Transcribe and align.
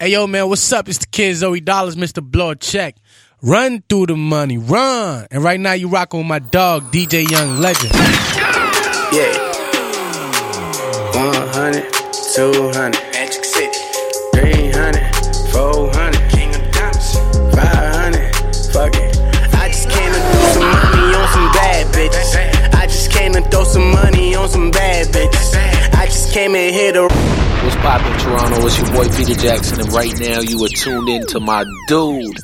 Hey 0.00 0.10
yo, 0.12 0.28
man, 0.28 0.48
what's 0.48 0.72
up? 0.72 0.88
It's 0.88 0.98
the 0.98 1.06
kid 1.06 1.34
Zoey 1.34 1.60
Dollaz, 1.60 1.96
Mr. 1.96 2.22
Blow 2.22 2.54
Check. 2.54 2.94
Run 3.42 3.82
through 3.88 4.06
the 4.06 4.16
money, 4.16 4.56
run. 4.56 5.26
And 5.28 5.42
right 5.42 5.58
now 5.58 5.72
you 5.72 5.88
rockin' 5.88 6.20
with 6.20 6.26
my 6.28 6.38
dog, 6.38 6.92
DJ 6.92 7.28
Young 7.28 7.58
Legend. 7.58 7.92
Yeah. 9.10 9.34
100, 11.18 11.92
200, 12.32 12.92
Magic 13.12 13.44
City. 13.44 13.76
300, 14.34 15.02
400, 15.50 16.30
King 16.30 16.54
of 16.54 16.70
Diamonds. 16.70 17.18
500, 17.56 18.46
fuck 18.72 18.94
it. 18.94 19.18
I 19.52 19.66
just 19.66 19.90
came 19.90 20.12
to 20.12 20.20
throw 20.20 20.52
some 20.54 20.70
money 20.70 21.16
on 21.16 21.28
some 21.32 21.50
bad 21.50 21.86
bitches. 21.92 22.72
I 22.72 22.86
just 22.86 23.10
came 23.10 23.32
to 23.32 23.42
throw 23.50 23.64
some 23.64 23.90
money 23.90 24.36
on 24.36 24.48
some 24.48 24.70
bad 24.70 25.08
bitches. 25.08 25.67
I 26.28 26.30
just 26.30 26.40
came 26.40 26.54
in 26.54 26.74
here 26.74 26.92
to. 26.92 27.02
What's 27.04 27.76
poppin', 27.76 28.18
Toronto? 28.18 28.66
It's 28.66 28.78
your 28.78 28.92
boy 28.92 29.08
Peter 29.16 29.34
Jackson, 29.34 29.80
and 29.80 29.90
right 29.94 30.12
now 30.20 30.40
you 30.40 30.62
are 30.62 30.68
tuned 30.68 31.08
in 31.08 31.26
to 31.28 31.40
my 31.40 31.64
dude, 31.86 32.36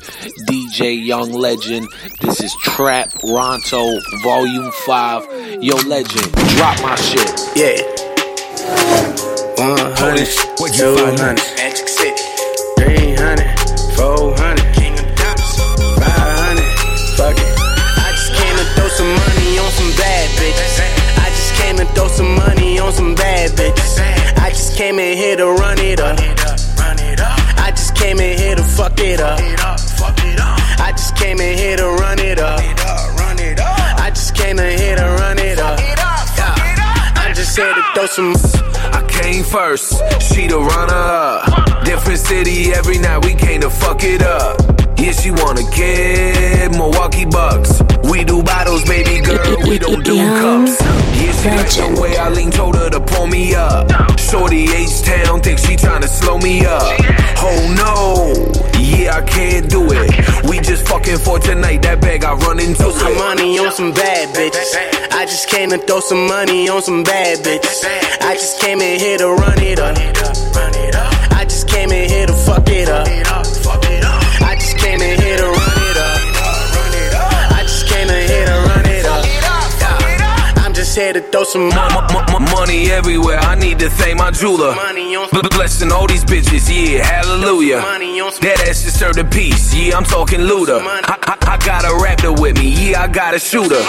DJ 0.47 1.05
Young 1.05 1.31
Legend. 1.31 1.87
This 2.19 2.41
is 2.41 2.55
Trap 2.63 3.11
Ronto 3.23 3.87
Volume 4.23 4.71
5. 4.71 5.63
Yo, 5.63 5.75
Legend, 5.75 6.31
drop 6.55 6.81
my 6.81 6.95
shit. 6.95 7.29
Yeah. 7.55 7.83
100, 9.57 10.27
200, 10.57 11.35
Magic 11.57 11.87
City. 11.87 12.23
300, 12.79 13.59
400, 13.95 14.54
some 22.15 22.35
money 22.35 22.79
on 22.79 22.93
some 22.93 23.13
bad 23.13 23.51
bitches. 23.51 23.99
I 24.37 24.49
just 24.49 24.77
came 24.77 24.99
in 24.99 25.17
here 25.17 25.35
to 25.35 25.47
run 25.51 25.77
it 25.79 25.99
up. 25.99 26.17
I 27.57 27.71
just 27.71 27.93
came 27.95 28.19
in 28.19 28.37
here 28.37 28.55
to 28.55 28.63
fuck 28.63 28.99
it 28.99 29.19
up. 29.19 29.37
I 30.79 30.91
just 30.91 31.17
came 31.17 31.41
in 31.41 31.57
here 31.57 31.75
to 31.75 31.89
run 31.89 32.19
it 32.19 32.39
up. 32.39 32.61
I 33.99 34.11
just 34.13 34.33
came 34.33 34.59
in 34.59 34.79
here 34.79 34.95
to 34.95 35.03
run 35.03 35.39
it 35.39 35.59
up. 35.59 35.77
I 35.77 37.33
just 37.35 37.57
here 37.57 37.73
to 37.73 37.83
throw 37.93 38.05
some. 38.05 38.33
I 38.93 39.05
came 39.09 39.43
first, 39.43 39.93
she 40.21 40.47
the 40.47 40.59
runner 40.59 40.93
up. 40.93 41.83
Different 41.83 42.19
city 42.19 42.71
every 42.73 42.97
night, 42.97 43.25
we 43.25 43.33
came 43.35 43.59
to 43.61 43.69
fuck 43.69 44.03
it 44.03 44.21
up. 44.21 44.61
Yeah, 44.97 45.11
she 45.11 45.31
wanna 45.31 45.63
get 45.75 46.71
Milwaukee 46.71 47.25
Bucks. 47.25 47.81
We 48.09 48.23
do 48.23 48.41
bottles, 48.41 48.85
baby 48.85 49.19
girl, 49.19 49.54
we 49.67 49.77
don't 49.79 50.03
do 50.03 50.17
cups. 50.17 50.81
Yeah, 50.81 51.31
she 51.33 51.49
like 51.49 51.95
the 51.95 52.01
way 52.01 52.17
I 52.17 52.29
lean, 52.29 52.51
told 52.51 52.75
her 52.75 52.89
to 52.89 52.99
pull 52.99 53.27
me 53.27 53.55
up. 53.55 53.89
Shorty 54.19 54.63
H-Town, 54.69 55.41
think 55.41 55.59
she 55.59 55.75
tryna 55.75 56.07
slow 56.07 56.37
me 56.37 56.65
up. 56.65 56.83
Oh 57.39 57.59
no, 57.77 58.79
yeah, 58.79 59.17
I 59.17 59.21
can't 59.21 59.69
do 59.69 59.85
it. 59.91 60.45
We 60.49 60.59
just 60.59 60.87
fucking 60.87 61.17
for 61.17 61.39
tonight, 61.39 61.81
that 61.83 62.01
bag 62.01 62.23
I 62.23 62.33
run 62.35 62.59
into 62.59 62.75
Throw 62.75 62.91
some 62.91 63.11
it. 63.13 63.17
money 63.17 63.59
on 63.59 63.71
some 63.71 63.91
bad 63.91 64.35
bitches. 64.35 64.75
I 65.11 65.25
just 65.25 65.49
came 65.49 65.69
to 65.69 65.77
throw 65.77 65.99
some 65.99 66.27
money 66.27 66.69
on 66.69 66.81
some 66.81 67.03
bad 67.03 67.39
bitches. 67.39 67.83
I 68.21 68.33
just 68.35 68.59
came 68.61 68.81
in 68.81 68.99
here 68.99 69.17
to 69.17 69.29
run 69.29 69.59
it 69.59 69.79
up. 69.79 69.97
I 71.31 71.45
just 71.45 71.67
came 71.67 71.91
in 71.91 72.09
here 72.09 72.27
to 72.27 72.33
fuck 72.33 72.67
it 72.69 72.89
up. 72.89 73.07
Just 80.95 81.03
here 81.03 81.13
to 81.13 81.31
throw 81.31 81.43
some 81.43 81.71
M- 81.71 81.71
m- 81.73 82.35
m- 82.35 82.51
money 82.51 82.91
everywhere, 82.91 83.39
I 83.39 83.55
need 83.55 83.79
to 83.79 83.89
thank 83.89 84.17
my 84.17 84.31
jeweler. 84.31 84.75
money 84.75 85.15
blessing 85.51 85.91
all 85.91 86.07
these 86.07 86.23
bitches, 86.23 86.69
yeah, 86.69 87.03
hallelujah. 87.03 87.79
money 87.81 88.19
That 88.41 88.63
ass 88.67 88.83
just 88.83 88.99
served 88.99 89.17
a 89.19 89.25
piece, 89.25 89.73
yeah, 89.73 89.97
I'm 89.97 90.03
talking 90.03 90.39
Luda. 90.41 90.79
I, 90.79 91.17
I, 91.21 91.53
I 91.53 91.57
got 91.65 91.83
a 91.85 91.93
raptor 92.03 92.39
with 92.39 92.57
me, 92.57 92.91
yeah, 92.91 93.03
I 93.03 93.07
got 93.07 93.33
a 93.33 93.39
shooter. 93.39 93.81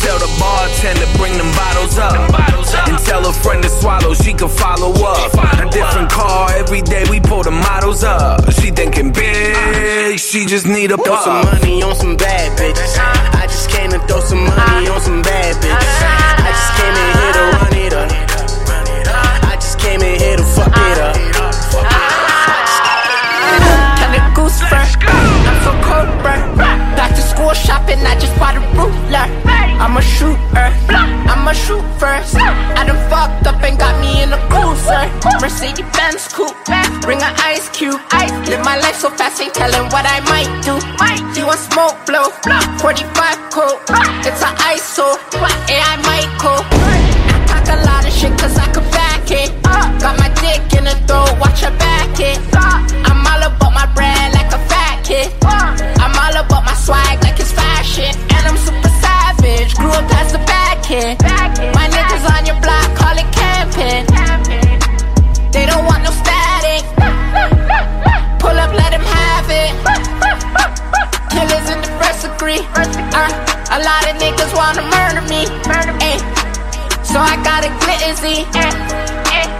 Tell 0.00 0.18
the 0.18 0.30
bartender 0.40 1.06
bring 1.18 1.36
them 1.36 1.50
bottles 1.52 1.98
up. 1.98 2.14
And 2.88 2.98
tell 3.04 3.26
a 3.26 3.32
friend 3.32 3.62
to 3.62 3.68
swallow, 3.68 4.14
she 4.14 4.32
can 4.32 4.48
follow 4.48 4.92
up. 4.92 5.34
A 5.34 5.68
different 5.70 6.10
car 6.10 6.50
every 6.52 6.82
day, 6.82 7.04
we 7.10 7.20
pull 7.20 7.42
the 7.42 7.50
models 7.50 8.02
up. 8.04 8.50
She 8.52 8.70
thinking 8.70 9.12
big, 9.12 10.18
she 10.18 10.46
just 10.46 10.66
need 10.66 10.90
a 10.92 10.96
Throw 10.96 11.16
some 11.20 11.44
money 11.44 11.82
on 11.82 11.94
some 11.96 12.16
bad 12.16 12.58
bitches. 12.58 12.96
I 12.98 13.46
just 13.46 13.70
came 13.70 13.90
to 13.90 13.98
throw 14.06 14.20
some 14.20 14.44
money 14.44 14.88
on 14.88 15.00
some 15.00 15.19
shopping, 27.90 28.06
I 28.06 28.18
just 28.18 28.36
bought 28.38 28.56
a 28.56 28.60
ruler. 28.76 29.26
I'm 29.80 29.96
a 29.96 30.02
shooter. 30.02 30.68
I'm 30.90 31.48
a 31.48 31.54
shoot 31.54 31.82
first. 31.98 32.36
I 32.36 32.84
done 32.86 32.98
fucked 33.08 33.46
up 33.46 33.62
and 33.62 33.78
got 33.78 34.00
me 34.00 34.22
in 34.22 34.32
a 34.32 34.38
cruiser. 34.48 35.08
Mercedes 35.40 35.86
Benz 35.96 36.28
coupe. 36.28 36.54
Bring 37.02 37.22
an 37.22 37.34
ice 37.38 37.68
cube. 37.70 38.00
Ice 38.12 38.30
Live 38.48 38.64
my 38.64 38.76
life 38.78 38.96
so 38.96 39.10
fast, 39.10 39.40
ain't 39.40 39.54
telling 39.54 39.86
what 39.90 40.04
I 40.06 40.20
might 40.28 40.50
do. 40.64 40.74
You 41.38 41.46
want 41.46 41.60
smoke 41.60 41.96
blow? 42.06 42.30
45 42.80 43.50
coat. 43.50 43.80
It's 44.26 44.42
an 44.42 44.54
ISO. 44.70 45.16
AI 45.68 45.96
Michael. 46.04 46.69
Got 78.10 78.24
a 78.24 78.26
glitzy. 78.26 78.46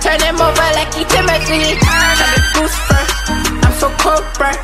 Turn 0.01 0.21
him 0.21 0.41
over 0.41 0.69
like 0.75 0.93
he 0.95 1.05
Timothy. 1.05 1.77
Tryna 1.79 2.41
goose 2.55 2.79
fur. 2.89 3.05
I'm 3.63 3.73
so 3.79 3.89
cold, 3.99 4.25
bruh. 4.35 4.57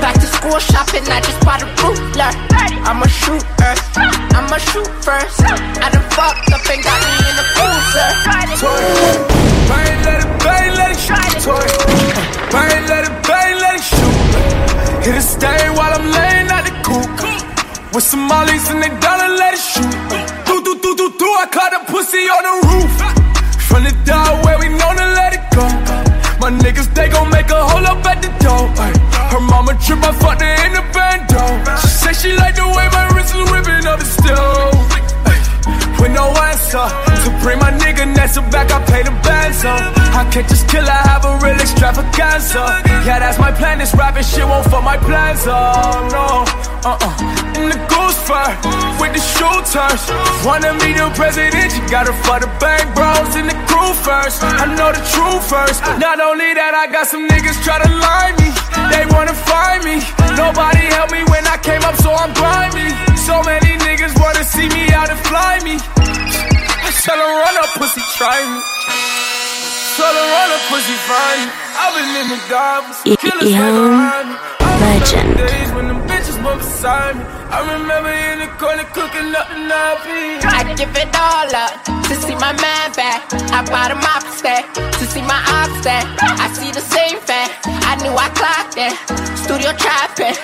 Back 0.00 0.14
to 0.14 0.26
school 0.26 0.58
shopping, 0.58 1.04
I 1.08 1.20
just 1.20 1.40
bought 1.44 1.62
a 1.62 1.66
ruler. 1.82 2.32
I'm 2.84 3.02
a 3.02 3.08
shooter. 3.08 3.74
I'm 4.36 4.52
a 4.52 4.58
shoot 4.58 4.88
first. 5.04 5.40
I 5.40 5.90
done 5.90 6.06
fucked 6.10 6.52
up 6.52 6.68
and 6.68 6.82
got 6.82 6.98
me 7.00 7.12
in 7.30 7.36
a 7.38 7.46
cruiser. 7.54 8.08
Bang, 9.70 10.02
let 10.04 10.20
it 10.24 10.32
bang, 10.44 10.74
let 10.74 10.90
it 10.90 10.98
shoot. 10.98 11.16
Toy. 11.44 11.66
Bang, 12.50 12.86
let 12.88 13.04
it 13.08 13.16
bang, 13.26 13.54
let 13.58 13.74
it 13.78 13.84
shoot. 13.84 14.16
Hit 15.04 15.16
a 15.16 15.22
stain 15.22 15.74
while 15.76 15.94
I'm 15.94 16.10
laying 16.10 16.48
at 16.50 16.64
the 16.68 16.74
coop. 16.84 17.10
With 17.94 18.04
some 18.04 18.26
mollies 18.26 18.68
and 18.70 18.82
they 18.82 18.90
dollar, 19.00 19.28
let 19.36 19.54
it 19.54 19.60
shoot. 19.60 19.94
Do, 20.46 20.62
do, 20.62 20.74
do, 20.82 20.96
do, 20.96 21.06
do. 21.18 21.26
I 21.26 21.46
caught 21.50 21.72
a 21.74 21.84
pussy 21.90 22.28
on 22.28 22.42
the 22.42 22.68
roof. 22.68 23.19
Door 24.10 24.42
where 24.44 24.58
we 24.58 24.68
know 24.74 24.90
to 25.00 25.06
let 25.18 25.30
it 25.38 25.44
go. 25.54 25.62
My 26.42 26.50
niggas, 26.50 26.92
they 26.94 27.08
gon' 27.08 27.30
make 27.30 27.48
a 27.50 27.62
hole 27.70 27.86
up 27.86 28.04
at 28.10 28.18
the 28.20 28.30
door. 28.42 28.66
ay. 28.84 28.90
Her 29.30 29.40
mama 29.40 29.72
trip, 29.84 30.02
I 30.02 30.10
fucked 30.18 30.42
her 30.42 30.54
in 30.66 30.72
the 30.74 30.82
bando. 30.94 31.42
She 31.80 31.88
say 32.02 32.12
she 32.20 32.30
like 32.34 32.56
the 32.56 32.66
way 32.66 32.86
my 32.90 33.04
wrist 33.14 33.30
is 33.38 33.44
whipping 33.50 33.86
up 33.86 33.98
the 34.02 34.08
stove. 34.18 34.74
With 36.00 36.10
no 36.10 36.26
answer, 36.48 36.86
to 37.22 37.28
bring 37.42 37.58
my 37.60 37.70
nigga 37.70 38.04
Nessa 38.16 38.42
back, 38.50 38.72
I 38.72 38.82
pay 38.90 39.02
the 39.04 39.14
bands. 39.22 39.62
I 39.62 40.26
can't 40.32 40.48
just 40.48 40.66
kill 40.66 40.82
her, 40.84 41.19
real 41.42 41.58
extravaganza. 41.58 42.84
Yeah, 43.04 43.18
that's 43.18 43.38
my 43.38 43.52
plan, 43.52 43.78
this 43.78 43.94
rapping 43.94 44.24
shit 44.24 44.44
won't 44.44 44.68
fuck 44.70 44.84
my 44.84 44.96
plans 44.96 45.46
up, 45.46 46.12
no. 46.12 46.44
Uh-uh. 46.84 47.60
In 47.60 47.68
the 47.68 47.80
goose 47.88 48.20
fur, 48.24 48.48
with 49.00 49.12
the 49.12 49.20
shooters. 49.20 50.02
Wanna 50.44 50.72
meet 50.80 50.96
the 50.96 51.08
president, 51.16 51.76
you 51.76 51.82
gotta 51.88 52.12
fuck 52.24 52.40
the 52.40 52.50
bank 52.60 52.94
bros 52.94 53.34
and 53.36 53.48
the 53.48 53.56
crew 53.68 53.92
first. 54.04 54.44
I 54.44 54.68
know 54.76 54.92
the 54.92 55.02
truth 55.12 55.44
first. 55.48 55.80
Not 56.00 56.20
only 56.20 56.52
that, 56.54 56.72
I 56.72 56.86
got 56.92 57.06
some 57.08 57.28
niggas 57.28 57.58
try 57.64 57.80
to 57.80 57.88
lie 57.88 58.32
me. 58.40 58.48
They 58.92 59.04
wanna 59.12 59.34
find 59.34 59.84
me. 59.84 60.00
Nobody 60.36 60.84
helped 60.92 61.12
me 61.12 61.24
when 61.28 61.44
I 61.46 61.56
came 61.60 61.82
up, 61.84 61.96
so 62.00 62.12
I'm 62.12 62.32
grimy. 62.32 62.88
So 63.16 63.42
many 63.44 63.76
niggas 63.84 64.16
wanna 64.20 64.44
see 64.44 64.68
me 64.68 64.92
out 64.92 65.10
and 65.10 65.20
fly 65.28 65.60
me. 65.64 65.76
I 65.76 66.90
tell 67.04 67.18
run 67.18 67.56
up, 67.60 67.70
pussy, 67.76 68.00
try 68.16 68.40
me. 68.44 69.29
Legend. 74.80 75.36
Days 75.36 75.70
when 75.76 75.86
them 75.88 76.00
bitches 76.08 76.40
were 76.40 76.56
beside 76.56 77.16
me. 77.20 77.24
I 77.52 77.60
remember 77.76 78.08
in 78.08 78.40
the 78.40 78.48
corner 78.56 78.88
cooking 78.96 79.28
up 79.36 79.48
the 79.52 79.60
nappy. 79.68 80.40
I 80.40 80.64
give 80.72 80.94
it 80.96 81.12
all 81.12 81.52
up 81.52 81.84
to 82.08 82.14
see 82.16 82.34
my 82.40 82.56
man 82.56 82.88
back. 82.96 83.28
I 83.52 83.60
bought 83.68 83.92
him 83.92 84.00
opposite 84.00 84.64
to 84.72 85.04
see 85.04 85.20
my 85.20 85.40
ops 85.60 85.84
there. 85.84 86.04
I 86.40 86.48
see 86.56 86.72
the 86.72 86.80
same 86.80 87.20
fan. 87.20 87.52
I 87.84 88.00
knew 88.00 88.14
I 88.16 88.28
clocked 88.32 88.80
it. 88.80 88.96
Studio 89.36 89.76
trapping 89.76 90.36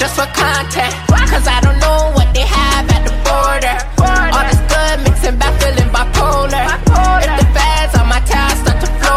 just 0.00 0.16
for 0.16 0.28
content. 0.32 0.94
Cause 1.28 1.46
I 1.48 1.60
don't 1.60 1.78
know 1.84 2.12
what 2.16 2.32
they 2.32 2.46
have 2.48 2.88
at 2.88 3.02
the 3.04 3.14
border. 3.28 3.76
All 4.32 4.44
this 4.48 4.60
good 4.72 4.96
mixing 5.04 5.36
back 5.36 5.52
feeling 5.60 5.90
bipolar. 5.92 6.64
If 7.24 7.32
the 7.40 7.46
feds 7.52 7.92
on 8.00 8.08
my 8.08 8.20
tail, 8.24 8.51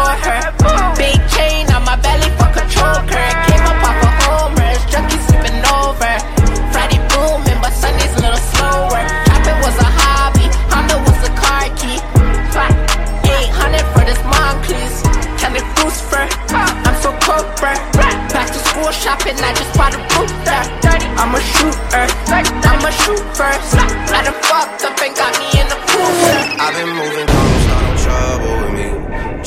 Floor 0.06 0.22
her. 0.22 0.94
Big 0.94 1.18
chain 1.34 1.66
on 1.74 1.82
my 1.82 1.98
belly 1.98 2.30
for 2.38 2.46
control 2.54 2.94
current. 3.10 3.38
Came 3.50 3.66
up 3.66 3.82
off 3.82 4.06
of 4.06 4.14
homers, 4.22 4.78
junkie 4.86 5.18
sipping 5.26 5.58
over. 5.82 6.14
Friday 6.70 7.02
booming, 7.10 7.58
but 7.58 7.74
Sunday's 7.74 8.14
a 8.14 8.22
little 8.22 8.44
slower. 8.54 9.02
Trapping 9.26 9.58
was 9.66 9.74
a 9.82 9.90
hobby, 9.98 10.46
Honda 10.70 11.02
was 11.02 11.18
a 11.26 11.32
car 11.34 11.66
key. 11.74 11.98
800 13.26 13.82
for 13.98 14.06
this 14.06 14.22
Monclis. 14.30 14.94
Kelly 15.42 15.62
Brewster, 15.74 16.22
I'm 16.54 16.94
so 17.02 17.10
corporate. 17.26 17.82
Back 18.30 18.46
to 18.54 18.60
school 18.62 18.92
shopping, 18.94 19.34
I 19.42 19.50
just 19.58 19.74
bought 19.74 19.90
a 19.90 19.98
booster. 20.14 20.62
I'm 21.18 21.34
a 21.34 21.42
shooter, 21.42 22.06
I'm 22.30 22.78
a 22.78 22.92
shoot 22.94 23.26
first. 23.34 23.74
I 23.74 24.22
done 24.22 24.38
fucked 24.38 24.86
up 24.86 25.02
and 25.02 25.16
got 25.18 25.34
me 25.34 25.46
in 25.58 25.66
the 25.66 25.78
cooler. 25.90 26.38
I've 26.62 26.74
been 26.78 26.94
moving 26.94 27.35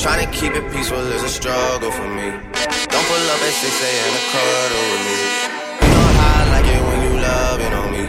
Trying 0.00 0.24
to 0.24 0.32
keep 0.32 0.54
it 0.54 0.64
peaceful 0.72 0.96
is 1.12 1.22
a 1.22 1.28
struggle 1.28 1.92
for 1.92 2.08
me. 2.08 2.32
Don't 2.32 3.04
pull 3.04 3.24
up 3.36 3.40
at 3.44 3.52
6 3.52 3.68
a.m. 3.68 4.12
to 4.16 4.22
cuddle 4.32 4.86
with 4.88 5.02
me. 5.04 5.16
You 5.76 5.92
know 5.92 6.08
how 6.16 6.40
I 6.40 6.44
like 6.56 6.68
it 6.72 6.80
when 6.88 6.98
you 7.04 7.12
loving 7.20 7.74
on 7.76 7.88
me. 7.92 8.04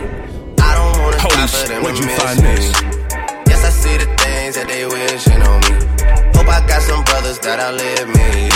I 0.55 0.71
don't 0.71 1.03
wanna 1.03 1.17
die 1.19 1.47
for 1.51 1.67
them 1.67 1.83
where'd 1.83 1.99
you 1.99 2.07
find 2.15 2.39
this? 2.39 2.71
Yes, 3.43 3.65
I 3.67 3.71
see 3.75 3.97
the 3.99 4.07
things 4.23 4.55
that 4.55 4.71
they 4.71 4.88
wishing 4.88 5.43
on 5.43 5.59
me. 5.67 5.75
Hope 6.31 6.47
I 6.47 6.63
got 6.63 6.81
some 6.81 7.03
brothers 7.03 7.39
that 7.43 7.59
outlive 7.59 8.07
me. 8.07 8.47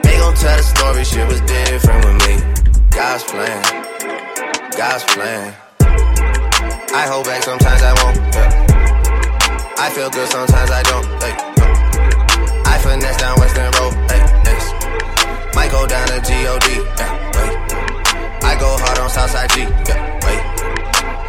They 0.00 0.16
gon' 0.16 0.32
tell 0.32 0.56
the 0.56 0.64
story, 0.64 1.04
shit 1.04 1.28
was 1.28 1.44
different 1.44 2.00
with 2.08 2.24
me. 2.24 2.40
God's 2.88 3.24
plan, 3.28 3.60
God's 4.80 5.04
plan. 5.12 5.52
I 6.88 7.04
hold 7.04 7.26
back, 7.26 7.42
sometimes 7.42 7.82
I 7.84 7.92
won't. 8.00 8.16
yeah. 8.32 9.76
I 9.76 9.90
feel 9.90 10.08
good, 10.08 10.28
sometimes 10.30 10.70
I 10.70 10.82
don't. 10.84 11.04
I 11.20 11.51
finesse 12.92 13.16
down 13.16 13.40
Weston 13.40 13.70
Road. 13.78 13.94
Yes. 14.44 14.64
Might 15.56 15.70
go 15.70 15.86
down 15.86 16.06
to 16.08 16.20
G-O-D. 16.20 16.68
Yeah. 17.00 18.50
I 18.50 18.52
go 18.60 18.68
hard 18.82 18.98
on 18.98 19.08
Southside 19.08 19.50
G. 19.50 19.60
Yeah, 19.60 20.00
wait. 20.26 20.42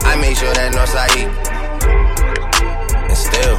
I 0.04 0.15
make 0.19 0.36
sure 0.36 0.54
that 0.54 0.74
Northside 0.75 1.15
E. 1.19 1.24
And 3.07 3.18
still, 3.27 3.56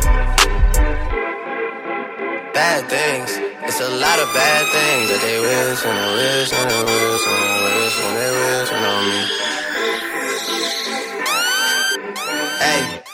bad 2.53 2.81
things. 2.93 3.31
It's 3.67 3.81
a 3.81 3.91
lot 4.05 4.19
of 4.21 4.29
bad 4.37 4.63
things 4.77 5.07
that 5.11 5.21
they 5.25 5.39
wish 5.41 5.85
and 5.89 5.97
they 5.97 6.11
wish 6.19 6.53
and 6.53 6.71
they 6.71 6.83
wish 6.85 7.25
and 7.33 7.41
they 7.49 7.73
wish 7.81 7.97
and 8.05 8.15
they 8.19 8.31
wish 8.37 8.73
on 8.73 9.03
me. 9.09 9.21
Hey. 12.61 13.14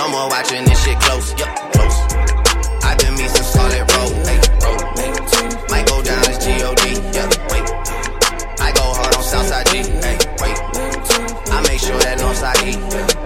Someone 0.00 0.30
watching 0.30 0.64
this 0.64 0.82
shit 0.82 0.98
close. 1.00 1.38
Yup, 1.38 1.54
close. 1.72 1.98
I've 2.82 2.96
been 2.96 3.12
me 3.16 3.28
some 3.28 3.44
solid 3.44 3.84
road. 3.92 4.12
Hey, 4.24 4.40
road. 4.64 4.80
Might 5.68 5.86
go 5.86 6.00
down 6.00 6.24
as 6.24 6.38
G-O-D. 6.42 6.84
Yeah, 7.12 7.28
wait. 7.52 7.68
I 8.64 8.72
go 8.72 8.80
hard 8.96 9.14
on 9.14 9.22
Southside 9.22 9.66
G. 9.66 9.76
Hey, 10.00 10.16
wait. 10.40 10.56
I 11.52 11.60
make 11.68 11.80
sure 11.80 11.98
that 11.98 12.16
Northside 12.18 12.66
E. 12.66 12.80
And 12.96 13.19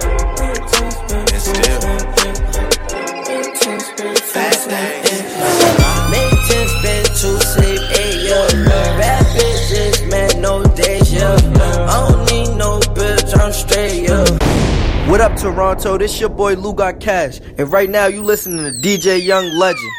What 15.14 15.20
up, 15.20 15.36
Toronto? 15.36 15.96
This 15.96 16.18
your 16.18 16.28
boy 16.28 16.54
Lou 16.54 16.74
Got 16.74 16.98
Cash, 16.98 17.38
and 17.56 17.70
right 17.70 17.88
now 17.88 18.06
you 18.06 18.20
listening 18.20 18.64
to 18.64 18.72
DJ 18.72 19.24
Young 19.24 19.48
Legend. 19.56 19.92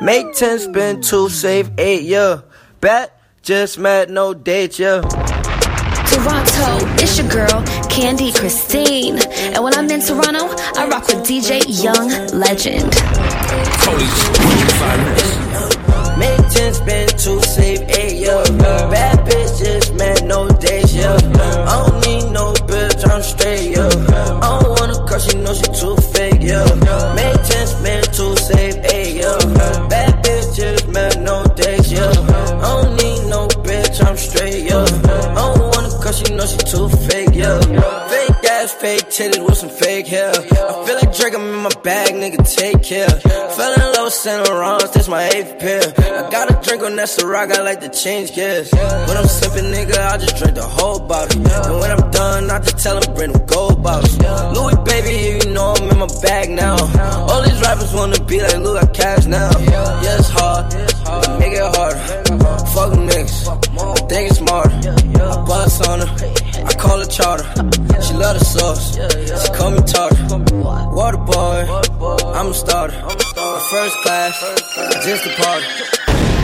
Make 0.00 0.32
10 0.32 0.58
spend 0.58 1.04
two, 1.04 1.28
save 1.28 1.70
eight, 1.78 2.02
yeah. 2.02 2.40
Bet, 2.80 3.22
just 3.42 3.78
mad, 3.78 4.10
no 4.10 4.34
date, 4.34 4.80
yeah. 4.80 5.02
Toronto, 5.02 6.92
it's 7.00 7.16
your 7.16 7.28
girl, 7.28 7.62
Candy 7.88 8.32
Christine. 8.32 9.18
And 9.54 9.62
when 9.62 9.74
I'm 9.74 9.88
in 9.92 10.00
Toronto, 10.00 10.48
I 10.76 10.88
rock 10.88 11.06
with 11.06 11.18
DJ 11.18 11.62
Young 11.80 12.08
Legend. 12.36 12.90
Police, 13.86 14.28
where'd 14.40 14.58
you 14.58 14.70
find 14.74 15.06
this? 15.18 15.48
Make 16.18 16.50
10 16.50 16.74
spend 16.74 17.10
two, 17.16 17.40
save 17.42 17.82
eight, 17.90 18.16
yeah. 18.16 18.42
Bad 18.90 19.24
bitches, 19.24 19.96
man, 19.96 20.26
no 20.26 20.48
days, 20.48 20.77
straight, 23.28 23.70
yeah. 23.76 23.88
I 24.42 24.60
don't 24.60 24.80
wanna 24.80 25.06
crush, 25.06 25.32
you 25.32 25.40
know 25.40 25.54
she 25.54 25.68
too 25.80 25.96
fake, 26.12 26.40
yeah. 26.40 26.64
Make 27.14 27.36
10 27.44 27.66
spend 27.66 28.04
two, 28.12 28.36
save 28.36 28.76
eight, 28.94 29.16
yeah. 29.16 29.38
Bad 29.88 30.24
bitches, 30.24 30.86
man, 30.92 31.24
no 31.24 31.44
days, 31.54 31.92
yeah. 31.92 32.12
I 32.64 32.82
don't 32.82 32.96
need 32.96 33.28
no 33.28 33.46
bitch, 33.66 34.04
I'm 34.04 34.16
straight, 34.16 34.64
yeah. 34.64 34.84
I 34.84 35.54
don't 35.54 35.74
wanna 35.74 35.90
crush, 36.00 36.28
you 36.28 36.36
know 36.36 36.46
she 36.46 36.56
too 36.58 36.88
fake, 37.06 37.34
yeah. 37.34 37.87
Fake 38.68 39.06
titties 39.06 39.44
with 39.44 39.56
some 39.56 39.70
fake 39.70 40.06
hair. 40.06 40.30
I 40.30 40.84
feel 40.86 40.94
like 40.94 41.16
Drake, 41.16 41.34
I'm 41.34 41.40
in 41.40 41.62
my 41.62 41.70
bag, 41.82 42.14
nigga, 42.14 42.38
take 42.54 42.82
care. 42.82 43.08
Fell 43.08 43.72
in 43.74 43.80
love 43.80 44.04
with 44.04 44.14
Saint 44.14 44.46
Laurent, 44.46 44.92
this 44.92 45.08
my 45.08 45.24
eighth 45.30 45.58
pair. 45.58 45.82
I 45.82 46.30
got 46.30 46.50
a 46.50 46.68
drink 46.68 46.84
on 46.84 46.94
that 46.96 47.08
Ciroc, 47.08 47.50
I 47.50 47.62
like 47.62 47.80
to 47.80 47.88
change 47.88 48.34
gears. 48.34 48.70
When 48.70 49.16
I'm 49.16 49.26
sipping, 49.26 49.72
nigga, 49.72 49.98
I 49.98 50.18
just 50.18 50.36
drink 50.36 50.54
the 50.54 50.62
whole 50.62 51.00
bottle. 51.00 51.40
And 51.40 51.80
when 51.80 51.90
I'm 51.90 52.10
done, 52.10 52.50
I 52.50 52.60
just 52.60 52.78
tell 52.78 53.00
them 53.00 53.14
bring 53.14 53.32
them 53.32 53.46
gold 53.46 53.82
bottles. 53.82 54.16
Louis, 54.54 54.76
baby, 54.84 55.46
you 55.46 55.52
know 55.52 55.74
I'm 55.74 55.90
in 55.90 55.98
my 55.98 56.06
bag 56.22 56.50
now. 56.50 56.76
All 57.26 57.42
these 57.42 57.60
rappers 57.62 57.92
wanna 57.94 58.22
be 58.24 58.40
like 58.40 58.58
Lou, 58.58 58.74
got 58.78 58.94
cash 58.94 59.26
now. 59.26 59.50
Yeah, 59.58 60.18
it's 60.18 60.28
hard, 60.28 60.70
but 61.04 61.38
make 61.40 61.52
it 61.52 61.76
harder. 61.76 61.98
Fuck 62.74 62.92
niggas, 62.92 63.48
I 63.48 64.06
think 64.06 64.30
it's 64.30 64.38
smarter. 64.38 64.70
I 65.18 65.44
bust 65.46 65.88
on 65.88 66.00
her, 66.00 66.64
I 66.64 66.72
call 66.74 66.98
her 66.98 67.06
charter. 67.06 67.44
She 68.00 68.14
love 68.14 68.38
the 68.38 68.44
sauce, 68.58 68.94
she 68.94 69.48
call 69.54 69.70
me 69.70 69.78
tartar. 69.78 70.38
Water 70.94 71.18
boy, 71.18 71.66
I'm 72.34 72.48
a 72.48 72.54
starter. 72.54 72.98
First 73.70 73.96
class, 74.02 74.34
just 75.04 75.26
a 75.26 75.32
party. 75.42 75.66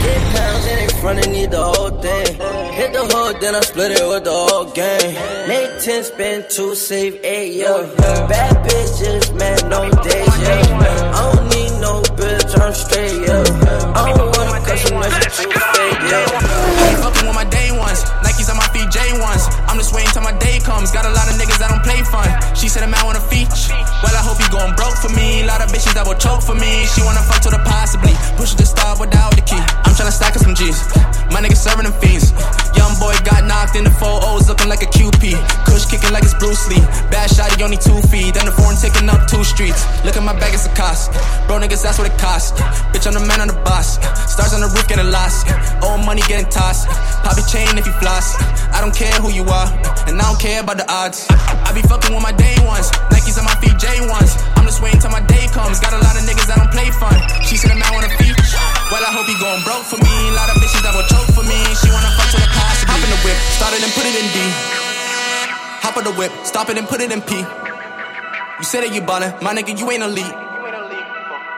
Get 0.03 0.21
pounds 0.35 0.65
in 0.67 0.89
front 1.01 1.19
and 1.25 1.31
need 1.31 1.51
the 1.51 1.63
whole 1.63 1.89
thing. 1.89 2.27
Hit 2.79 2.93
the 2.93 3.03
hood, 3.11 3.41
then 3.41 3.55
I 3.55 3.61
split 3.61 3.91
it 3.91 4.07
with 4.07 4.23
the 4.23 4.31
whole 4.31 4.65
gang. 4.65 5.13
Make 5.47 5.81
10, 5.81 6.03
spend 6.03 6.45
2, 6.49 6.75
save 6.75 7.19
8, 7.23 7.53
yeah. 7.53 7.89
Bad 8.27 8.55
bitches, 8.65 9.33
man, 9.39 9.57
no 9.69 9.89
days, 10.03 10.35
yeah. 10.45 11.17
I 11.17 11.33
don't 11.33 11.49
need 11.49 11.73
no 11.81 12.01
bitch, 12.19 12.51
I'm 12.61 12.73
straight, 12.73 13.17
yeah. 13.25 13.95
I 13.95 14.13
don't 14.13 14.29
wanna 14.37 14.61
cause 14.65 14.81
you 14.85 14.93
she 15.35 15.43
too 15.43 15.59
fake. 15.73 15.99
Ain't 16.85 16.99
fucking 17.01 17.25
with 17.25 17.35
my 17.35 17.47
day 17.49 17.71
ones. 17.73 18.03
Nikes 18.23 18.49
on 18.49 18.57
my 18.57 18.67
feet, 18.73 18.89
J 18.91 18.99
ones. 19.19 19.43
I'm 19.67 19.77
just 19.77 19.93
waiting 19.93 20.11
till 20.11 20.21
my 20.21 20.35
day 20.37 20.59
comes. 20.59 20.91
Got 20.91 21.05
a 21.05 21.13
lot 21.13 21.27
of 21.29 21.35
niggas 21.39 21.54
She 22.55 22.69
said 22.69 22.83
a 22.83 22.87
man 22.87 23.05
wanna 23.05 23.21
feature. 23.21 23.77
Well, 24.01 24.15
I 24.15 24.23
hope 24.25 24.41
you 24.41 24.49
going 24.49 24.73
broke 24.73 24.97
for 24.97 25.13
me. 25.13 25.43
A 25.43 25.45
Lot 25.45 25.61
of 25.61 25.69
bitches 25.69 25.93
that 25.93 26.07
will 26.07 26.17
choke 26.17 26.41
for 26.41 26.55
me. 26.55 26.85
She 26.89 27.03
wanna 27.05 27.21
fuck 27.21 27.41
to 27.45 27.51
the 27.53 27.61
possibly. 27.61 28.15
Push 28.37 28.55
the 28.55 28.65
star 28.65 28.97
without 28.97 29.35
the 29.35 29.43
key. 29.45 29.61
I'm 29.85 29.93
tryna 29.93 30.09
stack 30.09 30.33
up 30.33 30.41
some 30.41 30.55
G's. 30.55 30.81
My 31.29 31.43
niggas 31.43 31.61
serving 31.61 31.85
them 31.85 31.93
fiends. 32.01 32.33
Young 32.73 32.97
boy 32.97 33.13
got 33.21 33.45
knocked 33.45 33.75
in 33.75 33.83
the 33.83 33.93
four 33.93 34.17
O's 34.31 34.47
looking 34.47 34.69
like 34.69 34.81
a 34.81 34.89
QP. 34.89 35.35
Kush 35.65 35.85
kicking 35.85 36.09
like 36.09 36.23
it's 36.23 36.33
Bruce 36.37 36.65
Lee. 36.69 36.81
Bad 37.11 37.29
shot, 37.29 37.51
shotty, 37.51 37.61
only 37.61 37.77
two 37.77 37.99
feet. 38.09 38.33
Then 38.33 38.45
the 38.45 38.55
foreign 38.55 38.77
taking 38.77 39.09
up 39.09 39.27
two 39.27 39.43
streets. 39.43 39.85
Look 40.05 40.17
at 40.17 40.23
my 40.23 40.33
bag, 40.33 40.53
it's 40.53 40.65
a 40.65 40.73
cost. 40.73 41.11
Bro, 41.45 41.59
niggas, 41.61 41.83
that's 41.83 41.97
what 41.97 42.07
it 42.09 42.17
costs. 42.17 42.55
Bitch, 42.95 43.05
I'm 43.05 43.13
the 43.13 43.25
man 43.25 43.41
on 43.41 43.49
the 43.49 43.59
boss. 43.61 44.01
Stars 44.31 44.53
on 44.53 44.61
the 44.61 44.69
roof 44.73 44.87
getting 44.87 45.11
lost. 45.11 45.45
Old 45.83 46.05
money 46.05 46.21
getting 46.25 46.49
tossed. 46.49 46.87
Poppy 47.21 47.43
chain 47.51 47.77
if 47.77 47.85
you 47.85 47.93
floss. 48.01 48.35
I 48.71 48.81
don't 48.81 48.95
care 48.95 49.13
who 49.23 49.31
you 49.31 49.45
are, 49.45 49.69
and 50.07 50.19
I 50.19 50.23
don't 50.27 50.39
care 50.39 50.61
about 50.61 50.77
the 50.77 50.87
odds. 50.91 51.25
I 51.29 51.71
be 51.73 51.81
fucking 51.95 52.11
with 52.11 52.23
my 52.23 52.35
day 52.35 52.55
ones. 52.67 52.91
Nikes 53.07 53.39
on 53.39 53.47
my 53.47 53.55
feet, 53.63 53.75
J 53.79 53.87
ones. 54.11 54.35
I'm 54.59 54.67
just 54.67 54.83
waiting 54.83 54.99
till 54.99 55.11
my 55.15 55.23
day 55.23 55.47
comes. 55.55 55.79
Got 55.79 55.95
a 55.95 56.01
lot 56.03 56.15
of 56.19 56.27
niggas 56.27 56.47
that 56.51 56.59
don't 56.59 56.71
play 56.75 56.91
fun. 56.99 57.15
She 57.47 57.55
said 57.55 57.71
a 57.71 57.77
man 57.79 57.87
wanna 57.95 58.11
feet. 58.19 58.35
Well, 58.91 58.99
I 58.99 59.11
hope 59.15 59.27
he 59.31 59.35
going 59.39 59.63
broke 59.63 59.87
for 59.87 59.99
me. 60.03 60.11
A 60.11 60.35
lot 60.35 60.51
of 60.51 60.59
bitches 60.59 60.83
that 60.83 60.91
will 60.91 61.07
choke 61.07 61.31
for 61.31 61.45
me. 61.47 61.55
She 61.79 61.87
wanna 61.87 62.11
fuck 62.19 62.27
to 62.35 62.39
the 62.43 62.51
cost. 62.51 62.83
Hop 62.91 62.99
in 62.99 63.09
the 63.09 63.19
whip, 63.23 63.39
started 63.55 63.79
and 63.79 63.91
put 63.95 64.03
it 64.03 64.15
in 64.19 64.27
D. 64.35 64.37
Hop 65.87 65.95
in 65.95 66.03
the 66.03 66.15
whip, 66.19 66.31
stop 66.43 66.67
it 66.69 66.77
and 66.77 66.87
put 66.87 66.99
it 66.99 67.11
in 67.11 67.21
P. 67.23 67.39
You 67.39 68.65
said 68.67 68.83
that 68.83 68.91
you 68.93 69.01
ballin', 69.01 69.31
my 69.41 69.55
nigga, 69.55 69.77
you 69.77 69.87
ain't 69.91 70.03
elite. 70.03 70.44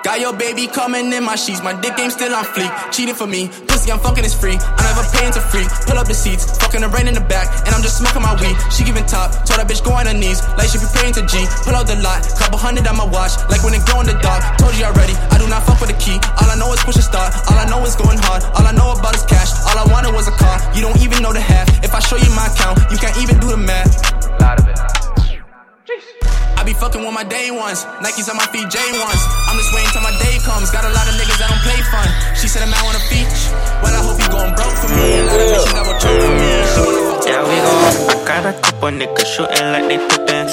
Got 0.08 0.24
your 0.24 0.32
baby 0.32 0.72
coming 0.72 1.12
in 1.12 1.20
my 1.28 1.36
sheets. 1.36 1.60
My 1.60 1.76
dick 1.76 2.00
game 2.00 2.08
still 2.08 2.32
on 2.32 2.48
fleek. 2.56 2.72
Cheating 2.96 3.14
for 3.14 3.28
me. 3.28 3.52
Pussy, 3.68 3.92
I'm 3.92 4.00
fucking 4.00 4.24
is 4.24 4.32
free. 4.32 4.56
I 4.56 4.80
never 4.88 5.04
paying 5.12 5.36
to 5.36 5.44
free. 5.52 5.68
Pull 5.84 6.00
up 6.00 6.08
the 6.08 6.16
seats. 6.16 6.48
Fucking 6.64 6.80
the 6.80 6.88
rain 6.96 7.12
in 7.12 7.14
the 7.14 7.28
back. 7.28 7.52
And 7.68 7.76
I'm 7.76 7.84
just 7.84 8.00
smoking 8.00 8.24
my 8.24 8.32
weed. 8.40 8.56
She 8.72 8.88
giving 8.88 9.04
top. 9.04 9.36
Told 9.44 9.60
that 9.60 9.68
bitch 9.68 9.84
go 9.84 9.92
on 9.92 10.08
her 10.08 10.16
knees. 10.16 10.40
Like 10.56 10.72
she 10.72 10.80
be 10.80 10.88
praying 10.96 11.12
to 11.20 11.28
G. 11.28 11.44
Pull 11.68 11.76
out 11.76 11.92
the 11.92 12.00
lot. 12.00 12.24
Couple 12.40 12.56
hundred 12.56 12.88
on 12.88 12.96
my 12.96 13.04
watch. 13.04 13.36
Like 13.52 13.60
when 13.68 13.76
it 13.76 13.84
go 13.84 14.00
in 14.00 14.08
the 14.08 14.16
dark. 14.24 14.40
Told 14.56 14.80
you 14.80 14.88
already. 14.88 15.12
I 15.28 15.44
do 15.44 15.48
not 15.52 15.68
fuck 15.68 15.84
with 15.84 15.92
the 15.92 16.00
key. 16.00 16.16
All 16.40 16.48
I 16.48 16.56
know 16.56 16.72
is 16.72 16.80
push 16.88 16.96
a 16.96 17.04
start. 17.04 17.36
All 17.52 17.60
I 17.60 17.68
know 17.68 17.84
is 17.84 18.00
going 18.00 18.16
hard. 18.32 18.48
All 18.56 18.64
I 18.64 18.72
know 18.72 18.96
about 18.96 19.12
is 19.12 19.28
cash. 19.28 19.52
All 19.68 19.76
I 19.76 19.92
wanted 19.92 20.16
was 20.16 20.32
a 20.32 20.36
car. 20.40 20.56
You 20.72 20.88
don't 20.88 21.04
even 21.04 21.20
know 21.20 21.36
the 21.36 21.44
half. 21.44 21.68
If 21.84 21.92
I 21.92 22.00
show 22.00 22.16
you 22.16 22.32
my 22.32 22.48
account, 22.48 22.80
you 22.88 22.96
can't 22.96 23.20
even 23.20 23.44
do 23.44 23.52
the 23.52 23.60
math. 23.60 23.92
A 24.24 24.40
lot 24.40 24.56
of 24.56 24.72
it. 24.72 24.80
I 24.80 26.47
be 26.68 26.74
fucking 26.74 27.00
with 27.00 27.16
my 27.16 27.24
day 27.24 27.50
ones. 27.50 27.88
Nikes 28.04 28.28
on 28.28 28.36
my 28.36 28.44
feet, 28.52 28.68
J 28.68 28.76
ones. 29.00 29.24
I'm 29.48 29.56
just 29.56 29.72
waiting 29.72 29.88
till 29.96 30.04
my 30.04 30.12
day 30.20 30.36
comes. 30.44 30.68
Got 30.70 30.84
a 30.84 30.92
lot 30.92 31.08
of 31.08 31.16
niggas 31.16 31.40
that 31.40 31.48
don't 31.48 31.64
play 31.64 31.80
fun. 31.88 32.08
She 32.36 32.52
said 32.52 32.62
I'm 32.68 32.76
out 32.76 32.84
on 32.84 32.96
a 33.00 33.04
feature. 33.08 33.56
Well, 33.80 33.96
I 33.96 34.02
hope 34.04 34.20
you 34.20 34.28
going 34.28 34.52
broke 34.52 34.76
for 34.76 34.92
me. 34.92 35.16
A 35.16 35.24
lot 35.24 35.40
of 35.40 35.48
bitches 35.48 35.72
that 35.72 35.86
will 35.88 36.00
choke 36.04 36.20
for 36.20 36.34
me. 36.36 36.52
She 36.68 36.80
wanna 36.84 37.04
fuck 37.08 37.24
Yeah, 37.24 37.48
we 37.48 37.56
gon' 37.64 38.12
I 38.12 38.16
got 38.28 38.44
a 38.52 38.54
couple 38.60 38.92
niggas 39.00 39.30
shooting 39.32 39.68
like 39.72 39.88
they 39.88 40.00
pippin'. 40.12 40.48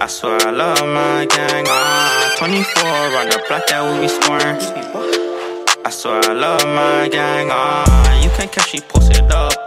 I 0.00 0.06
swear 0.08 0.40
I 0.40 0.50
love 0.50 0.80
my 0.80 1.28
gang. 1.28 1.66
Ah, 1.68 2.36
24 2.40 2.88
on 3.20 3.28
the 3.28 3.38
block 3.48 3.66
that 3.68 3.84
we 3.84 4.00
be 4.00 4.08
scoring. 4.08 4.56
I 5.84 5.90
swear 5.90 6.24
I 6.24 6.32
love 6.32 6.64
my 6.72 7.08
gang. 7.12 7.48
Ah, 7.52 7.84
you 8.24 8.30
can 8.32 8.48
catch 8.48 8.72
me 8.72 8.80
posted 8.80 9.28
up 9.30 9.65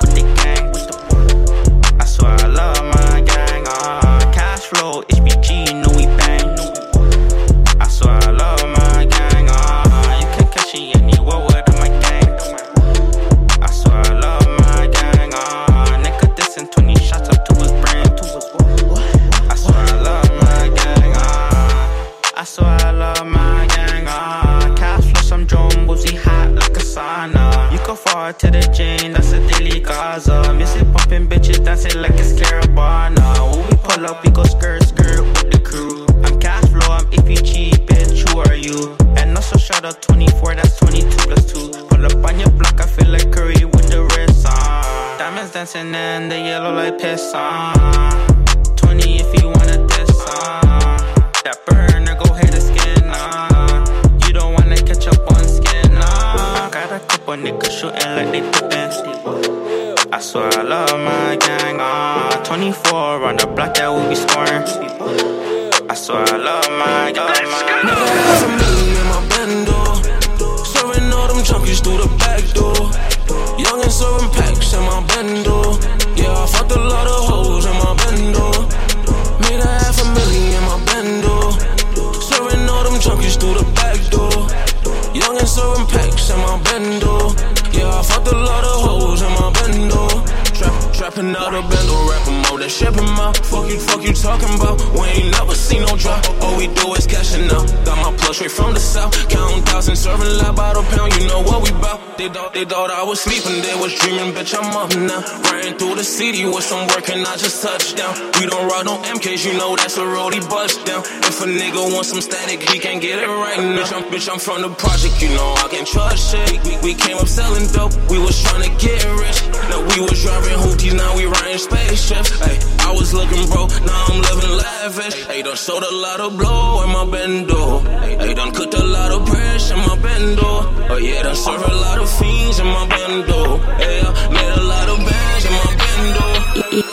They 102.29 102.36
thought, 102.36 102.53
they 102.53 102.65
thought 102.65 102.91
I 102.91 103.01
was 103.01 103.21
sleeping, 103.21 103.57
they 103.65 103.74
was 103.81 103.89
dreaming. 103.98 104.38
Bitch, 104.38 104.53
I'm 104.53 104.69
up 104.77 104.93
now. 104.93 105.25
Riding 105.50 105.74
through 105.81 105.95
the 105.95 106.03
city 106.03 106.45
with 106.45 106.62
some 106.62 106.86
work 106.93 107.09
and 107.09 107.25
I 107.25 107.33
just 107.41 107.57
touched 107.65 107.98
down. 107.98 108.13
We 108.38 108.45
don't 108.45 108.69
ride 108.69 108.86
on 108.86 109.01
MKs, 109.17 109.50
you 109.50 109.57
know 109.57 109.75
that's 109.75 109.98
a 109.98 110.05
roadie 110.05 110.45
bust 110.45 110.86
down. 110.86 111.01
If 111.25 111.41
a 111.41 111.50
nigga 111.50 111.81
wants 111.89 112.13
some 112.13 112.21
static, 112.21 112.62
he 112.69 112.77
can't 112.77 113.01
get 113.01 113.17
it 113.17 113.25
right 113.25 113.57
now. 113.57 113.81
Bitch, 113.81 113.93
I'm, 113.98 114.03
bitch, 114.13 114.29
I'm 114.29 114.38
from 114.38 114.62
the 114.62 114.69
project, 114.69 115.17
you 115.24 115.29
know 115.29 115.57
I 115.57 115.74
can't 115.74 115.88
trust 115.88 116.29
shit. 116.29 116.62
We, 116.62 116.77
we 116.86 116.93
came 116.93 117.17
up 117.17 117.25
selling 117.27 117.65
dope, 117.74 117.98
we 118.13 118.19
was 118.21 118.38
trying 118.45 118.62
to 118.62 118.71
get 118.77 119.01
rich. 119.17 119.41
Now 119.74 119.81
we 119.89 119.98
was 119.98 120.21
driving 120.21 120.53
hooties, 120.53 120.93
now 120.93 121.17
we 121.17 121.25
riding 121.25 121.57
spaceships. 121.57 122.29
Hey, 122.38 122.62
I 122.89 122.91
was 122.91 123.13
looking 123.13 123.46
broke, 123.53 123.69
now 123.86 124.05
I'm 124.10 124.19
living 124.19 124.50
lavish. 124.58 125.29
Eh. 125.29 125.34
Hey, 125.34 125.41
done 125.43 125.55
sold 125.55 125.84
a 125.84 125.93
lot 125.93 126.19
of 126.19 126.36
blow 126.36 126.81
in 126.84 126.89
my 126.89 127.05
bendo. 127.05 127.86
Hey, 128.19 128.34
done 128.34 128.51
cooked 128.51 128.74
a 128.74 128.84
lot 128.84 129.12
of 129.12 129.27
pressure 129.27 129.75
in 129.75 129.79
my 129.81 129.96
bendo. 130.01 130.50
Oh 130.89 130.98
yeah, 130.98 131.22
done 131.22 131.36
served 131.36 131.65
a 131.69 131.75
lot 131.86 132.00
of 132.00 132.10
fiends 132.17 132.58
in 132.58 132.65
my 132.65 132.88
bendo. 132.89 133.60
Hey, 133.77 134.01
I 134.01 134.10
made 134.34 134.53
a 134.58 134.63
lot 134.74 134.89
of 134.89 134.98
bands 135.05 135.46
in 135.46 135.53
my 135.62 135.72
bendo. 135.81 136.25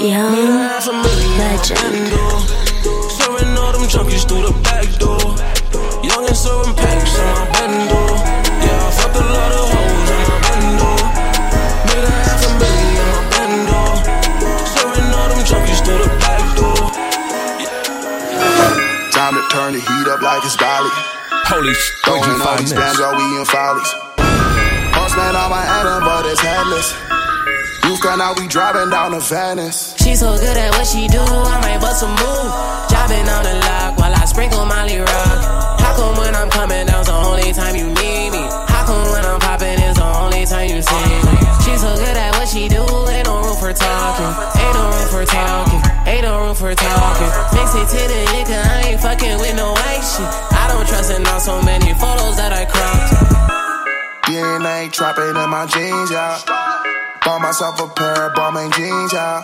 Young 0.07 0.35
Half 0.69 0.87
a 0.87 0.93
million 0.93 1.31
in 1.33 1.39
my 1.39 1.57
legend. 1.57 1.79
bendo. 1.81 2.25
Serving 3.17 3.57
all 3.57 3.73
them 3.73 3.89
junkies 3.89 4.29
through 4.29 4.43
the 4.49 4.66
heat 20.47 20.63
up 20.63 20.71
like 20.71 20.87
it's 20.87 20.91
Bali. 20.91 20.91
Police, 21.47 21.93
where'd 22.07 22.19
you 22.19 22.23
Throwing 22.23 22.41
all 22.41 22.47
find 22.47 22.61
these 22.61 22.71
this? 22.71 22.79
bands 22.79 22.99
while 22.99 23.17
we 23.17 23.39
in 23.39 23.45
follies. 23.45 23.91
Horseman 24.95 25.37
on 25.37 25.51
my 25.51 25.63
Adam, 25.63 26.05
but 26.05 26.27
it's 26.27 26.41
headless. 26.41 26.95
Youth 27.85 28.03
gun 28.03 28.21
out, 28.21 28.39
we 28.39 28.47
driving 28.49 28.91
down 28.91 29.13
to 29.13 29.21
Venice. 29.21 29.95
She 29.99 30.15
so 30.17 30.37
good 30.39 30.57
at 30.57 30.71
what 30.75 30.87
she 30.87 31.07
do, 31.09 31.21
I 31.23 31.61
might 31.63 31.81
bust 31.81 32.03
a 32.03 32.09
move. 32.09 32.51
Driving 32.91 33.29
on 33.29 33.43
the 33.45 33.55
lock 33.63 33.99
while 33.99 34.15
I 34.15 34.25
sprinkle 34.27 34.65
Molly 34.67 34.99
Rock. 34.99 35.39
How 35.81 35.95
come 35.97 36.17
when 36.19 36.35
I'm 36.35 36.51
coming 36.51 36.87
down's 36.87 37.07
the 37.07 37.15
only 37.15 37.53
time 37.53 37.77
you 37.77 37.87
need 37.87 38.31
me? 38.31 38.43
How 38.67 38.87
come 38.87 39.07
when 39.13 39.25
I'm 39.25 39.39
popping 39.39 39.79
is 39.83 39.97
the 39.97 40.09
only 40.19 40.47
time 40.47 40.69
you 40.69 40.83
see 40.83 41.07
me? 41.07 41.35
She 41.63 41.79
so 41.79 41.95
good 41.95 42.17
at 42.17 42.35
what 42.35 42.49
she 42.49 42.67
do, 42.69 42.83
ain't 42.83 43.27
no 43.27 43.39
room 43.43 43.57
for 43.57 43.73
talking. 43.73 44.33
Ain't 44.59 44.75
no 44.75 44.83
room 44.91 45.09
for 45.15 45.25
talking. 45.27 45.86
Ain't 46.07 46.23
no 46.23 46.39
room 46.39 46.55
for 46.55 46.73
talking. 46.73 47.31
Mix 47.51 47.75
it 47.75 47.87
to 47.91 48.03
the 48.07 48.21
nigga, 48.31 48.63
I 48.63 48.95
ain't 48.95 49.01
fucking 49.01 49.39
with 49.43 49.57
no 49.57 49.73
white 49.73 50.07
shit. 50.07 50.31
I 50.55 50.71
don't 50.71 50.87
trust 50.87 51.11
in 51.11 51.23
now 51.25 51.39
so 51.39 51.61
many 51.63 51.93
photos 51.95 52.37
that 52.39 52.53
I 52.55 52.65
cropped. 52.65 53.11
DNA 54.31 54.93
trapping 54.93 55.35
in 55.35 55.51
my 55.51 55.67
jeans, 55.67 56.11
yeah. 56.11 56.39
Bought 57.25 57.43
myself 57.43 57.81
a 57.81 57.89
pair 57.89 58.31
of 58.31 58.35
Balmain 58.35 58.73
jeans, 58.79 59.13
yeah. 59.13 59.43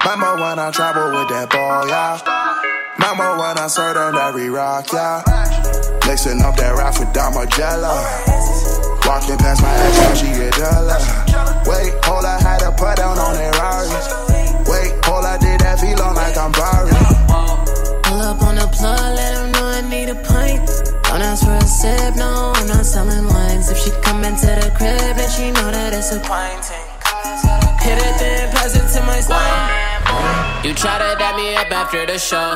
Remember 0.00 0.40
when 0.40 0.58
I 0.58 0.70
traveled 0.72 1.12
with 1.20 1.28
that 1.28 1.50
ball, 1.52 1.86
yeah. 1.86 2.16
Remember 2.96 3.36
when 3.36 3.58
I 3.58 3.66
served 3.66 3.98
on 3.98 4.16
every 4.16 4.48
rock, 4.48 4.88
yeah. 4.90 5.20
Mixing 6.08 6.40
up 6.40 6.56
that 6.56 6.72
rap 6.80 6.98
with 6.98 7.12
Damagella. 7.12 7.92
Walking 9.04 9.36
past 9.36 9.60
my 9.60 9.68
ex, 9.84 10.18
she 10.18 10.32
a 10.32 10.50
dollar. 10.50 10.96
Wait, 11.68 11.92
hold, 12.08 12.24
I 12.24 12.40
had 12.40 12.60
to 12.60 12.72
put 12.72 12.96
down 12.96 13.18
on 13.18 13.34
that 13.34 13.52
Rari 13.60 14.23
feel 15.84 16.14
like 16.16 16.36
I'm 16.36 16.52
borrowing. 16.52 17.08
Pull 18.04 18.20
up 18.20 18.40
on 18.48 18.54
the 18.56 18.68
plug, 18.72 19.16
let 19.18 19.32
him 19.36 19.52
know 19.52 19.66
I 19.78 19.80
need 19.92 20.08
a 20.08 20.18
pint. 20.28 20.64
Don't 21.04 21.22
ask 21.22 21.44
for 21.44 21.52
a 21.52 21.66
sip, 21.80 22.16
no, 22.16 22.52
I'm 22.56 22.66
not 22.66 22.86
selling 22.86 23.26
wines. 23.28 23.68
If 23.70 23.78
she 23.78 23.90
come 24.06 24.24
into 24.24 24.46
the 24.60 24.70
crib, 24.78 25.16
then 25.18 25.30
she 25.36 25.50
know 25.56 25.68
that 25.76 25.92
it's 25.92 26.10
a 26.16 26.20
painting. 26.24 26.88
Hit 27.84 27.98
it, 28.00 28.14
then 28.20 28.50
pass 28.54 28.72
it 28.80 28.86
to 28.94 29.00
my 29.04 29.20
spine. 29.20 30.64
You 30.64 30.72
try 30.72 30.96
to 31.04 31.10
dab 31.20 31.36
me 31.36 31.54
up 31.56 31.70
after 31.70 32.06
the 32.06 32.18
show. 32.18 32.48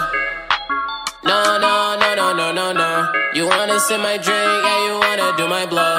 No, 1.24 1.58
no, 1.64 1.74
no, 2.00 2.08
no, 2.20 2.26
no, 2.32 2.46
no, 2.52 2.72
no. 2.72 2.90
You 3.34 3.44
wanna 3.46 3.78
sip 3.80 4.00
my 4.00 4.16
drink 4.16 4.50
Yeah, 4.64 4.78
you 4.86 4.94
wanna 5.04 5.36
do 5.36 5.44
my 5.46 5.66
blow. 5.66 5.94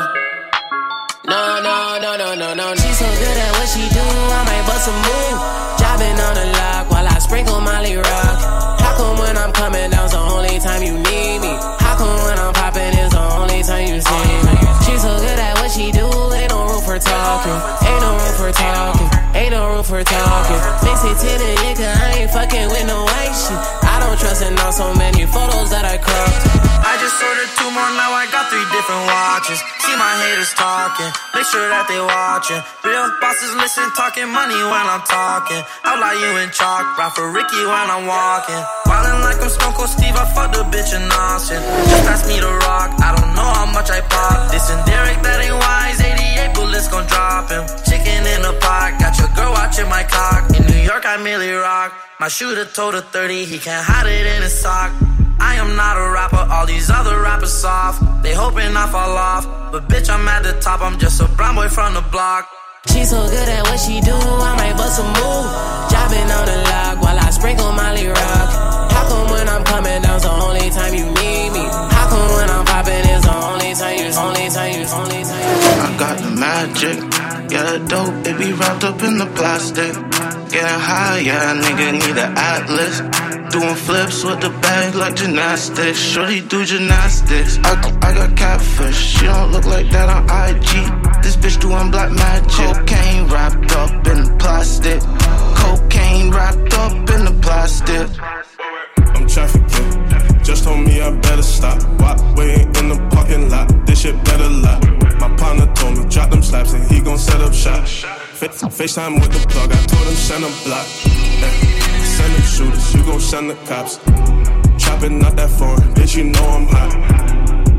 No, 1.32 1.62
no, 1.62 2.00
no, 2.02 2.18
no, 2.18 2.34
no, 2.34 2.54
no. 2.56 2.74
no. 2.74 2.76
She's 2.82 2.98
so 2.98 3.06
good 3.22 3.38
at 3.46 3.52
what 3.58 3.68
she 3.70 3.84
do, 3.98 4.06
I 4.38 4.42
might 4.50 4.66
bust 4.66 4.90
a 4.90 4.94
move. 5.06 5.38
Jobbing 5.80 6.18
on 6.28 6.34
the 6.34 6.46
lock 6.58 6.99
sprinkle 7.30 7.62
Molly 7.62 7.96
Rock. 7.96 8.38
How 8.82 8.98
come 8.98 9.20
when 9.20 9.38
I'm 9.38 9.54
coming 9.54 9.92
down's 9.92 10.12
the 10.12 10.18
only 10.18 10.58
time 10.58 10.82
you 10.82 10.98
need 10.98 11.38
me? 11.46 11.54
How 11.78 11.96
come 11.96 12.18
when 12.26 12.38
I'm 12.42 12.54
popping 12.54 12.98
is 12.98 13.12
the 13.14 13.26
only 13.38 13.62
time 13.62 13.86
you 13.86 14.02
see 14.02 14.34
me? 14.50 14.56
She's 14.82 15.02
so 15.06 15.14
good 15.22 15.38
at 15.38 15.54
what 15.62 15.70
she 15.70 15.92
do, 15.92 16.10
ain't 16.34 16.50
no 16.50 16.66
room 16.66 16.82
for 16.82 16.98
talking. 16.98 17.60
Ain't 17.86 18.02
no 18.02 18.12
room 18.18 18.34
for 18.34 18.52
talking. 18.52 19.10
Ain't 19.38 19.52
no 19.52 19.62
room 19.70 19.84
for 19.84 20.04
talking. 20.04 20.62
Mix 20.82 21.06
it 21.06 21.18
to 21.22 21.32
the 21.38 21.52
nigga, 21.62 21.90
I 22.02 22.26
ain't 22.26 22.32
fucking 22.32 22.68
with 22.74 22.88
no 22.88 23.06
white 23.06 23.36
shit. 23.38 23.89
I 24.00 24.08
don't 24.08 24.16
trust 24.16 24.42
in 24.48 24.56
all 24.64 24.72
so 24.72 24.96
many 24.96 25.28
photos 25.28 25.76
that 25.76 25.84
I 25.84 26.00
cropped. 26.00 26.40
I 26.88 26.96
just 27.04 27.20
ordered 27.20 27.52
two 27.60 27.68
more, 27.76 27.92
now 28.00 28.16
I 28.16 28.24
got 28.32 28.48
three 28.48 28.64
different 28.72 29.04
watches. 29.12 29.60
See 29.84 29.92
my 30.00 30.14
haters 30.24 30.56
talking, 30.56 31.12
make 31.36 31.44
sure 31.52 31.68
that 31.68 31.84
they 31.92 32.00
watching. 32.00 32.64
Real 32.88 33.12
bosses 33.20 33.52
listen, 33.60 33.92
talking 34.00 34.32
money 34.32 34.56
when 34.56 34.86
I'm 34.88 35.04
talking. 35.04 35.60
I'll 35.84 36.00
lie 36.00 36.16
you 36.16 36.32
in 36.40 36.50
chalk, 36.56 36.96
ride 36.96 37.12
for 37.12 37.28
Ricky 37.36 37.60
when 37.60 37.88
I'm 37.92 38.08
walking. 38.08 38.64
Wildin' 38.88 39.20
like 39.20 39.44
I'm 39.44 39.52
Stone 39.52 39.76
Steve, 39.92 40.16
I 40.16 40.24
fucked 40.32 40.56
a 40.56 40.64
bitch 40.72 40.96
in 40.96 41.04
Austin. 41.12 41.60
Just 41.92 42.04
pass 42.08 42.24
me 42.24 42.40
the 42.40 42.56
rock, 42.72 42.96
I 43.04 43.20
don't 43.20 43.36
know 43.36 43.52
how 43.52 43.68
much 43.68 43.92
I 43.92 44.00
pop. 44.00 44.48
This 44.48 44.72
and 44.72 44.80
Derek, 44.88 45.20
that 45.28 45.44
ain't 45.44 45.60
wise, 45.60 46.00
88 46.00 46.56
bullets 46.56 46.88
gon' 46.88 47.04
drop 47.12 47.52
him. 47.52 47.68
Chicken 47.84 48.24
in 48.24 48.48
the 48.48 48.56
pot, 48.64 48.96
got 48.96 49.20
your 49.20 49.28
girl 49.36 49.52
watching 49.52 49.92
my 49.92 50.08
cock. 50.08 50.56
In 50.56 50.64
New 50.72 50.88
York, 50.88 51.04
I 51.04 51.20
merely 51.20 51.52
rock. 51.52 51.92
My 52.20 52.28
shooter 52.28 52.66
told 52.66 52.96
a 52.96 53.02
30, 53.02 53.46
he 53.46 53.60
can't 53.60 53.86
hide 53.90 54.08
it 54.08 54.26
in 54.36 54.42
his 54.44 54.54
sock. 54.54 54.92
I 55.40 55.56
am 55.56 55.76
not 55.76 55.96
a 55.98 56.06
rapper, 56.12 56.44
all 56.54 56.66
these 56.66 56.90
other 56.90 57.20
rappers 57.22 57.54
soft. 57.54 57.98
They 58.24 58.34
hoping 58.34 58.76
I 58.76 58.86
fall 58.88 59.18
off. 59.18 59.46
But 59.72 59.88
bitch, 59.88 60.10
I'm 60.10 60.28
at 60.28 60.44
the 60.44 60.54
top, 60.60 60.82
I'm 60.82 60.98
just 61.00 61.22
a 61.22 61.28
brown 61.38 61.56
boy 61.56 61.70
from 61.70 61.94
the 61.94 62.02
block. 62.02 62.48
She's 62.88 63.10
so 63.10 63.22
good 63.30 63.50
at 63.50 63.64
what 63.64 63.80
she 63.80 64.02
do, 64.02 64.16
I 64.16 64.56
might 64.60 64.76
bust 64.78 65.00
a 65.00 65.04
move. 65.04 65.46
Jobbing 65.92 66.30
on 66.38 66.46
the 66.52 66.58
lock 66.72 66.96
while 67.04 67.20
I 67.20 67.30
sprinkle 67.30 67.72
Molly 67.72 68.08
Rock. 68.08 68.50
How 68.94 69.06
come 69.10 69.30
when 69.32 69.48
I'm 69.48 69.64
coming 69.64 70.02
down's 70.02 70.24
the 70.24 70.32
only 70.32 70.70
time 70.70 70.94
you 70.94 71.06
need 71.06 71.50
me? 71.54 71.66
How 71.96 72.06
come 72.10 72.30
when 72.36 72.50
I'm 72.50 72.66
popping 72.66 73.06
is 73.14 73.22
the 73.24 73.36
only 73.36 73.72
time 73.76 73.96
you, 74.00 74.10
only 74.18 74.48
time 74.50 74.72
you, 74.74 74.86
only 74.90 75.22
time 75.24 75.46
you? 75.50 75.84
I 75.86 75.90
got 76.00 76.16
the 76.18 76.32
magic, 76.32 76.98
yeah, 77.52 77.64
the 77.72 77.80
dope, 77.88 78.16
it 78.26 78.38
be 78.38 78.54
wrapped 78.54 78.84
up 78.84 79.02
in 79.04 79.18
the 79.18 79.30
plastic. 79.38 79.94
Getting 80.50 80.82
high, 80.90 81.20
yeah, 81.20 81.54
nigga 81.62 81.88
need 81.94 82.18
an 82.18 82.34
atlas. 82.36 83.29
Doing 83.52 83.76
flips 83.76 84.24
with 84.24 84.42
the 84.42 84.50
bag 84.62 84.94
like 84.96 85.16
gymnastics. 85.16 85.98
Shorty 85.98 86.42
do 86.42 86.64
gymnastics. 86.66 87.58
I, 87.64 87.72
I 88.04 88.14
got 88.14 88.38
catfish, 88.38 88.96
she 88.96 89.26
don't 89.26 89.52
look 89.52 89.66
like 89.66 89.90
that 89.90 90.08
on 90.08 90.24
IG. 90.26 91.24
This 91.24 91.36
bitch 91.36 91.60
doing 91.60 91.90
black 91.90 92.12
magic. 92.12 92.76
Cocaine 92.78 93.28
wrapped 93.28 93.72
up 93.72 94.08
in 94.08 94.38
plastic. 94.38 95.02
Cocaine 95.58 96.30
wrapped 96.32 96.74
up 96.76 96.92
in 96.92 97.26
the 97.26 97.40
plastic. 97.42 98.08
I'm 99.16 99.28
trafficking. 99.28 100.44
Just 100.44 100.64
told 100.64 100.86
me 100.86 101.02
I 101.02 101.10
better 101.20 101.42
stop. 101.42 101.82
Walk 102.00 102.20
waiting 102.38 102.68
in 102.76 102.90
the 102.90 103.10
parking 103.12 103.50
lot. 103.50 103.68
This 103.88 104.02
shit 104.02 104.16
better 104.26 104.50
lock. 104.50 104.82
My 105.20 105.36
partner 105.38 105.72
told 105.74 105.98
me 105.98 106.06
drop 106.08 106.30
them 106.30 106.44
slaps 106.44 106.74
and 106.74 106.86
he 106.92 107.02
gon' 107.02 107.18
set 107.18 107.42
up 107.42 107.54
shop. 107.54 107.86
Fa- 107.88 108.48
FaceTime 108.48 109.20
with 109.20 109.32
the 109.32 109.48
plug. 109.50 109.72
I 109.72 109.76
told 109.88 110.08
him 110.08 110.14
send 110.14 110.44
a 110.46 110.52
block. 110.64 110.88
Eh, 111.44 111.79
Send 112.20 112.34
them 112.34 112.42
shooters, 112.42 112.94
you 112.94 113.04
gon' 113.04 113.20
send 113.22 113.50
the 113.50 113.56
cops. 113.66 113.96
Chopping 114.84 115.24
out 115.24 115.38
that 115.38 115.50
phone, 115.58 115.78
bitch, 115.96 116.18
you 116.18 116.26
know 116.26 116.48
I'm 116.58 116.68
hot. 116.68 116.92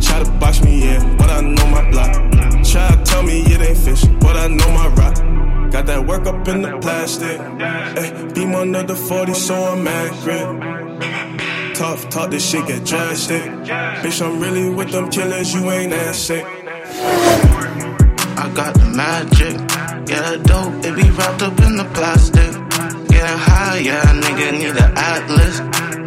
Try 0.00 0.25
to 0.25 0.30
box 0.40 0.62
me 0.62 0.88
in, 0.88 1.16
but 1.18 1.28
I 1.28 1.42
know 1.42 1.66
my 1.66 1.90
block. 1.90 2.12
Try 2.64 2.88
to 2.88 3.02
tell 3.04 3.23
me 3.23 3.42
it 3.42 3.61
ain't 3.61 3.76
fish, 3.76 4.02
but 4.18 4.37
I 4.37 4.49
know 4.49 4.70
my 4.80 4.88
rock. 5.00 5.16
Got 5.70 5.85
that 5.87 6.06
work 6.06 6.26
up 6.26 6.49
in 6.49 6.62
the 6.62 6.78
plastic. 6.78 7.38
Eh, 7.38 8.32
beam 8.32 8.54
under 8.54 8.82
the 8.82 8.97
40, 8.97 9.35
so 9.35 9.54
I'm 9.54 9.87
accurate. 9.87 11.76
Tough, 11.76 12.08
talk 12.08 12.30
this 12.30 12.49
shit 12.49 12.67
get 12.67 12.82
drastic. 12.86 13.43
Bitch, 14.02 14.25
I'm 14.25 14.41
really 14.41 14.71
with 14.71 14.91
them 14.91 15.10
killers, 15.10 15.52
you 15.52 15.71
ain't 15.71 15.91
that 15.91 16.14
sick. 16.14 16.47
I 18.43 18.50
got 18.54 18.73
the 18.73 18.86
magic, 18.86 19.56
yeah, 20.08 20.36
dope, 20.43 20.82
it 20.82 20.97
be 20.97 21.10
wrapped 21.10 21.43
up 21.43 21.60
in 21.60 21.76
the 21.76 21.84
plastic. 21.93 22.50
Getting 23.21 23.37
high, 23.37 23.78
yeah, 23.80 24.02
nigga 24.23 24.52
need 24.59 24.76
an 24.80 24.93
atlas. 24.97 25.61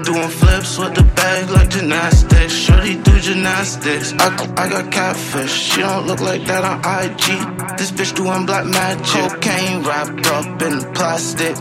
Doing 0.04 0.30
flips 0.30 0.80
with 0.80 0.96
the 0.96 1.04
bag 1.16 1.48
like 1.52 1.70
gymnastics. 1.70 2.52
Shorty 2.52 2.96
do 3.04 3.20
gymnastics. 3.20 4.14
I, 4.14 4.30
I 4.58 4.68
got 4.68 4.92
catfish, 4.92 5.52
she 5.52 5.82
don't 5.82 6.08
look 6.08 6.22
like 6.22 6.44
that 6.46 6.64
on 6.66 6.80
IG. 6.82 7.78
This 7.78 7.92
bitch 7.92 8.16
doing 8.16 8.48
black 8.48 8.66
magic. 8.66 9.30
Cocaine 9.30 9.84
wrapped 9.84 10.26
up 10.26 10.62
in 10.64 10.80
the 10.80 10.92
plastic. 10.96 11.56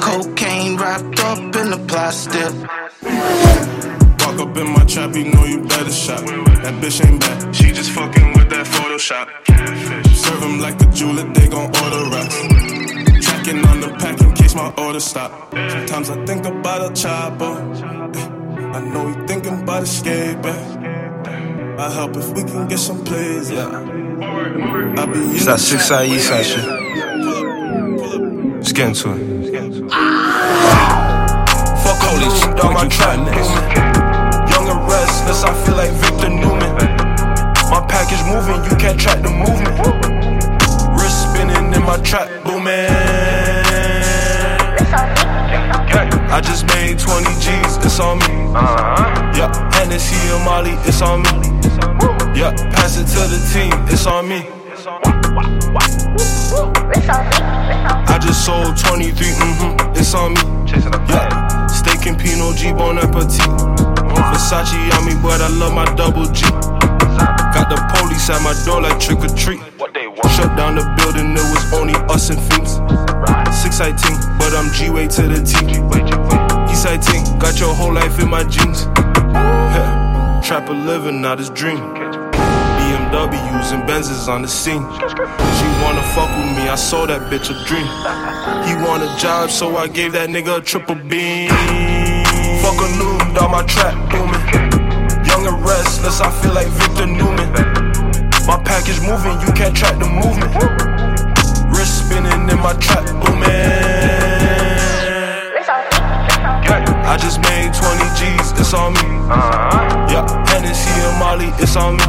Cocaine 0.00 0.78
wrapped 0.78 1.20
up 1.20 1.54
in 1.54 1.66
the 1.74 1.84
plastic. 1.86 2.52
Walk 4.24 4.40
up 4.40 4.56
in 4.56 4.68
my 4.72 4.84
trap, 4.86 5.14
you 5.14 5.30
know 5.30 5.44
you 5.44 5.60
better 5.64 5.92
shot. 5.92 6.24
That 6.64 6.80
bitch 6.80 7.04
ain't 7.06 7.20
bad, 7.20 7.54
she 7.54 7.72
just 7.72 7.90
fucking 7.90 8.32
with 8.32 8.48
that 8.48 8.64
Photoshop. 8.64 9.28
Serve 10.16 10.42
'em 10.44 10.60
like 10.60 10.80
a 10.80 10.86
jeweler, 10.96 11.30
they 11.34 11.46
gon' 11.48 11.70
order 11.82 12.08
racks. 12.08 12.53
Tracking 14.54 14.78
on 14.78 14.94
the 14.94 15.00
pack 15.00 15.30
in 15.34 15.34
case 15.34 15.34
my 15.34 15.50
order 15.50 15.50
stop. 15.50 15.50
Sometimes 15.70 16.10
I 16.10 16.24
think 16.26 16.46
about 16.46 16.90
a 16.90 16.94
chopper. 16.94 17.54
Eh, 18.14 18.28
I 18.72 18.80
know 18.80 19.08
you 19.08 19.26
thinking 19.26 19.62
about 19.62 19.82
escaping. 19.82 20.84
I 21.78 21.90
help 21.92 22.16
if 22.16 22.28
we 22.30 22.44
can 22.44 22.68
get 22.68 22.78
some 22.78 23.04
plays, 23.04 23.50
yeah. 23.50 23.66
I 23.66 25.06
be 25.06 25.18
It's 25.34 25.46
that 25.46 25.58
six 25.58 25.86
side 25.86 26.08
east 26.08 26.28
side 26.28 26.46
shit. 26.46 26.64
Let's 28.54 28.72
get 28.72 28.88
into 28.88 29.12
it. 29.12 29.90
Fuck 31.82 32.00
Holy 32.00 32.24
holy 32.24 32.38
shit, 32.38 32.56
dog, 32.56 32.72
my 32.72 32.74
what 32.74 32.84
you 32.84 32.90
trap 32.90 33.14
try 33.14 33.24
next? 33.24 33.50
Young 34.50 34.68
and 34.68 34.88
restless, 34.88 35.42
I 35.42 35.52
feel 35.64 35.76
like 35.76 35.92
Victor 35.92 36.30
Newman. 36.30 36.74
My 37.70 37.80
package 37.88 38.22
moving, 38.30 38.62
you 38.70 38.76
can't 38.76 38.98
track 38.98 39.20
the 39.22 39.30
movement. 39.30 39.76
Wrist 40.96 41.18
spinning 41.28 41.74
in 41.74 41.82
my 41.82 41.96
trap, 41.98 42.28
booming. 42.44 43.03
I 46.34 46.40
just 46.40 46.66
made 46.66 46.98
20 46.98 47.30
G's, 47.38 47.76
it's 47.86 48.00
on 48.00 48.18
me. 48.18 48.26
Yeah, 49.38 49.54
Hennessy 49.72 50.16
and 50.34 50.44
Molly, 50.44 50.72
it's 50.82 51.00
on 51.00 51.22
me. 51.22 51.30
Yeah, 52.34 52.50
pass 52.74 52.98
it 52.98 53.06
to 53.14 53.22
the 53.30 53.38
team, 53.54 53.70
it's 53.86 54.04
on 54.04 54.28
me. 54.28 54.42
I 58.10 58.18
just 58.20 58.44
sold 58.44 58.76
23, 58.76 59.14
mm-hmm, 59.14 59.94
it's 59.94 60.12
on 60.12 60.34
me. 60.34 60.40
Yeah, 61.08 61.68
steak 61.68 62.04
and 62.06 62.18
Pinot 62.18 62.56
G, 62.56 62.72
Bon 62.72 62.98
Appetit. 62.98 63.46
On 63.46 64.34
Versace 64.34 64.74
on 64.98 65.06
me, 65.06 65.14
but 65.22 65.40
I 65.40 65.46
love 65.46 65.72
my 65.72 65.84
double 65.94 66.26
G. 66.32 66.73
Got 67.64 67.76
the 67.76 67.98
police 67.98 68.28
at 68.28 68.42
my 68.42 68.52
door 68.66 68.82
like 68.82 69.00
trick 69.00 69.24
or 69.24 69.32
treat. 69.32 69.60
Shut 70.36 70.54
down 70.54 70.74
the 70.76 70.84
building, 71.00 71.32
it 71.32 71.48
was 71.48 71.72
only 71.72 71.94
us 72.12 72.28
and 72.28 72.36
fiends. 72.36 72.76
618, 73.56 74.20
but 74.36 74.52
I'm 74.52 74.68
G 74.76 74.90
way 74.90 75.08
to 75.08 75.22
the 75.22 75.40
T. 75.40 75.56
East 76.68 76.84
18, 76.84 77.38
got 77.38 77.58
your 77.58 77.74
whole 77.74 77.94
life 77.94 78.20
in 78.20 78.28
my 78.28 78.44
jeans. 78.44 78.84
Yeah, 79.32 80.42
Trapper 80.44 80.74
living, 80.74 81.22
not 81.22 81.38
his 81.38 81.48
dream. 81.48 81.78
BMWs 81.78 83.72
and 83.72 83.88
Benzes 83.88 84.28
on 84.28 84.42
the 84.42 84.48
scene. 84.48 84.84
She 85.56 85.66
wanna 85.80 86.04
fuck 86.12 86.28
with 86.36 86.52
me, 86.58 86.68
I 86.68 86.74
sold 86.74 87.08
that 87.08 87.32
bitch 87.32 87.48
a 87.48 87.56
dream. 87.64 87.88
He 88.68 88.74
want 88.84 89.02
a 89.02 89.16
job, 89.16 89.48
so 89.48 89.74
I 89.78 89.88
gave 89.88 90.12
that 90.12 90.28
nigga 90.28 90.58
a 90.58 90.60
triple 90.60 90.96
beam. 90.96 91.48
Fuck 92.60 92.76
a 92.76 92.88
noon, 92.98 93.32
dog, 93.32 93.50
my 93.52 93.62
trap 93.64 94.10
booming. 94.10 94.33
Restless, 95.64 96.20
I 96.20 96.30
feel 96.42 96.52
like 96.52 96.68
Victor 96.68 97.06
Newman. 97.06 97.50
My 98.46 98.60
package 98.62 99.00
moving, 99.00 99.40
you 99.40 99.52
can't 99.52 99.74
track 99.74 99.98
the 99.98 100.06
movement. 100.06 100.52
Wrist 101.72 102.06
spinning 102.06 102.48
in 102.48 102.58
my 102.60 102.74
trap 102.74 103.04
booming. 103.24 103.94
I 107.06 107.16
just 107.16 107.38
made 107.42 107.72
20 107.72 108.04
G's, 108.18 108.52
it's 108.58 108.74
on 108.74 108.92
me. 108.94 109.06
Yeah, 110.10 110.26
Hennessy 110.48 110.90
and 110.90 111.18
Molly, 111.18 111.50
it's 111.62 111.76
on 111.76 111.96
me. 111.96 112.04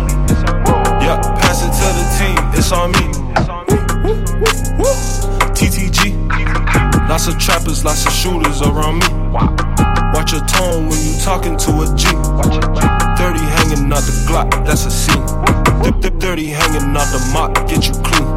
Yeah, 1.04 1.22
pass 1.40 1.62
it 1.64 1.72
to 1.78 1.88
the 1.94 2.06
team, 2.18 2.40
it's 2.58 2.72
on 2.72 2.92
me. 2.92 3.06
It's 3.38 3.50
on 3.50 3.66
me. 3.68 3.78
TTG, 5.54 6.14
lots 7.08 7.28
of 7.28 7.38
trappers, 7.38 7.86
lots 7.86 8.06
of 8.06 8.12
shooters 8.14 8.62
around 8.62 9.00
me. 9.00 9.08
Watch 10.14 10.32
your 10.32 10.46
tone 10.46 10.90
when 10.90 11.00
you 11.00 11.14
talking 11.22 11.56
to 11.58 11.82
a 11.82 11.96
G. 11.96 13.05
30 13.18 13.40
hanging 13.40 13.94
out 13.94 14.04
the 14.04 14.14
Glock, 14.28 14.50
that's 14.66 14.86
a 14.86 14.92
scene. 14.92 15.26
Dip, 15.84 16.02
dip, 16.02 16.20
30 16.20 16.46
hanging 16.48 16.96
out 16.96 17.08
the 17.12 17.20
mop, 17.34 17.54
get 17.68 17.88
you 17.88 17.94
clean. 18.04 18.28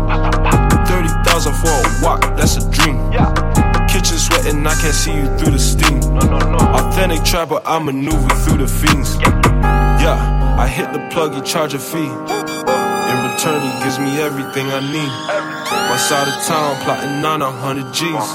30,000 0.87 1.53
for 1.55 1.69
a 1.69 1.83
walk, 2.03 2.21
that's 2.37 2.57
a 2.57 2.71
dream. 2.71 2.97
Kitchen 3.89 4.19
sweating, 4.19 4.67
I 4.67 4.75
can't 4.81 4.95
see 4.95 5.15
you 5.15 5.27
through 5.39 5.53
the 5.53 5.59
steam. 5.59 5.99
Authentic 6.79 7.25
trapper, 7.25 7.61
I 7.65 7.79
maneuver 7.79 8.29
through 8.45 8.59
the 8.59 8.69
fiends. 8.69 9.17
Yeah, 10.03 10.57
I 10.59 10.67
hit 10.69 10.93
the 10.93 11.01
plug, 11.11 11.35
you 11.35 11.43
charge 11.43 11.75
a 11.75 11.79
fee. 11.79 11.99
In 11.99 13.17
return, 13.33 13.63
he 13.63 13.73
gives 13.83 13.99
me 13.99 14.21
everything 14.21 14.67
I 14.71 14.81
need. 14.81 15.13
West 15.91 16.09
side 16.09 16.29
of 16.29 16.35
town, 16.47 16.77
plotting 16.85 17.25
on 17.25 17.43
a 17.43 17.51
hundred 17.51 17.93
G's. 17.93 18.33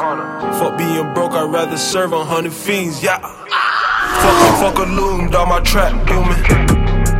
Fuck 0.59 0.77
being 0.77 1.13
broke, 1.13 1.33
I'd 1.33 1.51
rather 1.51 1.77
serve 1.77 2.13
a 2.13 2.23
hundred 2.25 2.53
fiends. 2.53 3.01
Yeah. 3.03 3.19
Fuck 4.23 4.59
fuck 4.61 4.77
a 4.79 4.89
loom, 4.89 5.29
dog 5.29 5.49
my 5.49 5.59
trap 5.59 5.91
booming. 6.07 6.43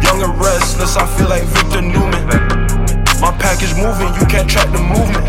Young 0.02 0.24
and 0.24 0.40
restless, 0.40 0.96
I 0.96 1.06
feel 1.18 1.28
like 1.28 1.44
Victor 1.44 1.82
Newman. 1.82 2.28
My 3.20 3.36
package 3.44 3.76
moving, 3.76 4.14
you 4.16 4.26
can't 4.28 4.50
track 4.50 4.72
the 4.72 4.80
movement. 4.80 5.28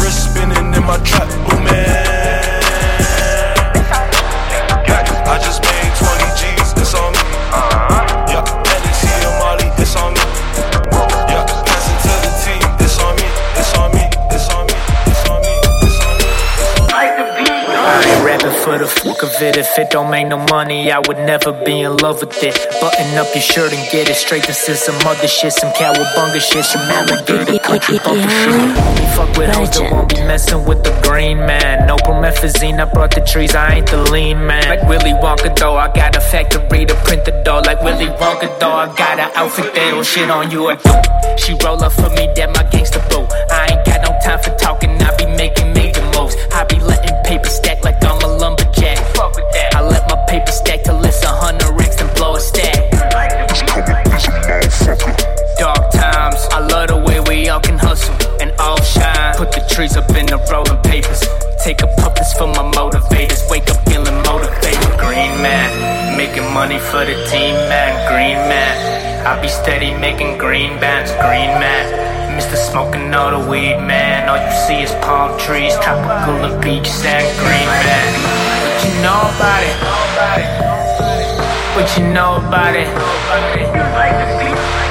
Wrist 0.00 0.32
spinning 0.32 0.72
in 0.72 0.82
my 0.84 0.96
trap 1.04 1.28
oh 1.28 1.50
booming. 1.50 2.05
The 18.86 19.00
fuck 19.00 19.22
of 19.22 19.30
it. 19.42 19.56
If 19.56 19.78
it 19.78 19.90
don't 19.90 20.10
make 20.10 20.28
no 20.28 20.38
money, 20.50 20.90
I 20.92 20.98
would 20.98 21.18
never 21.18 21.52
be 21.64 21.80
in 21.80 21.96
love 21.98 22.20
with 22.20 22.42
it. 22.42 22.54
Button 22.80 23.18
up 23.18 23.26
your 23.34 23.42
shirt 23.42 23.72
and 23.72 23.82
get 23.90 24.08
it 24.08 24.14
straight. 24.14 24.46
This 24.46 24.68
is 24.68 24.80
some 24.80 24.96
other 25.06 25.26
shit, 25.26 25.52
some 25.52 25.72
cowabunga 25.72 26.40
shit, 26.40 26.64
some 26.64 26.82
alligator 26.82 27.58
country 27.58 27.98
bumpin' 27.98 28.28
shit. 28.28 28.54
Only 28.54 29.06
fuck 29.16 29.30
with 29.36 29.50
hoes 29.54 29.70
that 29.70 29.90
won't 29.90 30.08
be 30.08 30.16
messing 30.22 30.64
with 30.64 30.84
the 30.84 30.94
green 31.02 31.38
man. 31.38 31.86
No 31.86 31.96
promethazine, 31.96 32.78
I 32.80 32.84
brought 32.84 33.14
the 33.14 33.22
trees, 33.22 33.54
I 33.54 33.76
ain't 33.76 33.90
the 33.90 34.02
lean 34.12 34.46
man. 34.46 34.68
Like 34.68 34.88
Willy 34.88 35.14
Wonka 35.22 35.56
though, 35.58 35.76
I 35.76 35.92
got 35.92 36.16
a 36.16 36.20
factory 36.20 36.86
to 36.86 36.94
print 37.06 37.24
the 37.24 37.32
dough. 37.44 37.62
Like 37.64 37.82
Willy 37.82 38.06
Wonka 38.06 38.48
though, 38.60 38.72
I 38.72 38.86
got 38.94 39.18
an 39.18 39.30
outfit 39.34 39.74
that'll 39.74 40.02
shit 40.02 40.30
on 40.30 40.50
you. 40.50 40.76
She 41.36 41.52
roll 41.62 41.84
up 41.84 41.92
for 41.92 42.08
me, 42.10 42.26
that 42.34 42.48
my 42.56 42.64
gangsta 42.72 42.98
boo. 43.10 43.26
I 43.52 43.68
ain't 43.70 43.84
got 43.84 44.00
no 44.02 44.18
time 44.24 44.40
for 44.42 44.56
talking, 44.56 44.95
in 60.16 60.26
the 60.26 60.38
rolling 60.50 60.80
papers. 60.82 61.20
Take 61.62 61.82
a 61.82 61.88
puff, 61.98 62.14
it's 62.16 62.32
for 62.32 62.48
my 62.48 62.64
motivators. 62.72 63.48
Wake 63.50 63.68
up 63.70 63.78
feeling 63.88 64.16
motivated. 64.24 64.82
Green 64.98 65.34
man, 65.44 66.16
making 66.16 66.48
money 66.52 66.78
for 66.78 67.04
the 67.04 67.16
team, 67.30 67.54
man. 67.68 67.92
Green 68.08 68.40
man, 68.48 69.26
I 69.26 69.40
be 69.40 69.48
steady 69.48 69.92
making 69.94 70.38
green 70.38 70.78
bands. 70.80 71.10
Green 71.12 71.52
man, 71.60 72.38
Mr. 72.38 72.56
Smoking 72.56 73.12
all 73.14 73.30
the 73.30 73.50
weed, 73.50 73.78
man. 73.80 74.28
All 74.28 74.40
you 74.40 74.52
see 74.66 74.82
is 74.82 74.92
palm 75.04 75.38
trees, 75.38 75.74
tropical 75.80 76.36
and 76.44 76.62
beach 76.62 76.88
sand. 76.88 77.26
Green 77.38 77.68
man, 77.86 78.08
what 78.62 78.76
you 78.84 78.92
know 79.02 79.20
about 79.36 79.62
it? 80.72 80.75
What 81.76 81.98
you 81.98 82.04
know 82.10 82.36
about 82.36 82.74
it? 82.74 82.88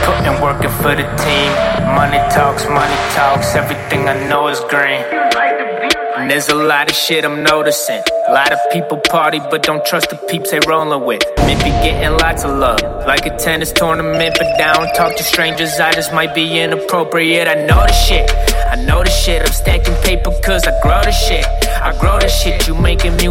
Putting 0.06 0.40
working 0.40 0.70
for 0.70 0.94
the 0.94 1.02
team. 1.18 1.50
Money 1.96 2.20
talks, 2.30 2.66
money 2.70 2.96
talks. 3.16 3.56
Everything 3.56 4.08
I 4.08 4.28
know 4.30 4.50
is 4.50 4.60
green. 4.70 5.02
And 6.16 6.30
there's 6.30 6.50
a 6.50 6.54
lot 6.54 6.88
of 6.88 6.96
shit 6.96 7.26
I'm 7.26 7.44
noticing. 7.44 8.04
A 8.28 8.32
lot 8.32 8.52
of 8.52 8.60
people 8.72 8.98
party, 9.10 9.40
but 9.40 9.64
don't 9.64 9.84
trust 9.84 10.12
the 10.12 10.18
peeps 10.30 10.52
they 10.52 10.60
rolling 10.68 11.04
with. 11.04 11.24
Maybe 11.40 11.72
getting 11.82 12.20
lots 12.20 12.44
of 12.44 12.56
love, 12.56 12.82
like 13.08 13.26
a 13.26 13.36
tennis 13.36 13.72
tournament. 13.72 14.36
But 14.38 14.56
down, 14.60 14.88
talk 14.94 15.18
to 15.18 15.24
strangers, 15.24 15.80
I 15.80 15.92
just 15.92 16.14
might 16.14 16.36
be 16.36 16.60
inappropriate. 16.60 17.48
I 17.48 17.56
know 17.66 17.82
the 17.82 17.94
shit, 17.94 18.30
I 18.70 18.76
know 18.76 19.04
the 19.04 19.10
shit. 19.10 19.42
I'm 19.42 19.52
stacking 19.52 19.96
paper 20.04 20.32
cause 20.44 20.68
I 20.68 20.80
grow 20.82 21.02
the 21.02 21.12
shit. 21.12 21.46
I 21.82 21.98
grow 22.00 22.20
the 22.20 22.25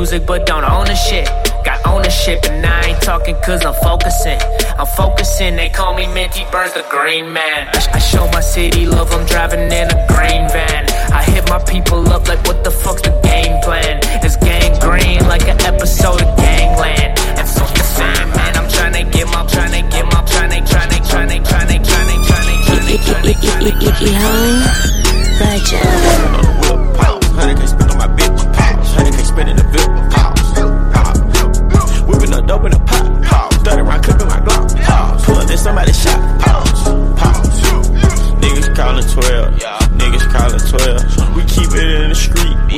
music, 0.04 0.26
but 0.26 0.44
don't 0.44 0.64
own 0.64 0.84
the 0.84 0.94
shit. 0.94 1.26
Got 1.64 1.80
ownership, 1.86 2.44
and 2.44 2.66
I 2.66 2.88
ain't 2.88 3.00
talking 3.00 3.36
cause 3.40 3.64
I'm 3.64 3.72
focusing. 3.88 4.38
I'm 4.78 4.86
focusing, 4.86 5.56
they 5.56 5.70
call 5.70 5.94
me 5.94 6.06
Minty 6.12 6.44
Burns, 6.52 6.74
the 6.74 6.84
green 6.90 7.32
man. 7.32 7.68
I, 7.72 7.80
I 7.94 7.98
show 7.98 8.28
my 8.28 8.40
city 8.40 8.84
love, 8.84 9.10
I'm 9.12 9.24
driving 9.24 9.64
in 9.80 9.86
a 9.88 9.98
green 10.12 10.44
van. 10.52 10.84
I 11.10 11.22
hit 11.24 11.48
my 11.48 11.60
people 11.64 12.00
up 12.12 12.28
like, 12.28 12.42
what 12.46 12.62
the 12.64 12.70
fuck's 12.70 13.00
the 13.00 13.14
game 13.24 13.56
plan? 13.62 14.00
It's 14.22 14.36
gang 14.36 14.78
green 14.78 15.20
like 15.26 15.48
an 15.48 15.58
episode 15.62 16.20
of 16.20 16.36
Gangland. 16.36 17.16
And 17.40 17.48
fuck 17.48 17.72
the 17.72 17.88
same, 17.96 18.28
man. 18.36 18.52
I'm 18.60 18.68
trying 18.68 18.92
to 19.00 19.04
get 19.16 19.26
my, 19.28 19.46
trying 19.46 19.72
to 19.72 19.82
get 19.88 20.04
my, 20.12 20.20
trying 20.28 20.52
to, 20.52 20.60
trying 20.70 20.90
to, 20.92 21.00
trying 21.08 21.30
to, 21.32 21.38
trying 21.48 21.68
to, 21.72 21.78
trying 21.88 22.08
to, 22.12 22.28
trying 22.28 22.88
to, 22.92 23.04
trying 23.08 23.32
to, 23.32 23.40
trying 23.40 23.64
to, 23.64 24.04
Young 24.04 24.60
legend. 25.40 25.94
Honey 26.68 26.84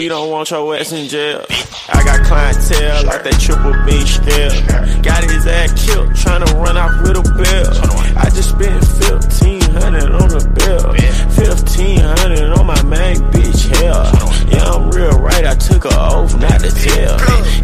We 0.07 0.11
don't 0.11 0.31
want 0.31 0.49
your 0.53 0.77
ass 0.77 0.92
in 0.92 1.09
jail. 1.09 1.45
I 1.88 2.05
got 2.05 2.25
clientele 2.27 3.07
like 3.07 3.25
that 3.25 3.40
triple 3.42 3.75
B 3.83 4.07
scale. 4.07 4.55
Got 5.03 5.25
his 5.25 5.45
ass 5.49 5.75
killed 5.85 6.14
trying 6.14 6.47
to 6.47 6.55
run 6.55 6.77
off 6.77 6.95
with 7.03 7.19
a 7.19 7.27
bill. 7.35 7.75
I 8.14 8.31
just 8.31 8.51
spent 8.51 8.87
1500 9.03 10.14
on 10.14 10.29
the 10.31 10.47
bill. 10.62 10.95
1500 11.35 12.55
on 12.55 12.66
my 12.66 12.81
main 12.85 13.16
bitch. 13.35 13.66
Hell. 13.83 14.45
I'm 14.66 14.90
real 14.90 15.18
right. 15.20 15.46
I 15.46 15.55
took 15.55 15.85
a 15.85 15.94
oath 15.94 16.35
not 16.40 16.61
to 16.61 16.70
tell. 16.70 17.16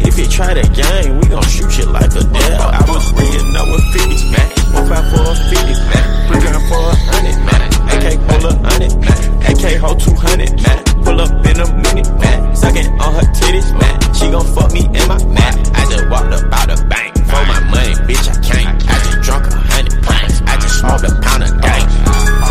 If 0.07 0.17
you 0.17 0.27
try 0.27 0.53
the 0.53 0.63
game, 0.71 1.19
we 1.19 1.27
gon' 1.27 1.43
shoot 1.43 1.77
you 1.77 1.85
like 1.85 2.11
a 2.15 2.23
deal. 2.23 2.59
I 2.63 2.79
was 2.87 3.11
reading 3.13 3.55
up 3.55 3.67
with 3.67 3.83
50s, 3.91 4.23
man. 4.31 4.47
One 4.73 4.85
five 4.87 5.05
for 5.11 5.23
a 5.23 5.35
50, 5.35 5.73
man. 5.91 6.05
Three 6.27 6.39
gun 6.39 6.55
for 6.71 6.79
a 6.79 6.95
hundred, 7.11 7.37
man. 7.43 7.61
AK 7.91 8.05
pull 8.27 8.43
a 8.47 8.53
hundred, 8.63 8.93
man. 9.03 9.19
AK 9.51 9.63
hold 9.83 9.99
200, 9.99 10.61
man. 10.63 10.79
Pull 11.03 11.19
up 11.19 11.33
in 11.45 11.59
a 11.59 11.67
minute, 11.83 12.09
man. 12.19 12.55
Sucking 12.55 12.87
on 12.99 13.11
her 13.19 13.27
titties, 13.35 13.69
man. 13.75 13.95
She 14.15 14.31
gon' 14.31 14.47
fuck 14.55 14.71
me 14.71 14.85
in 14.87 15.05
my 15.07 15.19
man. 15.27 15.53
I 15.75 15.83
just 15.91 16.07
walked 16.09 16.31
up 16.31 16.47
out 16.55 16.67
the 16.71 16.79
bank. 16.87 17.11
For 17.27 17.43
my 17.49 17.59
money, 17.67 17.93
bitch, 18.07 18.31
I 18.31 18.37
can't. 18.39 18.79
I 18.87 18.95
just 19.03 19.21
drunk 19.21 19.47
a 19.47 19.55
hundred 19.55 19.97
pints. 20.03 20.41
I 20.47 20.55
just 20.55 20.79
smoked 20.79 21.03
a 21.03 21.11
pound 21.21 21.43
of 21.43 21.51
gang. 21.61 22.42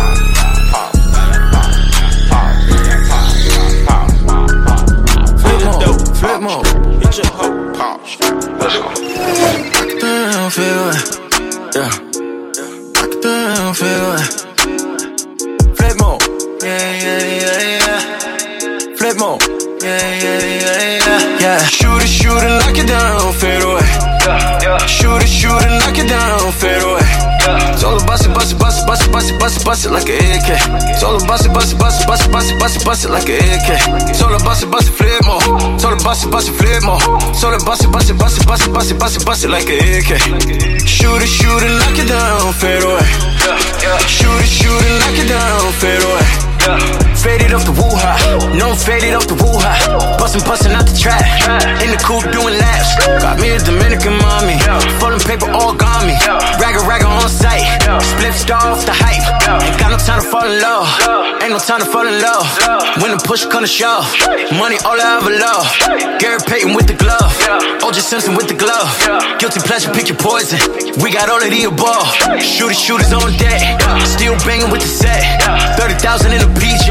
Hit 7.13 7.25
your. 7.25 7.73
Pause. 7.73 8.17
Let's 8.57 8.77
go. 8.77 8.89
Damn, 10.01 10.49
feel 10.49 10.83
it. 10.89 10.99
Yeah. 11.75 11.93
Damn, 13.21 13.73
feel 13.75 14.07
it. 14.17 14.25
Flip 15.77 15.95
mode. 15.99 16.23
Yeah, 16.63 16.91
yeah, 17.03 17.21
yeah, 17.37 17.61
yeah. 17.77 17.99
Flip 18.97 19.17
mode. 19.19 19.41
Yeah, 19.83 20.01
yeah, 20.23 20.39
yeah, 20.41 21.05
yeah. 21.05 21.39
Yeah. 21.39 21.61
Shoot 21.65 22.01
it, 22.01 22.07
shoot 22.07 22.41
it, 22.41 22.49
lock 22.49 22.77
it 22.77 22.87
down, 22.87 23.33
fade 23.33 23.61
away. 23.61 23.82
Shoot 24.23 25.19
it, 25.19 25.27
shoot 25.27 25.51
it, 25.67 25.83
lock 25.83 25.97
it 25.99 26.07
down, 26.07 26.51
fade 26.55 26.81
away. 26.81 27.03
Yeah. 27.43 27.75
Solo 27.75 27.99
bust 28.07 28.23
it, 28.23 28.33
bust 28.33 28.53
it, 28.53 28.57
bust 28.57 28.79
it, 28.79 28.87
bust 28.87 29.03
it, 29.03 29.11
bust 29.11 29.29
it, 29.29 29.37
bust 29.37 29.57
it, 29.59 29.65
bust 29.65 29.85
it 29.85 29.91
like 29.91 30.07
a 30.07 30.15
AK. 30.15 30.95
Solo 30.95 31.19
bust 31.27 31.45
it, 31.45 31.51
bust 31.51 31.73
it, 31.73 31.77
bust 31.77 31.99
it, 31.99 32.07
bust 32.07 32.23
it, 32.23 32.31
bust 32.31 32.49
it, 32.49 32.57
bust 32.57 32.77
it, 32.77 32.85
bust 32.85 33.03
it 33.03 33.09
like 33.11 33.27
a 33.27 33.35
AK. 33.35 34.15
Solo 34.15 34.39
bust 34.39 34.63
it, 34.63 34.71
bust 34.71 34.87
it, 34.87 34.95
flip 34.95 35.25
more. 35.27 35.43
Solo 35.77 35.97
bust 35.99 36.23
it, 36.23 36.31
bust 36.31 36.47
it, 36.47 36.55
flip 36.55 36.83
more. 36.87 37.03
Solo 37.35 37.59
bust 37.67 37.83
it, 37.83 37.91
bust 37.91 38.09
it, 38.09 38.17
bust 38.17 38.39
it, 38.39 38.47
bust 38.47 38.63
it, 38.65 38.71
bust 38.71 38.91
it, 38.91 38.97
bust 38.97 39.17
it, 39.17 39.25
bust 39.25 39.43
it 39.43 39.49
like 39.49 39.67
a 39.67 39.75
AK. 39.75 40.15
Shoot 40.87 41.19
it, 41.19 41.27
shoot 41.27 41.59
it, 41.59 41.75
lock 41.83 41.99
it 41.99 42.07
down, 42.07 42.53
fade 42.53 42.79
away. 42.79 43.03
Shoot 44.07 44.39
it, 44.39 44.47
shoot 44.47 44.79
it, 44.79 44.95
lock 45.03 45.19
it 45.19 45.27
down, 45.27 45.73
fade 45.83 45.99
away. 45.99 46.52
Faded 47.19 47.51
off 47.51 47.67
the 47.67 47.75
woo-ha, 47.75 48.13
no 48.55 48.71
I'm 48.71 48.79
faded 48.79 49.13
off 49.13 49.27
the 49.27 49.35
woo-ha 49.35 50.15
Bustin', 50.19 50.43
bustin' 50.47 50.71
out 50.71 50.87
the 50.87 50.95
trap, 50.95 51.23
in 51.83 51.91
the 51.91 51.99
coupe 51.99 52.23
doing 52.31 52.55
laps 52.55 52.93
Got 53.23 53.33
Got 53.33 53.41
me 53.41 53.49
a 53.49 53.57
Dominican 53.57 54.13
mommy. 54.21 54.61
Folding 55.01 55.17
paper 55.25 55.49
origami. 55.49 56.13
Ragga 56.61 56.85
ragga 56.85 57.09
on 57.09 57.25
sight. 57.25 57.65
Split 57.97 58.37
star 58.37 58.61
off 58.69 58.85
the 58.85 58.93
hype. 58.93 59.25
Ain't 59.65 59.73
got 59.81 59.89
no 59.89 59.97
time 59.97 60.21
to 60.21 60.27
fall 60.29 60.45
in 60.45 60.61
love. 60.61 60.85
Ain't 61.41 61.49
no 61.49 61.57
time 61.57 61.81
to 61.81 61.89
fall 61.89 62.05
in 62.05 62.21
love. 62.21 62.45
When 63.01 63.09
the 63.09 63.17
push 63.25 63.49
come 63.49 63.65
to 63.65 63.67
shove. 63.67 64.05
Money 64.53 64.77
all 64.85 64.93
I 64.93 65.17
ever 65.17 65.33
love. 65.33 65.65
Gary 66.21 66.37
Payton 66.45 66.77
with 66.77 66.85
the 66.85 66.93
glove. 66.93 67.33
OJ 67.81 68.05
Simpson 68.05 68.37
with 68.37 68.45
the 68.45 68.53
glove. 68.53 68.85
Guilty 69.41 69.65
pleasure, 69.65 69.89
pick 69.89 70.13
your 70.13 70.21
poison. 70.21 70.61
We 71.01 71.09
got 71.09 71.33
all 71.33 71.41
of 71.41 71.49
the 71.49 71.65
above. 71.65 72.05
Shooters, 72.37 72.77
shooters 72.77 73.09
on 73.17 73.33
deck. 73.41 73.81
Still 74.05 74.37
banging 74.45 74.69
with 74.69 74.85
the 74.85 74.91
set. 74.93 75.25
30,000 75.81 76.37
in 76.37 76.45
a 76.45 76.51
PJ. 76.59 76.87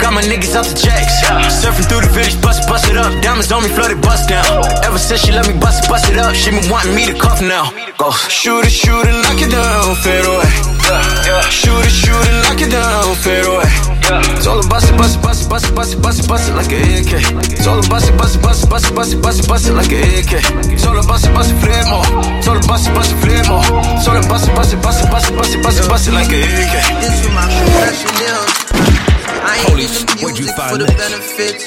Got 0.00 0.12
my 0.12 0.22
niggas 0.22 0.54
out 0.54 0.66
the 0.66 0.76
jacks. 0.76 1.24
Surfing 1.62 1.86
through 1.88 2.02
the 2.02 2.12
village, 2.12 2.36
bust 2.40 2.68
bust 2.68 2.88
it 2.90 2.96
up. 2.96 3.10
Diamonds 3.22 3.50
on 3.52 3.62
me, 3.62 3.68
flooded, 3.68 4.00
bust 4.02 4.28
down. 4.28 4.44
Ever 4.84 4.98
since 4.98 5.24
she 5.24 5.32
let 5.32 5.46
me 5.46 5.54
bust 5.58 5.88
bust 5.88 6.10
it 6.10 6.18
up. 6.18 6.34
She 6.34 6.50
been 6.50 6.68
wanting 6.70 6.94
me 6.94 7.06
to 7.06 7.14
cuff 7.14 7.40
now. 7.40 7.70
Go. 7.98 8.12
Shoot 8.28 8.64
it, 8.64 8.72
shoot 8.72 9.06
it, 9.06 9.16
knock 9.24 9.40
it 9.40 9.50
down, 9.50 9.94
fade 10.04 10.24
away. 10.24 10.50
Shoot 11.50 11.82
it, 11.82 11.90
shoot 11.90 12.14
it, 12.14 12.36
knock 12.44 12.60
it 12.60 12.70
down, 12.70 13.14
fade 13.16 13.44
away. 13.46 13.96
It's 14.38 14.46
all 14.46 14.60
about 14.62 14.84
it, 14.86 14.96
bust 14.96 15.18
it, 15.18 15.22
bust 15.22 15.42
it, 15.42 15.48
bust 15.50 15.66
it, 15.66 15.74
bust 15.74 15.92
it, 15.94 16.02
bust 16.02 16.20
it, 16.20 16.28
bust 16.28 16.48
it 16.48 16.54
like 16.54 16.70
a 16.70 16.78
AK. 16.78 17.12
It's 17.50 17.66
all 17.66 17.82
about 17.82 18.06
it, 18.06 18.16
bust 18.16 18.36
it, 18.36 18.42
bust 18.42 18.62
it, 18.62 18.70
bust 18.70 18.86
it, 18.86 18.94
bust 18.94 19.12
it, 19.12 19.22
bust 19.22 19.40
it, 19.40 19.48
bust 19.48 19.66
it 19.66 19.72
like 19.72 19.90
a 19.90 19.98
AK. 19.98 20.32
It's 20.70 20.86
all 20.86 20.94
about 20.94 21.24
it, 21.24 21.34
bust 21.34 21.50
it, 21.50 21.58
flip 21.58 21.86
more. 21.90 22.06
It's 22.38 22.46
all 22.46 22.56
about 22.56 22.86
it, 22.86 22.94
bust 22.94 23.10
it, 23.10 23.18
flip 23.18 23.48
more. 23.50 23.66
It's 23.98 24.06
all 24.06 24.14
about 24.14 24.46
it, 24.46 24.54
bust 24.54 24.72
it, 24.72 24.80
bust 24.82 25.02
it, 25.02 25.10
bust 25.10 25.26
it, 25.30 25.34
bust 25.34 25.54
it, 25.54 25.62
bust 25.62 25.80
it, 25.80 25.88
bust 25.88 26.06
it 26.06 26.12
like 26.14 26.30
a 26.30 26.38
AK. 26.38 26.74
This 27.02 27.18
is 27.18 27.30
my 27.34 27.50
professional. 27.50 28.95
I 29.46 29.62
ain't 29.62 29.78
in 29.78 29.92
the 29.94 30.26
music 30.26 30.50
for 30.58 30.76
the 30.76 30.90
benefits. 30.98 31.62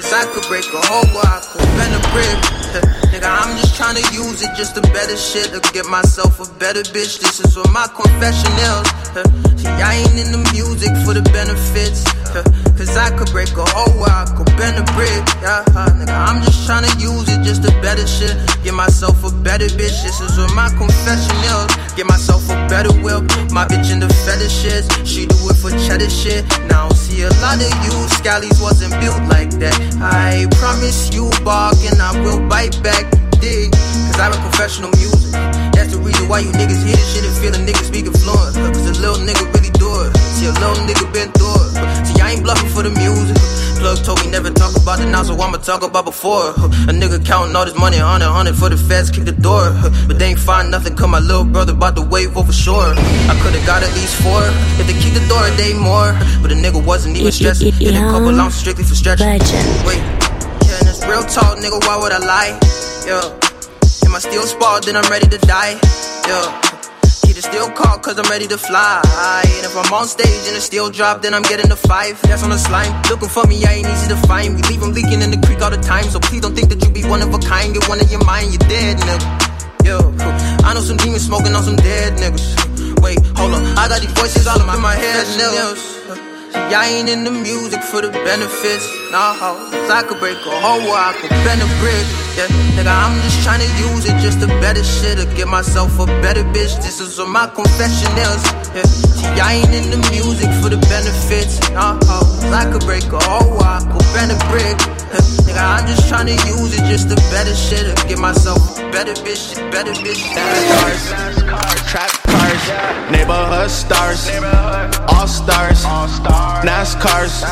Cause 0.00 0.12
I 0.12 0.24
could 0.32 0.44
break 0.48 0.68
a 0.68 0.80
whole 0.84 1.08
wall, 1.16 1.24
I 1.24 1.40
could 1.40 1.64
bend 1.80 1.96
a 1.96 2.02
brick. 2.12 2.38
Nigga, 3.10 3.26
I'm 3.26 3.56
just 3.56 3.74
trying 3.74 3.96
to 3.96 4.04
use 4.12 4.44
it 4.44 4.52
just 4.54 4.76
to 4.76 4.82
better 4.92 5.16
shit, 5.16 5.48
to 5.50 5.60
get 5.72 5.86
myself 5.88 6.38
a 6.38 6.46
better 6.60 6.84
bitch. 6.84 7.18
This 7.18 7.40
is 7.40 7.56
what 7.56 7.72
my 7.72 7.88
confession 7.88 8.52
is. 8.52 8.84
See, 9.60 9.68
I 9.68 9.96
ain't 9.96 10.16
in 10.20 10.30
the 10.30 10.42
music 10.52 10.92
for 11.04 11.16
the 11.16 11.24
benefits. 11.32 12.04
Cause 12.78 12.96
I 12.96 13.10
could 13.16 13.32
break 13.32 13.50
a 13.56 13.64
whole 13.76 13.92
wall, 13.98 14.08
I 14.08 14.28
could 14.36 14.48
bend 14.56 14.78
a 14.78 14.84
brick. 14.92 15.24
Yeah, 15.42 15.64
nigga, 15.96 16.14
I'm 16.14 16.40
just 16.44 16.64
trying 16.64 16.84
to 16.84 16.92
use 17.00 17.28
it 17.28 17.42
just 17.42 17.64
to 17.64 17.72
better 17.80 18.06
shit, 18.06 18.36
get 18.62 18.74
myself 18.74 19.24
a 19.24 19.32
better 19.42 19.66
bitch. 19.66 20.04
This 20.04 20.20
is 20.20 20.38
what 20.38 20.54
my 20.54 20.68
confession 20.76 21.36
is. 21.48 21.66
Get 21.96 22.06
myself 22.06 22.44
a 22.48 22.56
better 22.70 22.92
whip. 23.02 23.26
My 23.50 23.66
bitch 23.66 23.90
in 23.92 24.00
the 24.00 24.08
fetishes, 24.22 24.86
she 25.02 25.26
do 25.26 25.36
it 25.50 25.58
for 25.58 25.70
cheddar 25.84 26.08
shit. 26.08 26.46
Now 26.70 26.89
see 27.10 27.22
a 27.22 27.30
lot 27.42 27.58
of 27.58 27.72
you, 27.84 27.94
scallies 28.18 28.62
wasn't 28.62 28.92
built 29.00 29.20
like 29.28 29.50
that. 29.58 29.76
I 30.00 30.46
promise 30.56 31.12
you, 31.12 31.30
bark, 31.44 31.76
and 31.90 32.00
I 32.00 32.14
will 32.22 32.40
bite 32.48 32.78
back. 32.82 33.10
Dig, 33.40 33.72
cause 33.72 34.20
I 34.20 34.30
rap 34.30 34.40
professional 34.50 34.90
music. 35.00 35.32
That's 35.74 35.92
the 35.92 35.98
reason 35.98 36.28
why 36.28 36.40
you 36.40 36.52
niggas 36.52 36.84
hear 36.84 36.96
this 36.96 37.08
shit 37.12 37.24
and 37.24 37.36
feel 37.40 37.54
a 37.54 37.60
nigga 37.66 37.82
speaking 37.82 38.12
fluent. 38.12 38.54
Cause 38.74 38.86
a 38.86 39.00
little 39.00 39.22
nigga 39.26 39.44
really 39.54 39.72
do 39.80 39.88
it. 40.06 40.16
See, 40.36 40.46
a 40.46 40.52
little 40.52 40.84
nigga 40.86 41.12
been 41.12 41.32
through 41.32 41.56
it. 41.66 41.69
I 42.30 42.34
ain't 42.34 42.44
bluffing 42.44 42.70
for 42.70 42.86
the 42.86 42.94
music. 42.94 43.34
Plug 43.82 43.98
told 44.06 44.22
me 44.22 44.30
never 44.30 44.50
talk 44.50 44.70
about 44.78 45.00
it 45.00 45.10
now, 45.10 45.24
so 45.24 45.34
I'ma 45.34 45.58
talk 45.58 45.82
about 45.82 46.04
before. 46.04 46.54
A 46.86 46.94
nigga 46.94 47.18
counting 47.26 47.56
all 47.56 47.64
this 47.64 47.74
money, 47.74 47.96
hundred, 47.98 48.30
hundred 48.30 48.54
for 48.54 48.68
the 48.68 48.76
feds, 48.76 49.10
kick 49.10 49.24
the 49.24 49.34
door. 49.34 49.74
But 50.06 50.20
they 50.20 50.30
ain't 50.30 50.38
find 50.38 50.70
nothing, 50.70 50.94
cause 50.94 51.10
my 51.10 51.18
little 51.18 51.42
brother 51.42 51.72
about 51.72 51.96
to 51.96 52.02
wave 52.02 52.36
over 52.36 52.52
shore. 52.52 52.94
I 52.94 53.34
could've 53.42 53.66
got 53.66 53.82
at 53.82 53.90
least 53.98 54.14
four. 54.22 54.46
If 54.78 54.86
they 54.86 54.94
kick 54.94 55.18
the 55.18 55.26
door, 55.26 55.42
they 55.58 55.74
more. 55.74 56.14
But 56.38 56.54
the 56.54 56.58
nigga 56.62 56.78
wasn't 56.78 57.16
even 57.18 57.32
stressing. 57.32 57.72
Hit 57.72 57.98
a 57.98 58.06
couple 58.06 58.30
ounces 58.38 58.60
strictly 58.60 58.84
for 58.84 58.94
stretching. 58.94 59.26
Wait, 59.26 59.98
yeah, 60.70 60.86
it's 60.86 61.02
real 61.10 61.26
talk, 61.26 61.58
nigga, 61.58 61.82
why 61.82 61.98
would 61.98 62.14
I 62.14 62.22
lie? 62.22 62.54
Yeah. 63.10 63.26
Am 64.06 64.14
I 64.14 64.20
still 64.22 64.46
spot, 64.46 64.86
then 64.86 64.94
I'm 64.94 65.10
ready 65.10 65.26
to 65.26 65.38
die? 65.50 65.82
Yeah. 66.30 66.79
It 67.36 67.44
still 67.44 67.70
caught, 67.70 68.02
cause 68.02 68.18
I'm 68.18 68.28
ready 68.30 68.46
to 68.48 68.58
fly. 68.58 69.00
And 69.44 69.64
if 69.64 69.76
I'm 69.76 69.92
on 69.92 70.06
stage 70.06 70.46
and 70.48 70.56
it 70.56 70.60
still 70.60 70.90
drop, 70.90 71.22
then 71.22 71.32
I'm 71.32 71.42
getting 71.42 71.68
the 71.68 71.76
five. 71.76 72.20
That's 72.22 72.42
on 72.42 72.50
the 72.50 72.58
slime. 72.58 72.92
Looking 73.08 73.28
for 73.28 73.46
me, 73.46 73.64
I 73.64 73.74
ain't 73.80 73.88
easy 73.88 74.08
to 74.08 74.16
find. 74.28 74.56
We 74.56 74.62
leave 74.62 74.82
'em 74.82 74.92
leaking 74.92 75.22
in 75.22 75.30
the 75.30 75.40
creek 75.46 75.62
all 75.62 75.70
the 75.70 75.78
time. 75.78 76.10
So 76.10 76.18
please 76.20 76.40
don't 76.42 76.54
think 76.54 76.68
that 76.70 76.82
you 76.84 76.90
be 76.90 77.04
one 77.04 77.22
of 77.22 77.32
a 77.32 77.38
kind. 77.38 77.74
Get 77.74 77.88
one 77.88 78.00
in 78.00 78.08
your 78.08 78.24
mind, 78.24 78.52
you're 78.52 78.68
dead, 78.68 78.98
nigga. 78.98 79.28
Yo, 79.84 79.96
I 80.64 80.74
know 80.74 80.82
some 80.82 80.98
demons 80.98 81.24
smoking 81.24 81.54
on 81.54 81.64
some 81.64 81.76
dead 81.76 82.18
niggas. 82.18 83.00
Wait, 83.00 83.18
hold 83.36 83.54
on. 83.54 83.62
I 83.78 83.88
got 83.88 84.00
these 84.00 84.12
voices 84.12 84.46
all 84.46 84.60
in 84.60 84.66
my 84.66 84.94
head, 84.94 85.26
niggas. 85.38 86.29
See, 86.52 86.74
I 86.74 86.86
ain't 86.86 87.08
in 87.08 87.24
the 87.24 87.30
music 87.30 87.82
for 87.82 88.00
the 88.02 88.10
benefits. 88.10 88.86
Nah, 89.10 89.34
I 89.90 90.02
could 90.06 90.18
break 90.18 90.38
a 90.38 90.50
hole 90.50 90.82
wall, 90.86 90.98
I 90.98 91.14
could 91.14 91.30
bend 91.46 91.62
a 91.62 91.68
brick. 91.78 92.06
Yeah, 92.38 92.46
nigga, 92.74 92.90
I'm 92.90 93.14
just 93.22 93.42
trying 93.42 93.60
to 93.60 93.70
use 93.78 94.06
it 94.06 94.18
just 94.18 94.40
to 94.40 94.46
better 94.62 94.82
shit, 94.82 95.18
to 95.18 95.26
get 95.34 95.48
myself 95.48 95.98
a 95.98 96.06
better 96.22 96.42
bitch. 96.42 96.74
This 96.82 97.00
is 97.00 97.18
what 97.18 97.28
my 97.28 97.46
confession 97.46 98.10
is. 98.18 98.42
Yeah, 98.74 98.82
see, 98.86 99.26
I 99.38 99.62
ain't 99.62 99.74
in 99.74 99.90
the 99.90 100.00
music 100.10 100.50
for 100.62 100.70
the 100.70 100.78
benefits. 100.90 101.58
Nah, 101.70 101.98
I 102.50 102.66
could 102.70 102.82
break 102.82 103.06
a 103.10 103.18
hole 103.18 103.50
wall, 103.50 103.62
I 103.62 103.80
could 103.86 104.06
bend 104.14 104.30
a 104.30 104.38
brick. 104.50 104.78
Nigga, 105.42 105.58
I'm 105.58 105.86
just 105.88 106.08
trying 106.08 106.26
to 106.26 106.38
use 106.46 106.72
it 106.72 106.84
just 106.86 107.08
to 107.10 107.16
better 107.34 107.52
shit, 107.52 107.96
to 107.96 108.06
get 108.06 108.18
myself 108.18 108.76
better 108.92 109.12
bitch, 109.26 109.56
better 109.72 109.90
bitch. 109.90 110.22
Cars, 110.34 111.82
trap 111.90 112.10
cars, 112.30 113.10
neighborhood 113.10 113.70
stars, 113.70 114.30
all 115.08 115.26
stars, 115.26 115.82
NASCARs, 116.62 117.42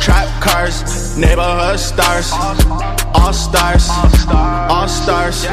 trap 0.00 0.28
cars, 0.40 1.18
neighborhood 1.18 1.78
stars, 1.78 2.32
all 3.14 3.32
stars, 3.34 3.88
all 4.30 4.88
stars, 4.88 5.44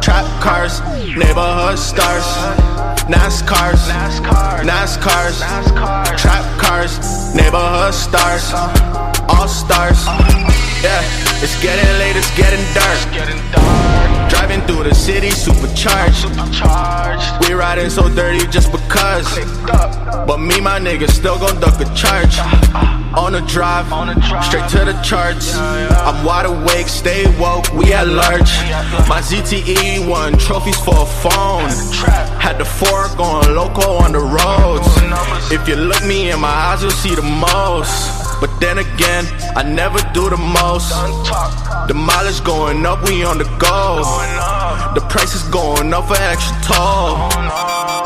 trap 0.00 0.26
cars, 0.40 0.80
neighborhood 1.16 1.78
stars, 1.78 2.26
NASCARs, 3.10 3.82
NASCARs, 4.62 5.38
trap 6.16 6.60
cars, 6.60 7.34
neighborhood 7.34 7.94
stars, 7.94 8.52
all 9.28 9.48
stars. 9.48 10.67
Yeah, 10.82 11.02
it's 11.42 11.60
getting 11.60 11.90
late, 11.98 12.14
it's 12.14 12.30
getting 12.36 12.62
dark. 12.72 12.94
It's 12.94 13.04
getting 13.06 13.50
dark. 13.50 14.30
Driving 14.30 14.60
through 14.62 14.84
the 14.84 14.94
city, 14.94 15.30
supercharged. 15.30 16.24
We 17.42 17.54
riding 17.54 17.90
so 17.90 18.08
dirty 18.08 18.46
just 18.46 18.70
because. 18.70 19.26
But 20.26 20.38
me, 20.38 20.60
my 20.60 20.78
niggas 20.78 21.10
still 21.10 21.36
gon' 21.36 21.58
duck 21.60 21.80
a 21.80 21.84
charge. 21.96 22.38
On 23.16 23.32
the 23.32 23.40
drive, 23.48 23.86
straight 24.44 24.68
to 24.68 24.84
the 24.84 25.00
charts. 25.02 25.56
I'm 25.56 26.24
wide 26.24 26.46
awake, 26.46 26.86
stay 26.86 27.24
woke, 27.40 27.72
we 27.72 27.92
at 27.92 28.06
large. 28.06 28.52
My 29.08 29.20
ZTE 29.20 30.08
won 30.08 30.38
trophies 30.38 30.76
for 30.76 30.94
a 30.94 31.06
phone. 31.06 31.70
Had 32.38 32.58
the 32.58 32.64
four 32.64 33.08
going 33.16 33.52
loco 33.52 33.94
on 33.94 34.12
the 34.12 34.20
roads. 34.20 34.86
If 35.50 35.66
you 35.66 35.74
look 35.74 36.04
me 36.04 36.30
in 36.30 36.38
my 36.38 36.48
eyes, 36.48 36.82
you'll 36.82 36.92
see 36.92 37.16
the 37.16 37.22
most. 37.22 38.27
But 38.40 38.60
then 38.60 38.78
again, 38.78 39.24
I 39.56 39.62
never 39.62 39.98
do 40.12 40.30
the 40.30 40.36
most. 40.36 40.90
The 41.88 41.94
mileage 41.94 42.42
going 42.44 42.86
up, 42.86 43.02
we 43.08 43.24
on 43.24 43.38
the 43.38 43.48
go. 43.58 44.02
The 44.94 45.00
price 45.08 45.34
is 45.34 45.42
going 45.50 45.92
up 45.92 46.06
for 46.08 46.16
extra 46.16 46.56
toll. 46.62 47.28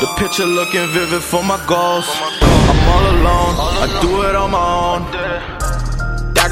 The 0.00 0.08
picture 0.18 0.46
looking 0.46 0.86
vivid 0.88 1.22
for 1.22 1.42
my 1.42 1.58
goals. 1.66 2.06
I'm 2.40 2.88
all 2.88 3.04
alone, 3.14 3.54
I 3.84 3.98
do 4.00 4.22
it 4.22 4.34
on 4.34 4.50
my 4.50 4.66
own. 4.88 5.51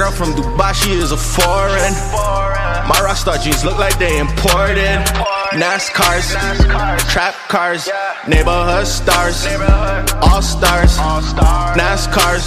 Girl 0.00 0.10
from 0.12 0.32
Dubai, 0.32 0.72
she 0.72 0.92
is 0.92 1.12
a 1.12 1.16
foreign. 1.18 1.92
My 2.88 2.96
Rockstar 3.04 3.38
jeans 3.38 3.66
look 3.66 3.76
like 3.76 3.98
they 3.98 4.18
imported. 4.18 4.96
NASCARs, 5.52 6.32
trap 7.12 7.34
cars, 7.52 7.86
neighborhood 8.26 8.86
stars, 8.86 9.44
all 10.24 10.40
stars. 10.40 10.96
NASCARs, 11.76 12.46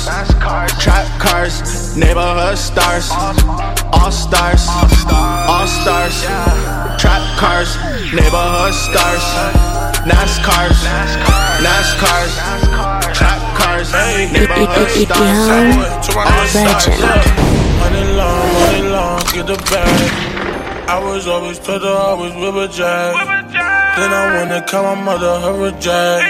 trap 0.81 1.05
cars, 1.21 1.95
neighborhood 1.95 2.57
stars, 2.57 3.11
all 3.11 4.09
stars, 4.09 4.65
all 4.67 5.67
stars. 5.67 6.25
Trap 6.97 7.37
cars, 7.37 7.77
neighborhood 8.17 8.73
stars, 8.73 9.25
NASCARs, 10.09 10.79
cars, 14.27 14.33
neighborhood 14.33 14.89
stars, 14.89 16.15
all 16.15 16.47
stars. 16.47 16.87
Money 17.79 18.03
money 18.15 19.23
get 19.33 19.47
the 19.47 19.57
bag. 19.69 20.33
I 20.87 20.99
was 20.99 21.27
always 21.27 21.59
told 21.59 21.83
I 21.83 22.13
was 22.13 22.33
with 22.35 22.63
a 22.63 22.67
jack. 22.67 23.13
Then 23.97 24.11
I 24.13 24.23
wanna 24.37 24.61
call 24.67 24.95
my 24.95 25.03
mother 25.03 25.39
her 25.39 25.67
a 25.67 25.71
jack. 25.79 26.21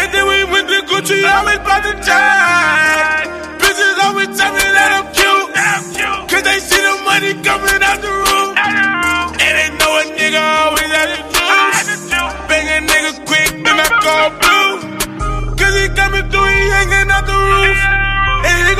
And 0.00 0.08
then 0.14 0.24
we 0.26 0.44
went 0.52 0.68
to 0.68 0.80
Gucci, 0.88 1.18
always 1.26 1.58
bought 1.58 1.82
the 1.82 1.94
jack. 2.04 3.26
Bitches 3.60 3.98
always 4.04 4.30
tell 4.38 4.52
me 4.52 4.66
that 4.76 4.90
I'm 4.98 5.06
cute. 5.12 6.30
Cause 6.30 6.42
they 6.42 6.58
see 6.58 6.80
the 6.80 6.94
money 7.04 7.32
coming 7.42 7.82
out 7.82 7.89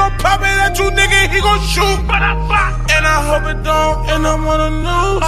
gon' 0.00 0.16
pop 0.18 0.40
it 0.40 0.58
at 0.66 0.78
you, 0.78 0.88
nigga, 0.98 1.20
he 1.32 1.38
gon' 1.40 1.60
shoot. 1.72 2.00
And 2.94 3.04
I 3.14 3.18
hope 3.28 3.46
it 3.52 3.60
don't 3.62 4.08
end 4.08 4.24
up 4.26 4.40
on 4.52 4.58
the 4.64 4.70
news. 4.86 5.26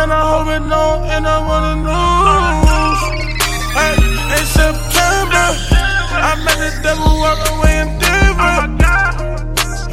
And 0.00 0.10
I 0.18 0.22
hope 0.30 0.48
it 0.56 0.64
don't 0.72 1.02
end 1.14 1.26
up 1.26 1.44
on 1.54 1.62
the 1.66 1.74
news. 1.88 3.00
Hey, 3.78 3.94
in 4.36 4.46
September, 4.58 5.46
I 6.28 6.32
met 6.44 6.58
the 6.62 6.70
devil 6.84 7.12
walk 7.22 7.42
away 7.52 7.74
in 7.82 7.88
Denver. 8.02 8.56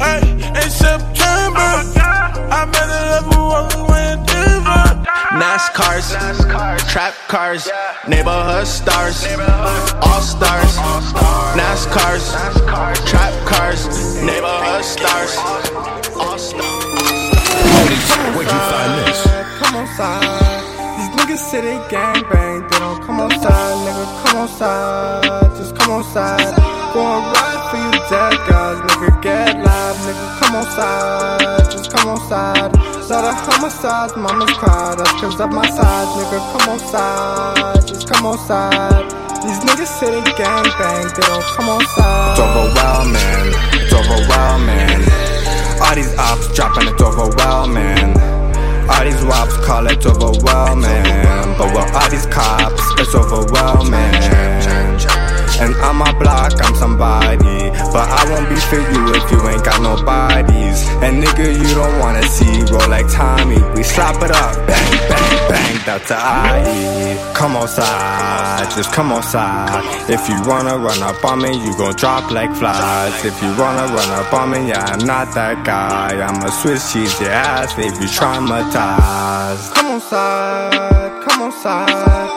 Hey, 0.04 0.20
in 0.62 0.70
September, 0.84 1.70
I 2.58 2.60
met 2.72 2.86
the 2.92 3.00
devil 3.12 3.42
walk 3.52 3.74
away 3.74 4.04
in 4.12 4.18
Denver. 4.18 4.27
NASCARs, 5.32 6.16
trap 6.88 7.14
cars, 7.28 7.68
neighborhood 8.08 8.66
stars, 8.66 9.26
all 10.02 10.20
stars. 10.22 10.76
NASCARs, 11.54 12.32
trap 13.06 13.34
cars, 13.46 14.22
neighborhood 14.22 14.84
stars, 14.84 15.36
all 16.16 16.38
stars. 16.38 16.84
Where'd 18.34 18.48
you 18.48 18.62
find 18.72 19.06
this? 19.06 19.20
Come 19.60 19.76
on 19.76 19.86
side. 19.96 20.64
These 20.96 21.10
niggas 21.16 21.42
say 21.50 21.60
they 21.60 21.78
gang 21.90 22.24
bang, 22.30 22.62
they 22.62 22.78
don't 22.78 23.02
come 23.02 23.20
on 23.20 23.30
side, 23.30 23.76
nigga. 23.84 24.24
Come 24.24 24.36
on 24.38 24.48
side, 24.48 25.56
just 25.58 25.76
come 25.76 25.90
on 25.90 26.04
side. 26.04 26.56
Going 26.94 27.22
right 27.36 27.68
for 27.70 27.77
you 28.10 28.38
guys, 28.48 28.78
nigga. 28.88 29.20
Get 29.22 29.56
live, 29.58 29.96
nigga. 30.04 30.26
Come 30.40 30.54
on 30.56 30.64
side, 30.72 31.70
just 31.70 31.90
come 31.92 32.08
on 32.08 32.18
side. 32.28 32.72
Lot 33.08 33.24
of 33.24 33.34
homicides, 33.44 34.16
mama's 34.16 34.50
cried. 34.56 34.98
That's 34.98 35.12
cause 35.12 35.40
of 35.40 35.50
my 35.50 35.68
side, 35.68 36.08
nigga. 36.16 36.38
Come 36.52 36.68
on 36.72 36.78
side, 36.78 37.86
just 37.86 38.08
come 38.08 38.26
on 38.26 38.38
side. 38.38 39.10
These 39.42 39.60
niggas 39.60 39.92
say 39.98 40.10
they 40.10 40.22
gang 40.36 40.64
bang, 40.78 41.04
they 41.04 41.22
don't 41.28 41.44
come 41.56 41.68
on 41.68 41.84
side. 41.96 42.32
It's 42.32 42.40
overwhelming, 42.40 43.52
it's 43.76 43.92
overwhelming. 43.92 45.04
All 45.80 45.94
these 45.94 46.14
ops 46.18 46.48
dropping, 46.54 46.88
it's 46.88 47.02
overwhelming. 47.02 48.16
All 48.88 49.04
these 49.04 49.22
wops 49.24 49.56
call 49.66 49.86
it 49.86 50.04
overwhelming. 50.04 51.04
But 51.56 51.72
with 51.74 51.94
all 51.94 52.10
these 52.10 52.26
cops, 52.26 52.82
it's 53.00 53.14
overwhelming. 53.14 54.12
And 55.60 55.74
on 55.82 55.96
my 55.96 56.12
block, 56.18 56.52
I'm 56.62 56.74
somebody. 56.74 57.70
But 57.92 58.06
I 58.08 58.22
won't 58.30 58.48
be 58.48 58.56
for 58.70 58.78
you 58.78 59.02
if 59.18 59.30
you 59.30 59.40
ain't 59.48 59.64
got 59.64 59.82
no 59.82 60.02
bodies. 60.04 60.86
And 61.02 61.22
nigga, 61.22 61.46
you 61.50 61.74
don't 61.74 61.98
wanna 61.98 62.22
see 62.22 62.62
roll 62.72 62.88
like 62.88 63.08
Tommy. 63.12 63.60
We 63.74 63.82
slap 63.82 64.22
it 64.22 64.30
up, 64.30 64.54
bang, 64.66 64.92
bang, 65.10 65.48
bang, 65.50 65.76
that's 65.86 66.08
the 66.08 66.18
IE. 66.18 67.34
Come 67.34 67.56
on 67.56 67.68
side, 67.68 68.70
just 68.76 68.92
come 68.92 69.10
on 69.12 69.22
side. 69.22 69.82
If 70.08 70.28
you 70.28 70.36
wanna 70.46 70.76
run 70.78 71.02
up 71.02 71.24
on 71.24 71.42
me, 71.42 71.52
you 71.64 71.76
gon' 71.76 71.94
drop 71.94 72.30
like 72.30 72.54
flies. 72.54 73.24
If 73.24 73.42
you 73.42 73.50
wanna 73.58 73.86
run 73.96 74.10
up 74.20 74.32
on 74.32 74.50
me, 74.50 74.68
yeah, 74.68 74.84
I'm 74.84 75.04
not 75.06 75.34
that 75.34 75.64
guy. 75.64 76.20
I'ma 76.26 76.50
switch 76.50 76.82
cheese 76.92 77.20
your 77.20 77.30
ass, 77.30 77.72
if 77.78 77.94
you 78.00 78.08
traumatized. 78.08 79.74
Come 79.74 79.86
on 79.92 80.00
side, 80.00 81.22
come 81.24 81.42
on 81.42 81.52
side. 81.52 81.88
These 81.88 82.27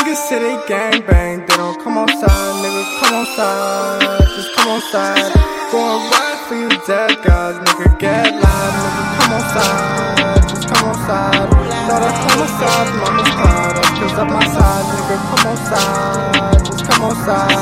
niggas 0.00 0.16
say 0.28 0.38
they 0.38 0.56
gang 0.66 1.02
bang, 1.06 1.40
they 1.46 1.56
don't 1.56 1.78
come 1.82 1.98
on 1.98 2.08
side, 2.08 2.54
nigga. 2.62 2.82
Come 3.00 3.14
on 3.14 3.26
side, 3.36 4.20
just 4.34 4.56
come 4.56 4.68
on 4.68 4.80
side. 4.92 5.32
Going 5.72 6.02
right 6.10 6.38
for 6.48 6.54
you 6.56 6.68
dead 6.86 7.22
guys, 7.22 7.56
nigga. 7.64 7.98
Get 7.98 8.32
live, 8.34 8.74
nigga. 8.80 9.02
Come 9.18 9.32
on 9.36 9.42
side, 9.54 10.48
just 10.48 10.68
come 10.68 10.84
on 10.88 10.94
side. 11.06 11.48
Lot 11.88 12.02
of 12.02 12.14
homicides, 12.24 12.90
mama's 13.00 13.30
proud. 13.36 13.76
That's 13.76 13.90
cause 13.98 14.18
of 14.18 14.28
my 14.28 14.44
side, 14.56 14.84
nigga. 14.90 15.16
Come 15.28 15.46
on 15.50 15.56
side, 15.68 16.64
just 16.66 16.84
come 16.88 17.02
on 17.04 17.14
side. 17.24 17.60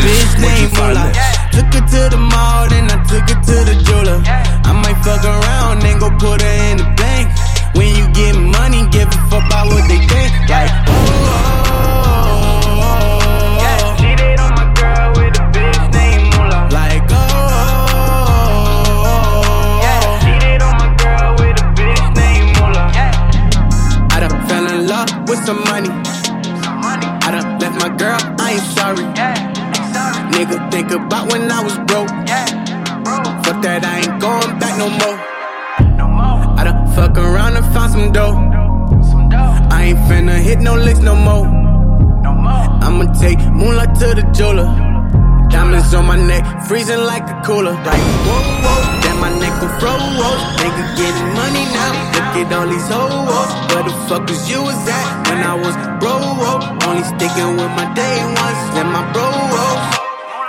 Bitch 0.00 0.32
named 0.40 0.72
Moolah. 0.76 1.12
Took 1.52 1.74
her 1.74 1.84
to 1.92 2.00
the 2.08 2.16
mall, 2.16 2.68
then 2.68 2.90
I 2.90 2.96
took 3.04 3.28
her 3.28 3.40
to 3.40 3.56
the 3.68 3.74
jeweler. 3.84 4.22
I 4.64 4.72
might 4.72 4.98
fuck 5.04 5.24
around 5.24 5.84
and 5.84 6.00
go 6.00 6.08
put 6.18 6.40
her 6.40 6.70
in 6.70 6.78
the 6.78 6.84
bank. 6.96 7.09
When 7.74 7.88
you 7.96 8.06
get 8.12 8.34
money, 8.36 8.86
give 8.90 9.08
a 9.08 9.18
fuck 9.30 9.44
about 9.46 9.66
what 9.68 9.88
they 9.88 9.98
think. 9.98 10.30
Like, 10.48 10.70
oh, 10.88 10.92
oh, 11.30 11.70
oh, 11.70 12.88
oh. 13.62 13.96
Cheated 14.00 14.38
on 14.40 14.50
my 14.54 14.66
girl 14.74 15.06
with 15.16 15.38
a 15.38 15.44
bitch 15.54 15.82
named 15.94 16.24
Moolah. 16.34 16.68
Like. 16.72 17.02
Cheated 20.22 20.62
on 20.62 20.74
my 20.82 20.90
girl 21.02 21.30
with 21.38 21.56
a 21.62 21.66
bitch 21.78 22.04
named 22.20 22.50
Moolah. 22.58 22.88
I 24.10 24.16
done 24.20 24.36
fell 24.48 24.66
in 24.66 24.86
love 24.88 25.10
with 25.28 25.40
some 25.46 25.62
money. 25.64 25.90
I 27.22 27.30
done 27.32 27.58
left 27.60 27.76
my 27.80 27.90
girl, 27.96 28.18
I 28.38 28.52
ain't 28.52 28.66
sorry. 28.76 29.04
Nigga 30.34 30.56
think 30.72 30.90
about 30.90 31.30
when 31.32 31.50
I 31.50 31.62
was 31.62 31.76
broke. 31.88 32.08
Fuck 33.44 33.62
that, 33.62 33.84
I 33.84 34.00
ain't 34.00 34.20
going 34.20 34.58
back 34.58 34.76
no 34.78 34.88
more. 34.88 35.29
Fuck 37.10 37.24
around 37.24 37.56
and 37.56 37.66
found 37.74 37.90
some 37.90 38.12
dough. 38.12 38.38
I 39.74 39.90
ain't 39.90 39.98
finna 40.06 40.38
hit 40.38 40.60
no 40.60 40.76
licks 40.76 41.00
no 41.00 41.16
more. 41.16 41.44
I'ma 42.86 43.04
take 43.18 43.40
moonlight 43.50 43.98
to 43.98 44.14
the 44.14 44.22
jeweler. 44.30 44.70
Diamonds 45.50 45.92
on 45.92 46.06
my 46.06 46.14
neck, 46.14 46.44
freezing 46.68 47.02
like 47.02 47.26
a 47.28 47.42
cooler. 47.44 47.74
Like, 47.74 48.04
whoa, 48.26 48.62
whoa, 48.62 49.00
then 49.02 49.18
my 49.18 49.30
neck 49.42 49.54
will 49.60 49.74
froze. 49.82 50.42
Nigga 50.62 50.84
getting 50.98 51.30
money 51.34 51.64
now, 51.74 51.92
look 52.14 52.46
at 52.46 52.52
all 52.54 52.68
these 52.70 52.86
hoes. 52.86 53.50
Where 53.74 53.82
the 53.82 53.94
fuck 54.06 54.28
was 54.30 54.48
you 54.48 54.62
was 54.62 54.78
at 54.86 55.06
when 55.26 55.42
I 55.42 55.54
was 55.58 55.74
broke? 55.98 56.22
Whoa? 56.38 56.62
Only 56.86 57.02
sticking 57.10 57.58
with 57.58 57.72
my 57.74 57.90
day 57.92 58.22
ones 58.22 58.62
and 58.78 58.88
my 58.94 59.02
bros. 59.10 59.82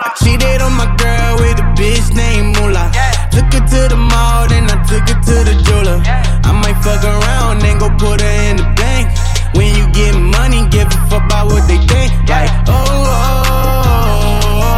I 0.06 0.14
cheated 0.22 0.62
on 0.62 0.74
my 0.78 0.86
girl 1.02 1.42
with 1.42 1.58
a 1.58 1.68
bitch 1.74 2.14
named 2.14 2.56
Moolah. 2.58 3.11
Took 3.32 3.50
her 3.54 3.64
to 3.74 3.82
the 3.94 3.98
mall, 3.98 4.48
then 4.48 4.66
I 4.70 4.78
took 4.90 5.08
her 5.08 5.20
to 5.28 5.36
the 5.48 5.56
jeweler. 5.66 6.00
I 6.44 6.52
might 6.62 6.78
fuck 6.84 7.04
around 7.04 7.64
and 7.64 7.80
go 7.80 7.90
put 7.98 8.22
her 8.22 8.36
in 8.50 8.58
the 8.58 8.68
bank. 8.76 9.08
When 9.56 9.70
you 9.76 9.86
get 9.92 10.14
money, 10.16 10.68
give 10.70 10.88
a 10.88 11.00
fuck 11.10 11.24
about 11.26 11.48
what 11.48 11.68
they 11.68 11.78
think. 11.78 12.12
Like, 12.30 12.52
oh, 12.68 12.72
oh, 12.72 13.52
oh, 13.52 14.22
oh, 14.64 14.72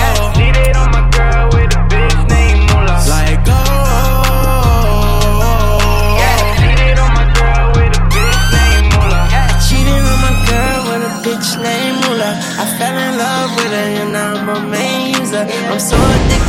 oh. 0.00 0.32
Cheated 0.36 0.76
on 0.76 0.88
my 0.96 1.02
girl 1.16 1.44
with 1.52 1.76
a 1.76 1.80
bitch 1.92 2.18
named 2.32 2.62
Moolah. 2.68 2.98
Like, 3.12 3.44
oh, 3.48 3.52
oh, 3.52 4.28
oh, 4.28 5.44
oh. 5.44 5.80
oh. 6.24 6.56
Cheated 6.60 6.98
on 7.04 7.10
my 7.18 7.26
girl 7.36 7.66
with 7.76 7.98
a 8.00 8.02
bitch 8.12 8.42
named 8.56 8.86
Moolah. 8.92 9.24
Cheated 9.68 10.04
on 10.12 10.18
my 10.24 10.32
girl 10.48 10.80
with 10.88 11.08
a 11.08 11.12
bitch 11.24 11.48
named 11.64 11.96
Moolah. 12.04 12.32
I 12.60 12.64
fell 12.78 12.96
in 12.96 13.12
love 13.20 13.50
with 13.56 13.72
her 13.76 13.88
and 14.00 14.12
now 14.12 14.32
I'm 14.40 14.48
a 14.48 14.58
main 14.72 15.14
user. 15.20 15.44
I'm 15.68 15.80
so 15.80 15.96
addicted 15.96 16.47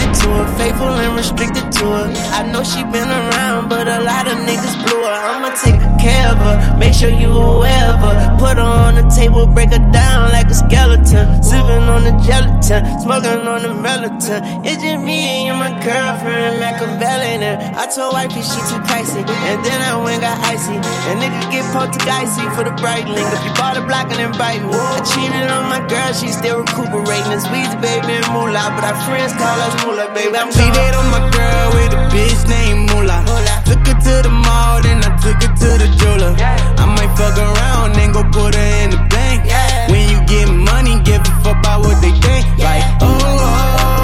faithful 0.57 0.87
and 0.87 1.15
restricted 1.15 1.71
to 1.79 1.85
her. 1.97 2.07
I 2.37 2.43
know 2.51 2.63
she 2.63 2.83
been 2.83 3.09
around, 3.09 3.69
but 3.69 3.87
a 3.87 3.99
lot 4.03 4.27
of 4.27 4.37
niggas 4.45 4.75
blew 4.83 5.01
her. 5.01 5.17
I'ma 5.31 5.49
take 5.57 5.79
care 5.99 6.27
of 6.29 6.37
her, 6.37 6.77
make 6.77 6.93
sure 6.93 7.09
you 7.09 7.31
aware 7.31 7.93
of 7.93 7.99
her. 8.05 8.15
Put 8.37 8.57
her 8.57 8.69
on 8.87 8.95
the 8.95 9.05
table, 9.09 9.47
break 9.47 9.71
her 9.71 9.83
down 9.91 10.31
like 10.31 10.47
a 10.47 10.53
skeleton. 10.53 11.25
Sipping 11.43 11.85
on 11.89 12.03
the 12.03 12.13
gelatin, 12.21 12.81
smoking 13.01 13.47
on 13.47 13.61
the 13.63 13.73
melatonin. 13.73 14.65
It's 14.65 14.81
just 14.81 15.01
me 15.03 15.49
and 15.49 15.59
my 15.59 15.71
girlfriend, 15.83 16.59
Machiavelli. 16.59 17.41
And 17.41 17.75
I 17.75 17.87
told 17.87 18.13
wifey 18.13 18.41
she 18.41 18.59
too 18.69 18.81
pricey, 18.85 19.23
and 19.25 19.59
then 19.65 19.79
I 19.81 19.97
went 20.03 20.21
got 20.21 20.37
icy. 20.45 20.77
And 21.09 21.17
nigga 21.23 21.41
get 21.51 21.65
poltergeisty 21.73 22.45
for 22.55 22.63
the 22.63 22.75
bright 22.77 23.07
link. 23.07 23.27
If 23.33 23.41
you 23.45 23.53
bought 23.55 23.77
a 23.77 23.83
block 23.87 24.11
and 24.11 24.19
then 24.19 24.33
bite 24.37 24.61
me. 24.61 24.75
I 24.75 24.99
cheated 25.01 25.47
on 25.49 25.65
my 25.71 25.81
girl, 25.87 26.11
she 26.13 26.27
still 26.29 26.59
recuperating. 26.61 27.31
It's 27.31 27.47
Weezy, 27.47 27.79
baby, 27.81 28.19
and 28.19 28.27
Moolah. 28.33 28.75
But 28.75 28.83
our 28.83 28.97
friends 29.07 29.33
call 29.33 29.57
us 29.65 29.73
Moolah, 29.83 30.11
baby. 30.13 30.18
I'm 30.21 30.51
Cheated 30.51 30.95
on 30.95 31.07
my 31.11 31.19
girl 31.31 31.69
with 31.79 31.93
a 31.93 31.97
bitch 32.11 32.43
named 32.49 32.91
Moolah. 32.91 33.23
Took 33.65 33.87
her 33.87 33.93
to 33.95 34.21
the 34.27 34.29
mall, 34.29 34.81
then 34.81 34.99
I 35.01 35.15
took 35.15 35.41
her 35.41 35.47
to 35.47 35.77
the 35.79 35.87
jeweler. 35.95 36.35
I 36.35 36.85
might 36.91 37.15
fuck 37.15 37.37
around 37.37 37.95
and 37.97 38.13
go 38.13 38.23
put 38.27 38.53
her 38.53 38.83
in 38.83 38.89
the 38.91 38.97
bank. 39.09 39.47
When 39.89 40.09
you 40.11 40.19
get 40.27 40.49
money, 40.51 40.99
give 41.03 41.21
a 41.21 41.31
fuck 41.41 41.57
about 41.59 41.79
what 41.85 42.01
they 42.01 42.11
think. 42.11 42.45
Like, 42.59 42.83
oh, 42.99 43.07
oh, 43.07 43.39
oh, 43.39 43.95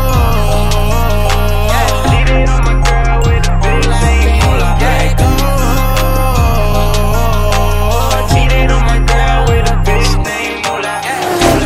oh, 0.72 0.96
oh. 1.76 2.08
Cheated 2.08 2.48
on 2.48 2.64
my 2.64 2.76
girl 2.88 3.20
with 3.28 3.44
a 3.44 3.56
bitch 3.60 3.88
named 4.00 4.40
Moolah. 4.40 4.74
Like, 4.88 5.20
oh, 5.20 5.28
oh, 5.36 5.60
oh, 5.92 6.96
oh, 7.12 8.16
oh. 8.16 8.32
Cheated 8.32 8.72
on 8.72 8.84
my 8.88 9.00
girl 9.04 9.40
with 9.52 9.68
a 9.68 9.76
bitch 9.84 10.12
named 10.24 10.64
Moolah. 10.64 11.04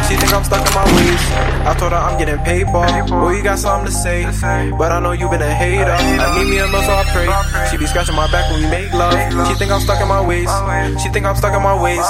She 0.09 0.17
think 0.17 0.33
I'm 0.33 0.43
stuck 0.43 0.65
in 0.65 0.73
my 0.73 0.85
ways. 0.97 1.21
I 1.69 1.75
told 1.77 1.91
her 1.91 2.01
I'm 2.01 2.17
getting 2.17 2.39
paid, 2.39 2.65
ball. 2.73 2.81
Well, 2.81 3.31
you 3.31 3.43
got 3.43 3.59
something 3.59 3.85
to 3.85 3.91
say, 3.91 4.25
but 4.71 4.91
I 4.91 4.99
know 4.99 5.11
you 5.11 5.29
been 5.29 5.41
a 5.41 5.53
hater. 5.53 5.85
I 5.85 6.41
need 6.41 6.49
me 6.49 6.57
a 6.57 6.67
meal, 6.67 6.81
so 6.81 6.93
I 6.97 7.05
pray. 7.13 7.29
She 7.69 7.77
be 7.77 7.85
scratching 7.85 8.15
my 8.15 8.25
back 8.31 8.49
when 8.49 8.63
we 8.63 8.69
make 8.69 8.91
love. 8.91 9.13
She 9.47 9.53
think 9.53 9.71
I'm 9.71 9.79
stuck 9.79 10.01
in 10.01 10.07
my 10.07 10.19
ways. 10.19 10.49
She 10.99 11.09
think 11.09 11.27
I'm 11.27 11.35
stuck 11.35 11.53
in 11.53 11.61
my 11.61 11.77
ways. 11.77 12.01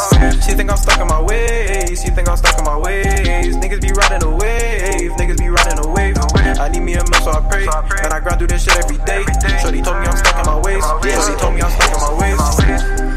She 0.46 0.54
think 0.56 0.72
I'm 0.72 0.78
stuck 0.78 1.02
in 1.02 1.08
my 1.08 1.22
ways. 1.22 2.02
She 2.02 2.10
think 2.10 2.30
I'm 2.30 2.38
stuck 2.38 2.58
in 2.58 2.64
my 2.64 2.78
ways. 2.78 3.52
Niggas 3.60 3.82
be 3.82 3.92
riding 3.92 4.24
a 4.24 4.32
wave. 4.32 5.12
Niggas 5.20 5.38
be 5.38 5.50
riding 5.50 5.80
a 5.84 5.88
wave. 5.92 6.16
I 6.56 6.70
need 6.70 6.80
me 6.80 6.94
a 6.94 7.04
meal, 7.04 7.20
so 7.20 7.32
I 7.32 7.42
pray. 7.52 7.66
Man, 7.68 8.14
I 8.14 8.20
grind 8.22 8.40
through 8.40 8.48
this 8.48 8.64
shit 8.64 8.78
every 8.80 8.98
day. 9.04 9.26
Shorty 9.60 9.82
told 9.82 10.00
me 10.00 10.08
I'm 10.08 10.16
stuck 10.16 10.40
in 10.40 10.46
my 10.46 10.60
ways. 10.64 10.86
Shorty 10.88 11.36
told 11.36 11.54
me 11.56 11.62
I'm 11.62 11.72
stuck 11.72 11.92
in 11.92 12.00
my 12.00 12.16
ways. 12.16 13.09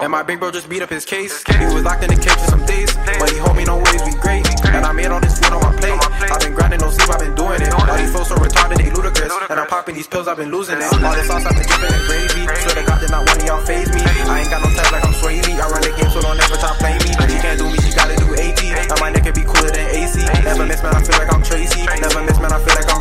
And 0.00 0.12
my 0.12 0.22
big 0.22 0.38
bro 0.38 0.50
just 0.52 0.70
beat 0.70 0.82
up 0.82 0.90
his 0.90 1.04
case. 1.04 1.42
He 1.42 1.64
was 1.74 1.82
locked 1.82 2.06
in 2.06 2.10
the 2.14 2.20
cage 2.20 2.38
for 2.38 2.54
some 2.54 2.64
days, 2.66 2.94
but 3.18 3.34
he 3.34 3.38
hold 3.38 3.56
me 3.58 3.64
no 3.64 3.82
ways, 3.82 3.98
we 4.06 4.14
great. 4.22 4.46
And 4.70 4.86
I 4.86 4.92
made 4.92 5.10
all 5.10 5.18
this 5.18 5.34
food 5.42 5.50
on 5.50 5.58
my 5.58 5.74
plate. 5.74 5.98
I've 6.30 6.38
been 6.38 6.54
grinding, 6.54 6.78
no 6.78 6.90
sleep, 6.90 7.10
I've 7.10 7.18
been 7.18 7.34
doing 7.34 7.58
it. 7.58 7.74
All 7.74 7.98
these 7.98 8.12
flows 8.14 8.28
so 8.30 8.36
retarded, 8.38 8.78
they 8.78 8.94
ludicrous. 8.94 9.32
And 9.50 9.58
I'm 9.58 9.66
popping 9.66 9.96
these 9.96 10.06
pills, 10.06 10.28
I've 10.28 10.36
been 10.36 10.54
losing 10.54 10.78
it. 10.78 10.86
All 10.86 11.14
this 11.18 11.26
sauce, 11.26 11.42
I've 11.42 11.50
been 11.50 11.66
dripping 11.66 11.90
in 11.90 12.02
gravy. 12.06 12.46
Swear 12.46 12.74
to 12.78 12.84
God, 12.86 12.98
that 13.02 13.10
not 13.10 13.26
one 13.26 13.42
of 13.42 13.46
y'all 13.46 13.58
phase 13.66 13.90
me. 13.90 13.98
I 13.98 14.46
ain't 14.46 14.50
got 14.50 14.62
no 14.62 14.70
time 14.70 14.92
like 14.94 15.02
I'm 15.02 15.14
Swayze. 15.18 15.50
I 15.58 15.66
run 15.66 15.82
the 15.82 15.90
game, 15.90 16.10
so 16.14 16.22
don't 16.22 16.38
ever 16.38 16.58
try 16.62 16.70
play 16.78 16.94
me. 17.02 17.10
She 17.18 17.38
can't 17.42 17.58
do 17.58 17.66
me, 17.66 17.78
she 17.82 17.90
gotta 17.90 18.14
do 18.14 18.26
AT. 18.38 18.62
And 18.62 18.98
my 19.02 19.10
neck 19.10 19.26
can 19.26 19.34
be 19.34 19.42
cooler 19.42 19.74
than 19.74 19.82
AC. 19.82 20.22
Never 20.46 20.62
miss, 20.62 20.78
man, 20.78 20.94
I 20.94 21.02
feel 21.02 21.18
like 21.18 21.30
I'm 21.34 21.42
Tracy. 21.42 21.82
Never 21.98 22.22
miss, 22.22 22.38
man, 22.38 22.54
I 22.54 22.62
feel 22.62 22.74
like 22.78 22.86
I'm 22.86 22.97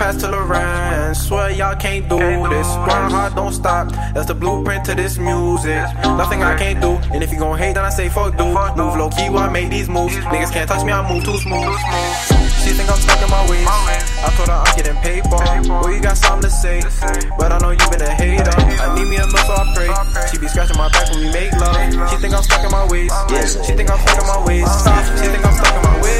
Surpassed 0.00 0.20
to 0.20 0.28
Loran. 0.28 1.14
Swear 1.14 1.50
y'all 1.50 1.76
can't 1.76 2.08
do 2.08 2.16
this. 2.48 2.66
Grind 2.88 3.12
hard, 3.12 3.34
don't 3.34 3.52
stop. 3.52 3.92
That's 4.14 4.28
the 4.28 4.34
blueprint 4.34 4.86
to 4.86 4.94
this 4.94 5.18
music. 5.18 5.84
Nothing 6.16 6.42
I 6.42 6.56
can't 6.56 6.80
do. 6.80 6.96
And 7.12 7.22
if 7.22 7.30
you 7.30 7.38
gon' 7.38 7.58
hate, 7.58 7.74
then 7.74 7.84
I 7.84 7.90
say 7.90 8.08
fuck 8.08 8.32
dude. 8.38 8.48
Move 8.80 8.96
low 8.96 9.10
key 9.10 9.28
while 9.28 9.44
I 9.44 9.52
make 9.52 9.68
these 9.68 9.90
moves. 9.90 10.16
Niggas 10.32 10.52
can't 10.56 10.66
touch 10.66 10.86
me, 10.86 10.92
I 10.92 11.04
move 11.04 11.22
too 11.22 11.36
smooth. 11.36 11.76
She 12.64 12.72
think 12.72 12.88
I'm 12.88 12.96
stuck 12.96 13.20
in 13.20 13.28
my 13.28 13.44
ways. 13.44 13.68
I 13.68 14.32
told 14.40 14.48
her 14.48 14.56
I'm 14.64 14.72
getting 14.74 14.96
paper. 15.04 15.36
Well, 15.68 15.92
you 15.92 16.00
got 16.00 16.16
something 16.16 16.48
to 16.48 16.50
say, 16.50 16.80
but 17.36 17.52
I 17.52 17.58
know 17.58 17.76
you 17.76 17.84
been 17.92 18.00
a 18.00 18.08
hater. 18.08 18.56
I 18.56 18.96
need 18.96 19.04
me 19.04 19.20
a 19.20 19.28
meal, 19.28 19.36
so 19.36 19.52
I 19.52 19.68
pray. 19.76 19.92
She 20.32 20.38
be 20.40 20.48
scratching 20.48 20.78
my 20.78 20.88
back 20.88 21.12
when 21.12 21.20
we 21.20 21.28
make 21.28 21.52
love. 21.60 21.76
She 22.08 22.16
think 22.16 22.32
I'm 22.32 22.42
stuck 22.42 22.64
in 22.64 22.72
my 22.72 22.88
ways. 22.88 23.12
She 23.68 23.76
think 23.76 23.92
I'm 23.92 24.00
stuck 24.00 24.16
in 24.16 24.24
my 24.24 24.40
ways. 24.48 24.64
She 25.20 25.28
think 25.28 25.44
I'm 25.44 25.52
stuck 25.60 25.76
in 25.76 25.82
my 25.84 26.00
ways. 26.00 26.19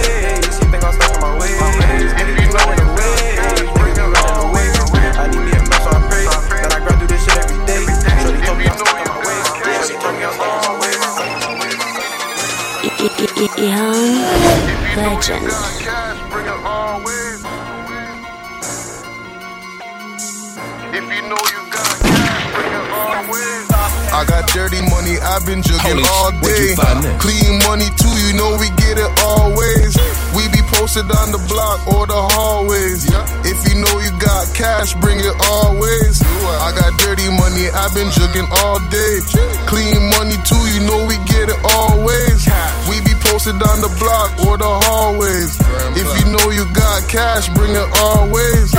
I've 25.40 25.46
been 25.46 25.62
jugging 25.62 26.04
all 26.04 26.30
day. 26.44 26.68
you 26.68 26.76
find 26.76 27.00
this? 27.00 27.16
Clean 27.16 27.56
money 27.64 27.88
too, 27.96 28.12
you 28.28 28.36
know 28.36 28.60
we 28.60 28.68
get 28.76 29.00
it 29.00 29.08
always. 29.24 29.96
We 30.36 30.44
be 30.52 30.60
posted 30.68 31.08
on 31.08 31.32
the 31.32 31.40
block 31.48 31.80
or 31.88 32.04
the 32.04 32.20
hallways. 32.36 33.08
If 33.48 33.56
you 33.64 33.80
know 33.80 33.94
you 34.04 34.12
got 34.20 34.52
cash, 34.52 34.92
bring 35.00 35.16
it 35.16 35.32
always. 35.48 36.20
I 36.60 36.76
got 36.76 36.92
dirty 37.00 37.24
money, 37.32 37.72
I've 37.72 37.96
been 37.96 38.12
jugging 38.12 38.52
all 38.60 38.84
day. 38.92 39.16
Clean 39.64 39.96
money 40.20 40.36
too, 40.44 40.60
you 40.76 40.84
know 40.84 41.08
we 41.08 41.16
get 41.24 41.48
it 41.48 41.60
always. 41.72 42.44
We 42.84 43.00
be 43.00 43.16
posted 43.24 43.56
on 43.64 43.80
the 43.80 43.88
block 43.96 44.36
or 44.44 44.60
the 44.60 44.68
hallways. 44.68 45.56
If 45.96 46.08
you 46.20 46.36
know 46.36 46.52
you 46.52 46.68
got 46.76 47.08
cash, 47.08 47.48
bring 47.56 47.72
it 47.72 47.88
always. 48.04 48.76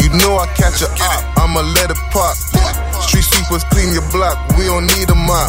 You 0.00 0.08
know 0.16 0.40
I 0.40 0.48
catch 0.56 0.80
a 0.80 0.88
op, 0.88 1.20
I'ma 1.36 1.60
let 1.76 1.92
it 1.92 2.00
pop. 2.08 2.57
Sweepers 3.48 3.64
clean 3.72 3.92
your 3.96 4.04
block, 4.12 4.36
we 4.60 4.68
don't 4.68 4.84
need 4.84 5.08
a 5.08 5.16
mop. 5.16 5.48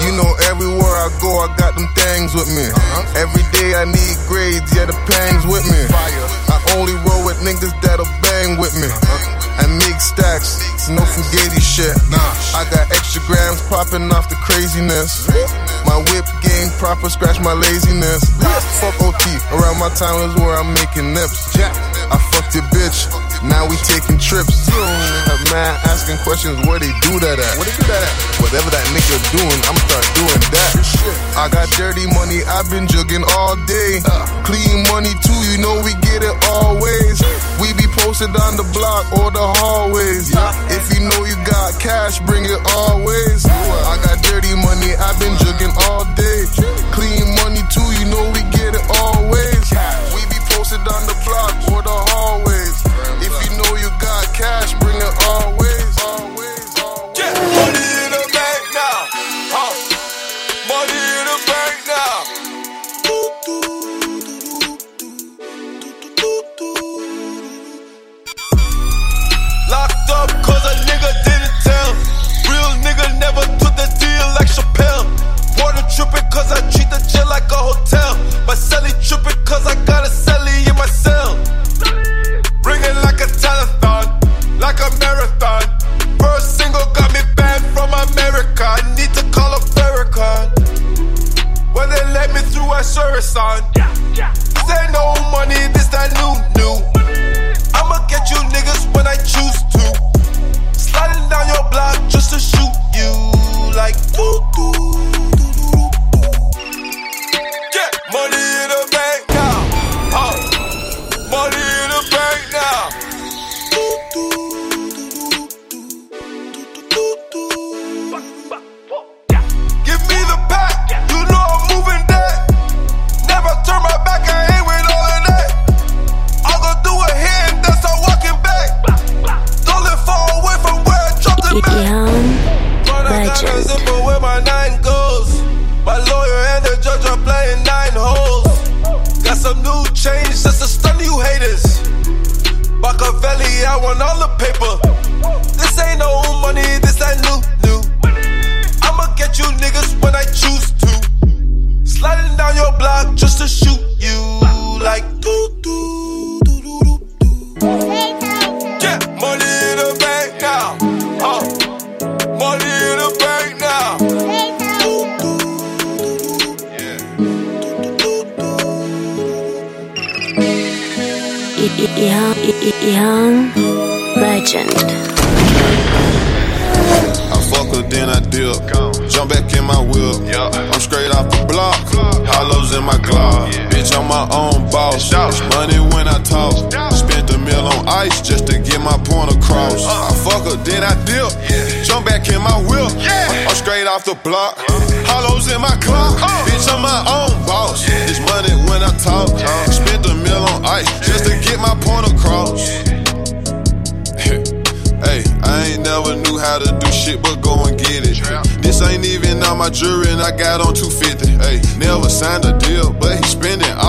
You 0.00 0.16
know 0.16 0.32
everywhere 0.48 0.96
I 0.96 1.12
go, 1.20 1.44
I 1.44 1.52
got 1.60 1.76
them 1.76 1.84
things 1.92 2.32
with 2.32 2.48
me. 2.48 2.64
Uh-huh. 2.72 3.20
Every 3.20 3.44
day 3.52 3.76
I 3.76 3.84
need 3.84 4.16
grades, 4.24 4.72
yeah 4.72 4.88
the 4.88 4.96
pangs 5.04 5.44
with 5.44 5.60
me. 5.68 5.76
I 5.92 6.56
only 6.80 6.96
roll 7.04 7.20
with 7.28 7.36
niggas 7.44 7.76
that'll 7.84 8.08
bang 8.24 8.56
with 8.56 8.72
me. 8.80 8.88
Uh-huh. 8.88 9.60
And 9.60 9.76
make 9.76 10.00
stacks, 10.00 10.56
no 10.88 11.04
fugazi 11.04 11.60
shit. 11.60 11.92
I 12.56 12.64
got 12.72 12.88
extra 12.88 13.20
grams 13.28 13.60
popping 13.68 14.08
off 14.08 14.32
the 14.32 14.40
craziness. 14.40 15.28
My 15.84 16.00
whip 16.00 16.24
game 16.40 16.72
proper, 16.80 17.12
scratch 17.12 17.44
my 17.44 17.52
laziness. 17.52 18.24
Fuck 18.80 18.96
OT, 19.04 19.20
around 19.52 19.76
my 19.76 19.92
time 19.92 20.32
is 20.32 20.34
where 20.40 20.56
I'm 20.56 20.72
making 20.72 21.12
nips. 21.12 21.52
Fucked 22.44 22.60
your 22.60 22.68
bitch, 22.76 23.08
now 23.48 23.64
we 23.64 23.76
taking 23.88 24.20
trips. 24.20 24.68
Have 24.68 25.40
man 25.48 25.80
asking 25.88 26.20
questions 26.28 26.60
where 26.68 26.76
they 26.76 26.92
do 27.00 27.16
that 27.24 27.40
at. 27.40 27.54
Where 27.56 27.64
they 27.64 27.72
do 27.72 27.88
that 27.88 28.04
at? 28.04 28.12
Whatever 28.36 28.68
that 28.68 28.84
nigga 28.92 29.16
doing, 29.32 29.60
I'ma 29.64 29.80
start 29.88 30.04
doing 30.12 30.42
that. 30.52 30.72
I 31.40 31.48
got 31.48 31.72
dirty 31.72 32.04
money, 32.12 32.44
I've 32.44 32.68
been 32.68 32.84
jugging 32.84 33.24
all 33.24 33.56
day. 33.64 34.04
Clean 34.44 34.84
money 34.92 35.16
too, 35.24 35.40
you 35.48 35.64
know 35.64 35.80
we 35.80 35.96
get 36.04 36.20
it 36.20 36.36
always. 36.52 37.24
We 37.64 37.72
be 37.80 37.88
posted 37.96 38.28
on 38.36 38.60
the 38.60 38.66
block 38.76 39.08
or 39.16 39.32
the 39.32 39.46
hallways. 39.64 40.28
If 40.68 40.84
you 40.92 41.00
know 41.00 41.24
you 41.24 41.36
got 41.48 41.80
cash, 41.80 42.20
bring 42.28 42.44
it 42.44 42.60
always. 42.76 43.48
I 43.48 43.96
got 44.04 44.20
dirty 44.20 44.52
money, 44.52 44.92
I've 45.00 45.16
been 45.16 45.32
jugging 45.40 45.72
all 45.88 46.04
day. 46.12 46.44
Clean 46.92 47.24
money 47.40 47.64
too, 47.72 47.88
you 47.96 48.04
know 48.12 48.28
we 48.36 48.44
get 48.52 48.76
it 48.76 48.84
always. 49.00 49.64
We 50.12 50.20
be 50.28 50.40
posted 50.52 50.84
on 50.84 51.08
the 51.08 51.16
block 51.24 51.56
or 51.72 51.80
the 51.80 51.88
hallways. 51.88 52.13
Hotel. 77.64 78.03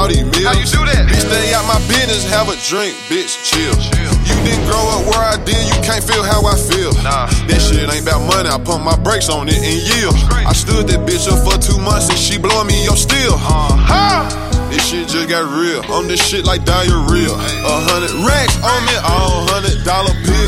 All 0.05 0.13
these 0.13 0.25
millions. 0.25 0.45
How 0.45 0.53
you 0.53 0.67
do 0.69 0.81
that? 0.85 1.09
Bitch, 1.09 1.25
stay 1.25 1.53
out 1.57 1.65
my 1.65 1.81
business, 1.89 2.29
have 2.29 2.47
a 2.49 2.57
drink, 2.69 2.93
bitch, 3.09 3.41
chill. 3.41 3.73
You 3.73 4.37
didn't 4.45 4.65
grow 4.69 4.81
up 4.93 5.09
where 5.09 5.25
I 5.25 5.41
did, 5.41 5.57
you 5.65 5.77
can't 5.81 6.05
feel 6.05 6.21
how 6.21 6.45
I 6.45 6.53
feel. 6.53 6.93
Nah. 7.01 7.25
That 7.49 7.59
shit 7.61 7.89
ain't 7.89 8.05
about 8.05 8.21
money, 8.29 8.49
I 8.49 8.61
pump 8.61 8.85
my 8.85 8.97
brakes 8.97 9.29
on 9.29 9.49
it 9.49 9.57
and 9.57 9.77
yield. 9.81 10.13
I 10.45 10.53
stood 10.53 10.85
that 10.93 11.01
bitch 11.09 11.25
up 11.25 11.41
for 11.41 11.57
two 11.57 11.81
months 11.81 12.09
and 12.09 12.19
she 12.19 12.37
blowing 12.37 12.67
me 12.67 12.85
your 12.85 12.97
steel. 12.97 13.33
Uh-huh. 13.33 14.45
This 14.69 14.85
shit 14.89 15.07
just 15.07 15.29
got 15.29 15.45
real. 15.49 15.81
On 15.93 16.07
this 16.07 16.21
shit 16.21 16.43
like 16.45 16.65
diarrhea. 16.65 17.31
A 17.31 17.75
hundred 17.89 18.13
racks 18.27 18.57
on 18.61 18.81
me, 18.85 18.95
all 19.01 19.47
hundred 19.49 19.81
dollar 19.85 20.13
bills. 20.21 20.44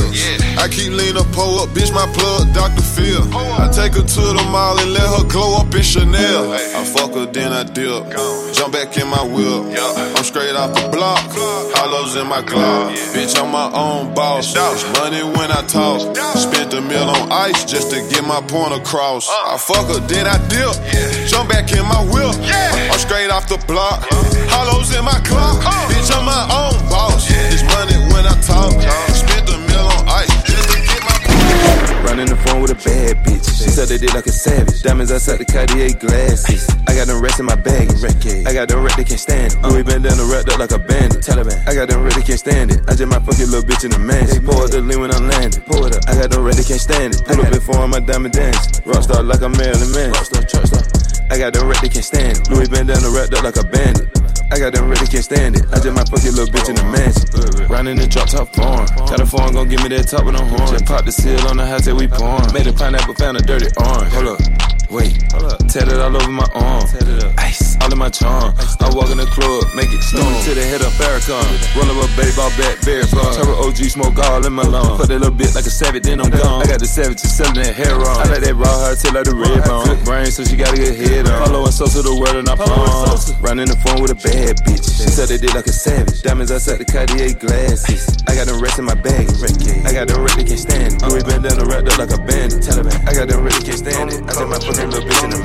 I 0.58 0.68
keep 0.68 0.92
leaning, 0.92 1.24
pull 1.34 1.60
up, 1.60 1.70
bitch, 1.70 1.94
my 1.94 2.06
plug, 2.14 2.54
Dr. 2.54 2.82
Phil. 2.82 3.22
I 3.62 3.70
take 3.72 3.94
her 3.94 4.02
to 4.02 4.22
the 4.34 4.46
mall 4.52 4.78
and 4.80 4.92
let 4.92 5.06
her 5.06 5.24
glow 5.30 5.62
up 5.62 5.74
in 5.74 5.84
Chanel. 5.84 6.52
I 6.52 6.84
fuck 6.84 7.14
her, 7.14 7.26
then 7.28 7.54
I 7.54 7.64
dip. 7.64 8.10
Jump 8.54 8.74
back 8.74 8.98
in 8.98 9.08
my 9.08 9.22
whip. 9.22 9.78
I'm 10.18 10.24
straight 10.24 10.56
off 10.56 10.74
the 10.74 10.90
block. 10.90 11.22
Hollows 11.78 12.16
in 12.16 12.28
my 12.28 12.42
Glock. 12.42 12.90
Bitch, 13.14 13.38
I'm 13.38 13.52
my 13.52 13.70
own 13.72 14.14
boss. 14.16 14.56
Money 14.98 15.22
when 15.38 15.52
I 15.52 15.62
talk. 15.68 16.02
Spent 16.36 16.74
a 16.74 16.82
meal 16.82 17.06
on 17.06 17.32
ice 17.32 17.64
just 17.64 17.92
to 17.92 18.02
get 18.10 18.26
my 18.26 18.42
point 18.42 18.74
across. 18.74 19.30
I 19.30 19.58
fuck 19.58 19.88
her, 19.94 20.02
then 20.08 20.26
I 20.26 20.38
dip. 20.50 20.74
Jump 21.30 21.50
back 21.50 21.72
in 21.72 21.86
my 21.86 22.02
whip. 22.10 22.34
I'm 22.92 22.98
straight 22.98 23.30
off 23.30 23.48
the 23.48 23.62
block. 23.68 24.04
Hollows 24.50 24.90
in 24.96 25.06
my 25.06 25.20
clock. 25.22 25.62
Bitch, 25.92 26.10
I'm 26.18 26.26
my 26.26 26.44
own 26.50 26.90
boss. 26.90 27.30
It's 27.54 27.62
money 27.64 27.98
when 28.12 28.26
I 28.26 28.34
talk. 28.42 28.74
Running 32.18 32.34
the 32.34 32.42
phone 32.50 32.66
with 32.66 32.74
a 32.74 32.82
bad 32.82 33.22
bitch. 33.30 33.46
She 33.46 33.70
said 33.70 33.94
they 33.94 34.02
did 34.02 34.10
like 34.18 34.26
a 34.26 34.34
savage. 34.34 34.82
Diamonds 34.82 35.14
outside 35.14 35.38
the 35.38 35.46
Cartier 35.46 35.94
glasses. 36.02 36.66
I 36.90 36.98
got 36.98 37.06
them 37.06 37.22
rest 37.22 37.38
in 37.38 37.46
my 37.46 37.54
bag. 37.54 37.94
I 37.94 38.58
got 38.58 38.66
them 38.66 38.82
red, 38.82 38.98
they 38.98 39.06
can't 39.06 39.22
stand 39.22 39.54
it. 39.54 39.62
Louis 39.62 39.86
bandana 39.86 40.26
wrapped 40.26 40.50
up 40.50 40.58
like 40.58 40.74
a 40.74 40.82
bandit. 40.82 41.22
Taliban. 41.22 41.62
I 41.70 41.78
got 41.78 41.94
them 41.94 42.02
red, 42.02 42.18
they 42.18 42.26
can't 42.26 42.42
stand 42.42 42.74
it. 42.74 42.82
I 42.90 42.98
just 42.98 43.06
might 43.06 43.22
fuck 43.22 43.38
your 43.38 43.54
little 43.54 43.70
bitch 43.70 43.86
in 43.86 43.94
the 43.94 44.02
mansion. 44.02 44.42
Pour 44.42 44.66
up 44.66 44.74
the 44.74 44.82
lean 44.82 44.98
when 44.98 45.14
I'm 45.14 45.30
landing. 45.30 45.62
Pour 45.70 45.86
it 45.86 45.94
up. 45.94 46.10
I 46.10 46.18
got 46.18 46.34
them 46.34 46.42
red, 46.42 46.58
they 46.58 46.66
can't 46.66 46.82
stand 46.82 47.14
it. 47.14 47.22
Pull 47.22 47.38
up 47.38 47.54
before 47.54 47.86
my 47.86 48.02
diamond 48.02 48.34
dance. 48.34 48.82
Rockstar 48.82 49.22
like 49.22 49.46
a 49.46 49.50
Marilyn 49.54 49.94
Man. 49.94 50.10
Rockstar. 50.18 50.42
I 51.30 51.38
got 51.38 51.54
them 51.54 51.70
red, 51.70 51.78
they 51.86 51.90
can't 51.94 52.02
stand 52.02 52.42
it. 52.42 52.50
Louis 52.50 52.66
bandana 52.66 53.14
wrapped 53.14 53.38
up 53.38 53.46
like 53.46 53.62
a 53.62 53.64
bandit. 53.70 54.17
I 54.50 54.60
got 54.60 54.74
them 54.74 54.90
red, 54.90 54.98
they 55.00 55.08
can't 55.08 55.24
stand 55.24 55.56
it. 55.58 55.66
I 55.72 55.80
just 55.80 55.92
might 55.92 56.08
fuck 56.08 56.24
your 56.24 56.34
little 56.34 56.54
bitch 56.54 56.70
in 56.70 56.76
the 56.76 56.84
mansion. 56.84 57.68
Riding 57.68 57.98
the 57.98 58.08
drop 58.08 58.30
top 58.30 58.54
foreign. 58.56 58.88
Got 59.08 59.20
a 59.20 59.26
phone, 59.26 59.54
gon' 59.54 59.68
give 59.68 59.84
me 59.84 59.90
that 59.90 60.08
top 60.08 60.26
with 60.26 60.36
a 60.36 60.44
horn. 60.44 60.72
Just 60.72 60.86
pop 60.86 61.06
the 61.06 61.12
seal 61.12 61.40
on 61.48 61.58
the 61.58 61.66
house 61.66 61.86
that 61.86 61.96
we 61.96 62.08
pouring. 62.08 62.54
Made 62.54 62.68
a 62.68 62.74
pineapple, 62.74 63.14
found 63.16 63.38
a 63.38 63.42
dirty 63.42 63.68
orange. 63.78 64.14
Hold 64.14 64.40
up. 64.40 64.77
Wait, 64.90 65.20
hold 65.34 65.52
up. 65.52 65.60
tatted 65.68 66.00
all 66.00 66.16
over 66.16 66.32
my 66.32 66.48
arm. 66.56 66.88
Ice, 67.38 67.76
all 67.82 67.92
in 67.92 68.00
my 68.00 68.10
charm. 68.10 68.56
I 68.80 68.88
walk 68.96 69.12
in 69.12 69.20
the 69.20 69.28
club, 69.28 69.68
make 69.76 69.92
it 69.92 70.00
storm. 70.00 70.24
to 70.48 70.56
the 70.56 70.64
head 70.64 70.80
of 70.80 70.96
Farrakhan. 70.96 71.44
Roll 71.76 71.92
up 71.92 72.08
a 72.08 72.08
baseball 72.16 72.50
bat, 72.56 72.80
bear 72.88 73.04
farm. 73.04 73.36
Turbo 73.36 73.68
OG, 73.68 73.76
smoke 73.92 74.16
all 74.16 74.46
in 74.46 74.54
my 74.54 74.64
lungs. 74.64 74.96
Put 74.96 75.10
that 75.12 75.20
little 75.20 75.36
bit 75.36 75.54
like 75.56 75.68
a 75.68 75.70
savage, 75.70 76.04
then 76.04 76.22
I'm 76.22 76.32
gone. 76.32 76.64
I 76.64 76.66
got 76.68 76.80
the 76.80 76.88
savage 76.88 77.20
to 77.22 77.28
selling 77.28 77.60
that 77.60 77.76
hair 77.76 78.00
on. 78.00 78.16
I 78.16 78.32
like 78.32 78.44
that 78.48 78.56
raw 78.56 78.72
hair 78.88 78.96
till 78.96 79.12
like 79.12 79.28
the 79.28 79.36
red 79.36 79.60
bone. 79.68 79.92
Good 79.92 80.06
brain, 80.06 80.32
so 80.32 80.46
she 80.48 80.56
gotta 80.56 80.78
get 80.78 80.96
head 80.96 81.28
on. 81.28 81.46
Follow 81.46 81.68
and 81.68 81.74
so 81.74 81.88
to 81.88 82.02
the 82.02 82.16
world 82.16 82.40
and 82.40 82.48
I 82.48 82.56
palm. 82.56 83.12
Running 83.44 83.68
the 83.68 83.76
phone 83.84 84.00
with 84.00 84.16
a 84.16 84.20
bad 84.24 84.56
bitch. 84.64 84.88
She 84.88 85.12
said 85.12 85.28
they 85.28 85.38
did 85.38 85.52
like 85.54 85.68
a 85.68 85.76
savage. 85.76 86.24
Diamonds 86.24 86.52
outside 86.52 86.80
the 86.80 86.88
Cartier 86.88 87.36
glasses. 87.36 88.08
I 88.24 88.40
got 88.40 88.48
them 88.48 88.64
rest 88.64 88.80
in 88.80 88.86
my 88.86 88.96
bag. 88.96 89.28
I 89.84 89.92
got 89.92 90.08
them 90.08 90.24
red, 90.24 90.40
they 90.40 90.48
can't 90.48 90.60
stand 90.60 90.96
it. 90.96 91.04
Uh-huh. 91.04 91.12
Louis 91.12 91.28
bandana 91.28 91.68
wrapped 91.68 91.92
up 91.92 92.00
like 92.00 92.16
a 92.16 92.22
bandit. 92.24 92.64
I 93.04 93.12
got 93.12 93.28
them 93.28 93.44
red, 93.44 93.60
can't 93.68 93.80
stand 93.84 94.16
it. 94.16 94.24
I 94.24 94.32
got 94.32 94.48
my 94.48 94.60
fucking 94.78 94.92
little 94.92 95.10
bitch 95.10 95.24
in 95.24 95.30
the. 95.32 95.38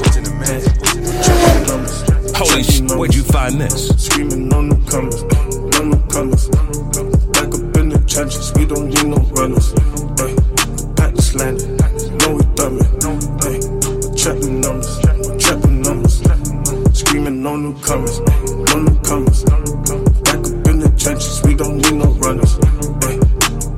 Bitch 0.00 0.16
in 0.16 0.24
the 0.24 0.30
mansion. 0.40 2.34
Holy 2.34 2.62
shit, 2.62 2.90
where'd 2.98 3.14
you 3.14 3.22
find 3.22 3.60
this? 3.60 3.88
Screaming 4.04 4.48
no 4.48 4.62
newcomers, 4.62 5.22
no 5.22 5.82
newcomers. 5.84 6.48
Back 6.48 7.54
up 7.54 7.76
in 7.76 7.88
the 7.90 8.02
trenches, 8.06 8.52
we 8.56 8.66
don't 8.66 8.88
need 8.88 9.06
no 9.06 9.18
runners. 9.36 9.72
Ay, 10.20 10.34
pack 10.96 11.14
this 11.14 11.34
landing, 11.34 11.76
no 12.18 12.34
we 12.34 12.42
thumbing. 12.56 12.88
Ay, 13.44 13.60
trapping 14.16 14.60
numbers, 14.60 14.98
trapping 15.38 15.82
numbers. 15.82 16.20
Screaming 16.98 17.42
no 17.42 17.56
newcomers, 17.56 18.20
no 18.20 18.78
newcomers. 18.80 19.44
Back 19.44 20.40
up 20.40 20.66
in 20.68 20.78
the 20.80 20.92
trenches, 20.98 21.42
we 21.44 21.54
don't 21.54 21.76
need 21.76 21.94
no 21.94 22.10
runners. 22.24 22.58
Ay, 23.04 23.18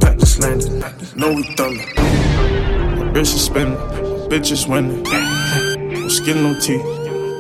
pack 0.01 0.19
this 0.19 0.39
landing, 0.39 0.79
no 1.17 1.33
we 1.35 1.43
thumbing. 1.57 1.87
My 1.97 3.11
bitch 3.13 3.35
is 3.35 3.45
spinning, 3.45 3.77
bitch 4.33 4.51
is 4.51 4.67
winning. 4.67 5.03
No 5.93 6.09
skin, 6.09 6.43
no 6.43 6.59
teeth, 6.59 6.81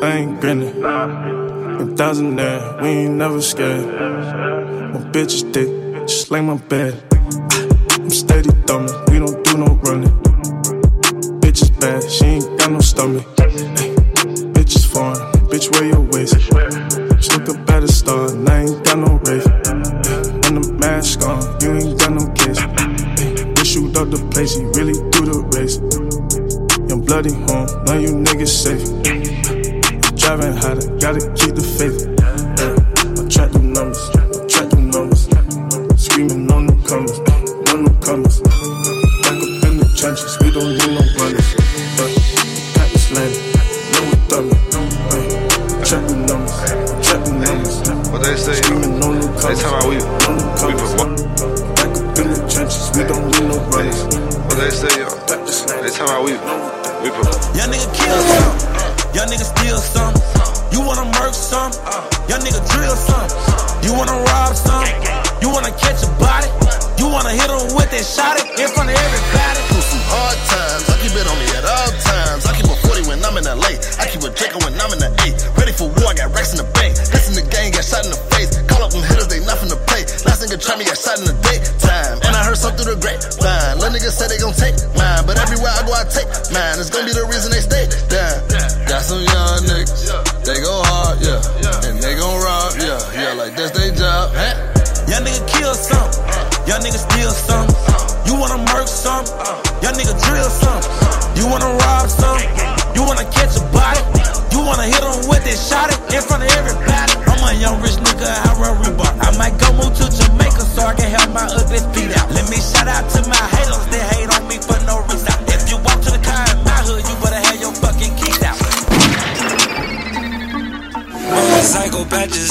I 0.03 0.18
ain't 0.18 0.38
grinning. 0.43 0.84
A 0.84 1.86
thousand 1.97 2.36
there, 2.36 2.61
we 2.82 2.88
ain't 2.88 3.14
never 3.14 3.40
scared. 3.40 3.86
My 4.93 5.01
bitch 5.11 5.32
is 5.36 5.43
thick, 5.55 5.70
just 6.07 6.30
like 6.30 6.45
my 6.45 6.59
bed. 6.59 6.93
I'm 7.93 8.11
steady 8.11 8.51
thumbing, 8.66 8.93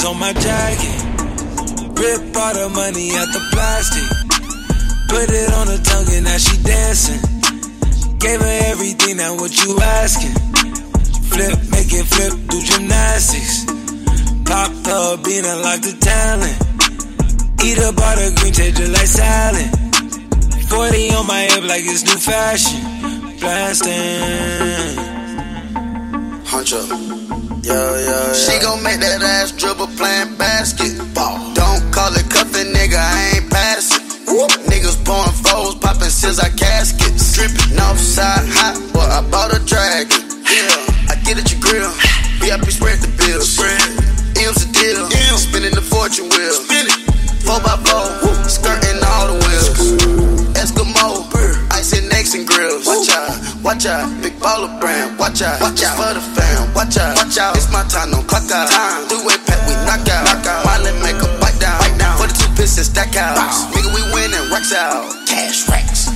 diamonds 0.02 0.04
on 0.04 0.18
my 0.18 0.32
jacket. 0.32 1.02
Rip 1.98 2.36
all 2.36 2.54
the 2.54 2.68
money 2.74 3.16
out 3.16 3.28
the 3.32 3.40
plastic. 3.52 4.08
Put 5.08 5.30
it 5.30 5.52
on 5.52 5.66
her 5.68 5.82
tongue 5.82 6.14
and 6.14 6.24
now 6.24 6.38
she 6.38 6.56
dancing. 6.62 7.20
Gave 8.18 8.40
her 8.40 8.58
everything, 8.70 9.16
now 9.16 9.34
what 9.36 9.52
you 9.64 9.78
asking? 9.78 10.34
Flip, 11.30 11.58
make 11.70 11.92
it 11.92 12.06
flip, 12.06 12.32
do 12.48 12.62
gymnastics. 12.62 13.64
Pop 14.44 14.70
the 14.70 15.20
bean, 15.24 15.44
like 15.62 15.82
the 15.82 15.92
talent. 16.00 16.58
Eat 17.64 17.78
a 17.78 17.92
bottle 17.92 18.34
green, 18.36 18.52
taste 18.52 18.76
just 18.76 18.92
like 18.92 19.06
salad. 19.06 19.70
40 20.68 21.14
on 21.14 21.26
my 21.26 21.42
hip 21.42 21.64
like 21.64 21.84
it's 21.84 22.04
new 22.04 22.18
fashion. 22.18 22.80
Blasting. 23.40 24.96
Hunch 26.46 26.72
up. 26.72 27.31
She 27.62 28.58
gon' 28.58 28.82
make 28.82 28.98
that 28.98 29.22
ass 29.22 29.52
dribble 29.52 29.86
playing 29.94 30.34
basketball. 30.34 31.38
Don't 31.54 31.82
call 31.94 32.10
it 32.14 32.26
cuffin', 32.28 32.74
nigga, 32.74 32.98
I 32.98 33.38
ain't 33.38 33.50
passing. 33.50 34.02
Niggas 34.66 34.98
pouring 35.06 35.30
foes, 35.46 35.76
popping 35.76 36.10
scissor 36.10 36.50
caskets. 36.58 37.36
Drippin' 37.38 37.78
offside 37.78 38.50
hot, 38.50 38.74
boy, 38.92 39.06
I 39.06 39.22
bought 39.30 39.54
a 39.54 39.62
dragon. 39.62 40.26
Yeah, 40.42 41.14
I 41.14 41.14
get 41.22 41.38
at 41.38 41.52
your 41.52 41.60
grill. 41.62 41.92
VIP 42.42 42.66
spread 42.74 42.98
the 42.98 43.10
bill. 43.14 43.40
Spread. 43.42 43.78
M's 44.42 44.66
a 44.66 44.72
deal. 44.72 45.06
M. 45.06 45.38
Spinning 45.38 45.74
the 45.74 45.82
fortune 45.82 46.28
wheel. 46.34 46.52
Spin 46.66 46.86
it. 46.90 46.98
4x4, 47.46 48.50
skirting 48.50 48.98
all 49.06 49.26
the 49.30 49.38
wheels. 49.46 50.21
Eskimo, 52.32 52.38
and 52.38 52.48
grills. 52.48 52.86
Watch 52.86 53.10
out, 53.10 53.62
watch 53.62 53.86
out, 53.86 54.22
big 54.22 54.32
baller 54.40 54.80
brand. 54.80 55.18
Watch 55.18 55.42
out, 55.42 55.60
watch 55.60 55.82
out 55.82 55.96
for 55.96 56.14
the 56.14 56.20
fam. 56.20 56.74
Watch 56.74 56.96
out, 56.96 57.16
watch 57.16 57.38
out. 57.38 57.56
It's 57.56 57.70
my 57.72 57.84
time, 57.84 58.10
no 58.10 58.22
clock 58.22 58.50
out. 58.50 58.70
Time, 58.70 59.08
three-way 59.08 59.36
pack, 59.46 59.60
we 59.68 59.74
knock 59.84 60.08
out. 60.08 60.24
Knock 60.24 60.46
out. 60.46 60.64
Miley 60.64 60.92
make 61.02 61.20
a 61.20 61.28
bite 61.40 61.58
down, 61.60 61.78
bite 61.80 61.98
down. 61.98 62.16
For 62.18 62.26
the 62.28 62.34
two 62.34 62.50
pistons, 62.56 62.88
stack 62.88 63.16
out. 63.16 63.36
Nigga, 63.72 63.92
we 63.92 64.00
win 64.00 64.32
winning, 64.32 64.50
racks 64.50 64.72
out. 64.72 65.12
Cash 65.28 65.68
racks. 65.68 66.08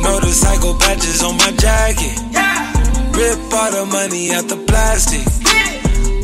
Motorcycle 0.00 0.74
patches 0.80 1.22
on 1.22 1.36
my 1.36 1.50
jacket. 1.60 2.16
Yeah. 2.32 2.72
Rip 3.12 3.38
all 3.52 3.70
the 3.70 3.84
money 3.92 4.32
out 4.32 4.48
the 4.48 4.56
plastic. 4.66 5.24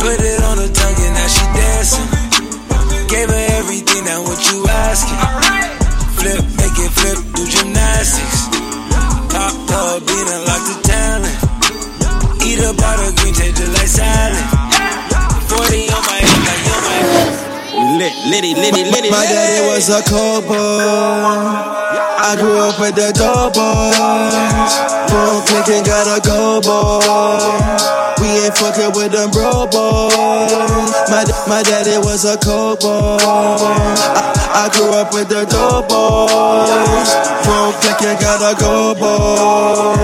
Put 0.01 0.19
it 0.21 0.41
on 0.43 0.57
her 0.59 0.73
tongue 0.73 0.99
and 0.99 1.15
now 1.15 1.29
she 1.29 1.45
dancing. 1.53 2.09
Gave 3.09 3.29
her 3.29 3.47
everything, 3.61 4.05
now 4.05 4.23
what 4.23 4.41
you 4.51 4.67
asking? 4.69 5.19
Flip, 6.19 6.45
make 6.57 6.77
it 6.77 6.93
flip, 6.93 7.19
do 7.35 7.47
gymnastics. 7.47 8.58
Pop 9.31 9.55
the 9.69 9.81
bean, 10.07 10.29
unlock 10.35 10.63
the 10.69 10.77
talent. 10.89 11.39
Eat 12.47 12.61
up 12.61 12.83
all 12.83 12.97
the 12.99 13.13
green, 13.21 13.35
taste 13.35 13.57
just 13.57 13.73
like 13.73 13.89
salad. 13.89 14.45
40 15.49 15.91
on 15.97 16.03
my 16.07 16.19
head, 16.27 16.41
like 16.49 16.65
on 16.75 16.83
my 16.85 16.97
head. 17.09 17.48
Lit, 17.99 18.15
litty, 18.31 18.55
litty, 18.55 18.85
litty. 18.85 19.11
My 19.11 19.27
daddy 19.27 19.67
was 19.67 19.91
a 19.91 20.01
cowboy. 20.07 20.55
I 20.55 22.37
grew 22.39 22.55
up 22.63 22.79
with 22.79 22.95
the 22.95 23.11
dope 23.11 23.59
boys. 23.59 24.75
Boom, 25.11 25.43
click 25.51 25.83
gotta 25.85 26.23
go, 26.23 26.61
boy. 26.63 27.03
We 28.23 28.29
ain't 28.47 28.57
fucking 28.57 28.95
with 28.95 29.11
them 29.11 29.31
bro 29.31 29.67
boys. 29.67 31.11
My, 31.11 31.27
my 31.49 31.63
daddy 31.67 31.99
was 31.99 32.25
a 32.25 32.39
coke 32.39 32.79
boy. 32.79 33.19
I, 33.19 34.31
I 34.55 34.69
grew 34.71 34.95
up 34.95 35.13
with 35.13 35.29
the 35.29 35.43
dope 35.51 35.89
boys. 35.91 37.11
Boom, 37.43 37.75
click 37.83 38.21
gotta 38.23 38.55
go, 38.63 38.95
boy. 38.95 39.99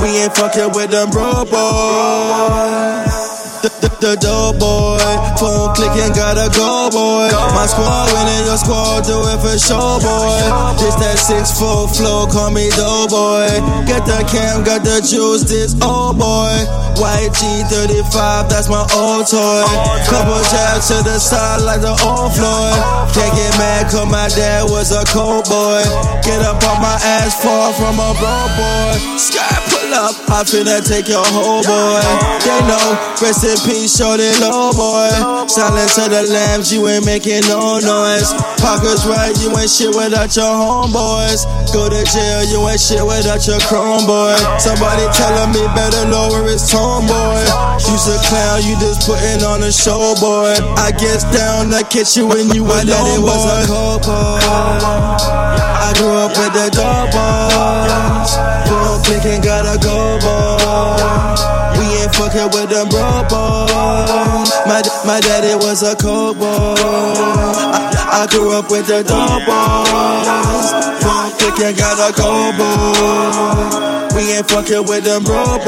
We 0.00 0.22
ain't 0.22 0.32
fucking 0.36 0.70
with 0.78 0.92
them 0.92 1.10
bro 1.10 1.44
boys. 1.44 3.21
The, 3.62 3.70
the, 3.78 3.90
the 4.02 4.12
dope 4.18 4.58
boy, 4.58 4.98
phone 5.38 5.70
clicking, 5.78 6.10
gotta 6.18 6.50
go, 6.50 6.90
boy. 6.90 7.30
My 7.54 7.62
squad 7.70 8.10
winning, 8.10 8.42
your 8.42 8.58
squad 8.58 9.06
do 9.06 9.22
it 9.22 9.38
for 9.38 9.54
show 9.54 10.02
boy. 10.02 10.42
This 10.82 10.98
that 10.98 11.14
six 11.14 11.54
foot 11.54 11.94
flow, 11.94 12.26
call 12.26 12.50
me 12.50 12.66
dope 12.74 13.14
boy. 13.14 13.46
Get 13.86 14.02
the 14.02 14.26
cam, 14.26 14.66
got 14.66 14.82
the 14.82 14.98
juice, 14.98 15.46
this 15.46 15.78
old 15.78 16.18
boy. 16.18 16.50
White 16.98 17.32
G35, 17.32 18.48
that's 18.48 18.68
my 18.68 18.84
old 18.96 19.26
toy. 19.28 19.64
Couple 20.08 20.40
jabs 20.50 20.88
to 20.88 20.98
the 21.04 21.18
side 21.18 21.62
like 21.62 21.80
the 21.80 21.94
old 22.04 22.32
Floyd. 22.34 22.76
Can't 23.14 23.32
get 23.36 23.52
mad, 23.60 23.90
cause 23.90 24.08
my 24.10 24.28
dad 24.32 24.68
was 24.68 24.90
a 24.90 25.04
cold 25.12 25.44
boy. 25.46 25.84
Get 26.24 26.42
up 26.42 26.58
on 26.64 26.80
my 26.80 26.98
ass, 27.20 27.36
fall 27.38 27.72
from 27.72 28.00
a 28.00 28.10
bro 28.18 28.36
boy. 28.58 29.18
Sky 29.18 29.46
pull 29.70 29.92
up, 29.94 30.16
I 30.32 30.42
finna 30.42 30.82
take 30.82 31.06
your 31.08 31.24
whole 31.30 31.62
boy. 31.62 32.02
They 32.42 32.60
know, 32.66 32.96
rest 33.22 33.44
in 33.44 33.58
peace, 33.68 33.94
shorty 33.94 34.32
low 34.40 34.72
boy. 34.72 35.12
Silent 35.46 35.92
to 35.94 36.08
the 36.08 36.26
lambs, 36.32 36.72
you 36.72 36.88
ain't 36.88 37.04
making 37.06 37.46
no 37.46 37.78
noise. 37.78 38.32
Pockets 38.58 39.04
right, 39.06 39.36
you 39.38 39.52
ain't 39.54 39.70
shit 39.70 39.94
without 39.94 40.34
your 40.34 40.50
homeboys. 40.50 41.46
Go 41.70 41.86
to 41.88 42.02
jail, 42.08 42.42
you 42.48 42.58
ain't 42.66 42.80
shit 42.80 43.04
without 43.04 43.46
your 43.46 43.60
chrome 43.68 44.06
boy. 44.08 44.34
Somebody 44.58 45.04
telling 45.12 45.52
me 45.52 45.62
better 45.76 46.08
lower 46.08 46.48
his 46.48 46.66
tone, 46.66 46.81
boy. 47.06 47.42
You's 47.86 48.06
a 48.08 48.18
clown, 48.26 48.62
you 48.62 48.74
just 48.80 49.06
putting 49.06 49.42
on 49.44 49.62
a 49.62 49.72
show, 49.72 50.14
boy. 50.18 50.54
I 50.78 50.92
guess 50.92 51.24
down, 51.34 51.72
I 51.74 51.82
catch 51.82 52.16
you 52.16 52.26
when 52.26 52.48
you 52.50 52.64
alone, 52.64 52.86
that 52.86 53.06
it 53.14 53.20
was 53.20 53.42
a 53.46 53.66
cold 53.68 54.02
boy. 54.02 54.40
I 54.42 55.92
grew 55.98 56.14
up 56.16 56.32
with 56.34 56.52
the 56.56 56.66
dope 56.72 57.10
boys. 57.12 58.32
Boom, 58.68 58.98
clicking, 59.04 59.42
gotta 59.42 59.78
go, 59.78 60.18
boy. 60.22 61.52
We 61.78 61.84
ain't 62.02 62.14
fucking 62.14 62.50
with 62.54 62.70
them 62.70 62.88
bro 62.88 63.22
boys. 63.28 64.50
My, 64.66 64.82
my 65.06 65.20
daddy 65.20 65.54
was 65.54 65.82
a 65.82 65.94
cold 65.96 66.38
boy. 66.38 66.74
I, 66.78 67.91
I 68.22 68.26
grew 68.28 68.52
up 68.52 68.70
with 68.70 68.86
the 68.86 69.02
dope 69.02 69.42
boys. 69.50 70.70
Boom, 71.02 71.26
clicking, 71.42 71.74
gotta 71.74 72.14
go, 72.14 72.54
boy. 72.54 74.14
We 74.14 74.38
ain't 74.38 74.46
fucking 74.48 74.86
with 74.86 75.02
them 75.02 75.24
bro 75.24 75.58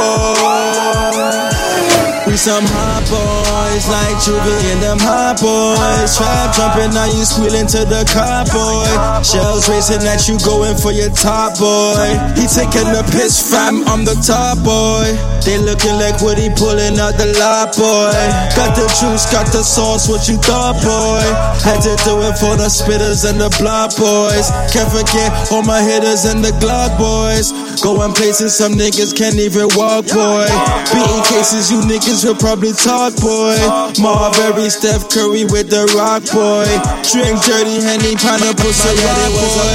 some 2.36 2.64
hot 2.66 3.04
boys, 3.06 3.86
like 3.88 4.16
Juvie 4.22 4.72
and 4.74 4.82
them 4.82 4.98
hot 4.98 5.38
boys. 5.38 6.16
Trap 6.16 6.54
jumping, 6.54 6.92
now 6.94 7.06
you 7.06 7.24
squealing 7.24 7.66
to 7.70 7.86
the 7.86 8.02
car, 8.10 8.44
boy. 8.50 8.90
Shells 9.22 9.68
racing 9.68 10.02
at 10.06 10.26
you, 10.26 10.38
going 10.42 10.76
for 10.76 10.92
your 10.92 11.10
top, 11.14 11.58
boy. 11.58 12.10
He 12.34 12.46
taking 12.50 12.90
the 12.90 13.06
piss, 13.14 13.38
fam, 13.38 13.86
I'm 13.86 14.04
the 14.04 14.18
top, 14.20 14.60
boy. 14.66 15.14
They 15.46 15.60
looking 15.60 15.96
like 16.00 16.18
Woody 16.24 16.50
pulling 16.56 16.98
out 16.98 17.16
the 17.20 17.30
lot, 17.38 17.76
boy. 17.76 18.16
Got 18.56 18.74
the 18.74 18.86
juice, 18.98 19.28
got 19.30 19.46
the 19.52 19.62
sauce, 19.62 20.08
what 20.08 20.26
you 20.28 20.36
thought, 20.40 20.80
boy? 20.82 21.24
Had 21.62 21.80
to 21.86 21.94
do 22.02 22.18
it 22.24 22.36
for 22.40 22.56
the 22.56 22.72
spitters 22.72 23.28
and 23.28 23.40
the 23.40 23.52
block 23.60 23.94
boys. 23.96 24.50
Can't 24.72 24.90
forget 24.90 25.30
all 25.52 25.62
my 25.62 25.80
hitters 25.82 26.24
and 26.24 26.44
the 26.44 26.52
Glock 26.58 26.96
boys. 26.98 27.52
Going 27.80 28.12
places 28.12 28.56
some 28.56 28.72
niggas 28.72 29.16
can't 29.16 29.36
even 29.36 29.68
walk, 29.76 30.06
boy. 30.08 30.48
Beating 30.92 31.24
cases, 31.28 31.70
you 31.70 31.80
niggas 31.84 32.23
will 32.24 32.34
probably 32.34 32.72
talk, 32.72 33.14
boy. 33.20 33.54
Marbury, 34.00 34.70
Steph 34.70 35.10
Curry 35.12 35.44
with 35.44 35.68
the 35.68 35.84
rock, 35.92 36.24
boy. 36.32 36.64
Drink 37.04 37.36
dirty 37.44 37.84
Henny, 37.84 38.16
pineapple, 38.16 38.72
so 38.72 38.88
yeah, 38.96 39.28
it 39.28 39.32
was 39.36 39.54
a 39.60 39.68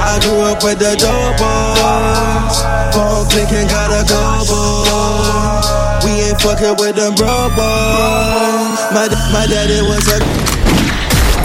I 0.00 0.16
grew 0.24 0.40
up 0.48 0.64
with 0.64 0.80
the 0.80 0.96
dope 0.96 1.36
boys. 1.36 2.56
Phone 2.96 3.28
clicking, 3.28 3.68
gotta 3.68 4.00
go, 4.08 4.40
boy. 4.48 6.08
We 6.08 6.32
ain't 6.32 6.40
fucking 6.40 6.76
with 6.80 6.96
them 6.96 7.14
bro 7.14 7.52
boys. 7.52 8.80
My, 8.96 9.06
my 9.32 9.44
daddy 9.44 9.84
was 9.84 10.08
a 10.08 10.18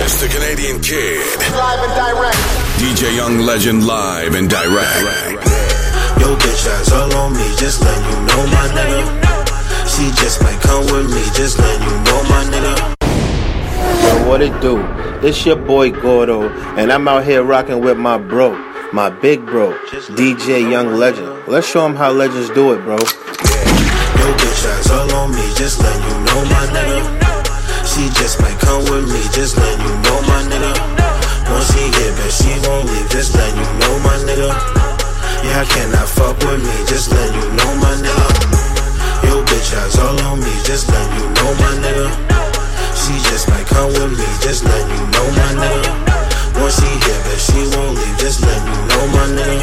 It's 0.04 0.22
the 0.22 0.30
Canadian 0.32 0.80
Kid. 0.80 1.20
Live 1.52 1.84
and 1.84 1.94
direct. 2.00 2.40
DJ 2.80 3.16
Young 3.16 3.40
Legend 3.40 3.86
live 3.86 4.36
and 4.36 4.50
direct. 4.50 5.65
Yo, 6.26 6.36
bitch 6.38 6.66
ass 6.66 6.92
all 6.92 7.14
on 7.18 7.34
me, 7.34 7.46
just 7.56 7.84
let 7.84 7.96
you 8.10 8.18
know, 8.26 8.42
my 8.50 8.66
nigga. 8.74 9.06
She 9.86 10.10
just 10.20 10.42
might 10.42 10.60
come 10.60 10.84
with 10.86 11.06
me, 11.14 11.22
just 11.36 11.60
let 11.60 11.80
you 11.80 11.94
know, 12.02 12.20
my 12.34 12.42
nigga. 12.50 12.76
Yo, 14.02 14.28
what 14.28 14.42
it 14.42 14.60
do? 14.60 14.82
It's 15.22 15.46
your 15.46 15.56
boy 15.56 15.92
Gordo, 15.92 16.50
and 16.80 16.92
I'm 16.92 17.08
out 17.08 17.26
here 17.26 17.44
rocking 17.44 17.80
with 17.80 18.00
my 18.00 18.18
bro, 18.18 18.58
my 18.92 19.12
big 19.12 19.46
bro, 19.46 19.78
DJ 20.18 20.68
Young 20.68 20.96
Legend. 20.96 21.48
Let's 21.48 21.70
show 21.70 21.86
him 21.86 21.96
how 21.96 22.12
legends 22.12 22.50
do 22.50 22.74
it, 22.74 22.82
bro. 22.82 22.98
Yo, 22.98 24.26
bitch 24.42 24.66
ass 24.66 24.90
all 24.90 25.14
on 25.14 25.30
me, 25.30 25.46
just 25.54 25.80
let 25.80 25.94
you 25.94 26.16
know, 26.26 26.42
my 26.50 26.66
nigga. 26.74 27.86
She 27.86 28.10
just 28.20 28.42
might 28.42 28.58
come 28.62 28.82
with 28.90 29.06
me, 29.14 29.22
just 29.32 29.58
let 29.58 29.78
you 29.78 29.94
know, 30.02 30.22
my 30.26 30.42
nigga. 30.50 30.74
Once 31.52 31.72
she 31.72 31.86
get 31.92 32.18
back, 32.18 32.32
she 32.32 32.50
won't 32.68 32.90
leave, 32.90 33.10
just 33.12 33.36
let 33.36 33.56
you 33.56 33.68
know, 33.78 34.00
my 34.00 34.18
nigga. 34.26 34.85
Yeah, 35.46 35.62
I 35.62 35.66
cannot 35.70 36.10
fuck 36.10 36.38
with 36.42 36.58
me, 36.58 36.74
just 36.90 37.14
let 37.14 37.30
you 37.30 37.46
know, 37.54 37.70
my 37.78 37.94
nigga. 38.02 38.28
Yo, 39.30 39.46
bitch 39.46 39.78
ass 39.78 39.94
all 40.02 40.18
on 40.26 40.42
me, 40.42 40.50
just 40.66 40.90
let 40.90 41.06
you 41.14 41.26
know, 41.38 41.50
my 41.62 41.70
nigga. 41.86 42.10
She 42.98 43.14
just 43.30 43.46
might 43.54 43.68
come 43.70 43.94
with 43.94 44.18
me, 44.18 44.26
just 44.42 44.66
let 44.66 44.82
you 44.90 45.02
know, 45.14 45.26
my 45.38 45.50
nigga. 45.62 45.86
Once 46.58 46.82
she 46.82 46.90
get 46.98 47.20
back, 47.30 47.38
she 47.38 47.62
won't 47.78 47.94
leave, 47.94 48.18
just 48.18 48.42
let 48.42 48.58
you 48.58 48.78
know, 48.90 49.04
my 49.14 49.26
nigga. 49.38 49.62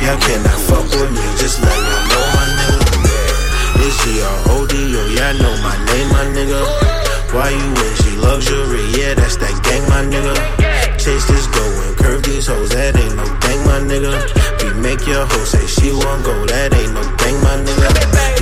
Yeah, 0.00 0.16
I 0.16 0.20
cannot 0.24 0.60
fuck 0.64 0.88
with 0.88 1.12
me, 1.12 1.26
just 1.36 1.60
let 1.60 1.76
you 1.76 1.98
know, 2.08 2.24
my 2.32 2.44
nigga. 2.56 2.80
It's 3.84 3.96
G-R-O-D-O, 4.02 5.04
oh, 5.04 5.12
yeah, 5.12 5.28
I 5.28 5.32
know 5.36 5.54
my 5.60 5.76
name, 5.84 6.08
my 6.16 6.24
nigga. 6.32 6.64
Why 7.36 7.50
you 7.52 7.68
in 7.76 7.94
she 8.00 8.16
luxury? 8.16 8.88
Yeah, 8.96 9.12
that's 9.20 9.36
that 9.36 9.52
gang, 9.68 9.84
my 9.92 10.00
nigga. 10.08 10.67
Taste 11.08 11.30
is 11.30 11.46
going 11.46 11.94
curve 11.96 12.22
these 12.22 12.46
hoes. 12.46 12.68
That 12.68 12.92
ain't 12.92 13.16
no 13.16 13.24
thing, 13.40 13.60
my 13.64 13.80
nigga. 13.80 14.12
We 14.60 14.76
make 14.76 15.00
your 15.08 15.24
hoe 15.24 15.48
say 15.48 15.64
she 15.64 15.88
won't 15.88 16.20
go. 16.20 16.36
That 16.44 16.68
ain't 16.76 16.92
no 16.92 17.00
thing, 17.00 17.36
my 17.40 17.56
nigga. 17.64 17.88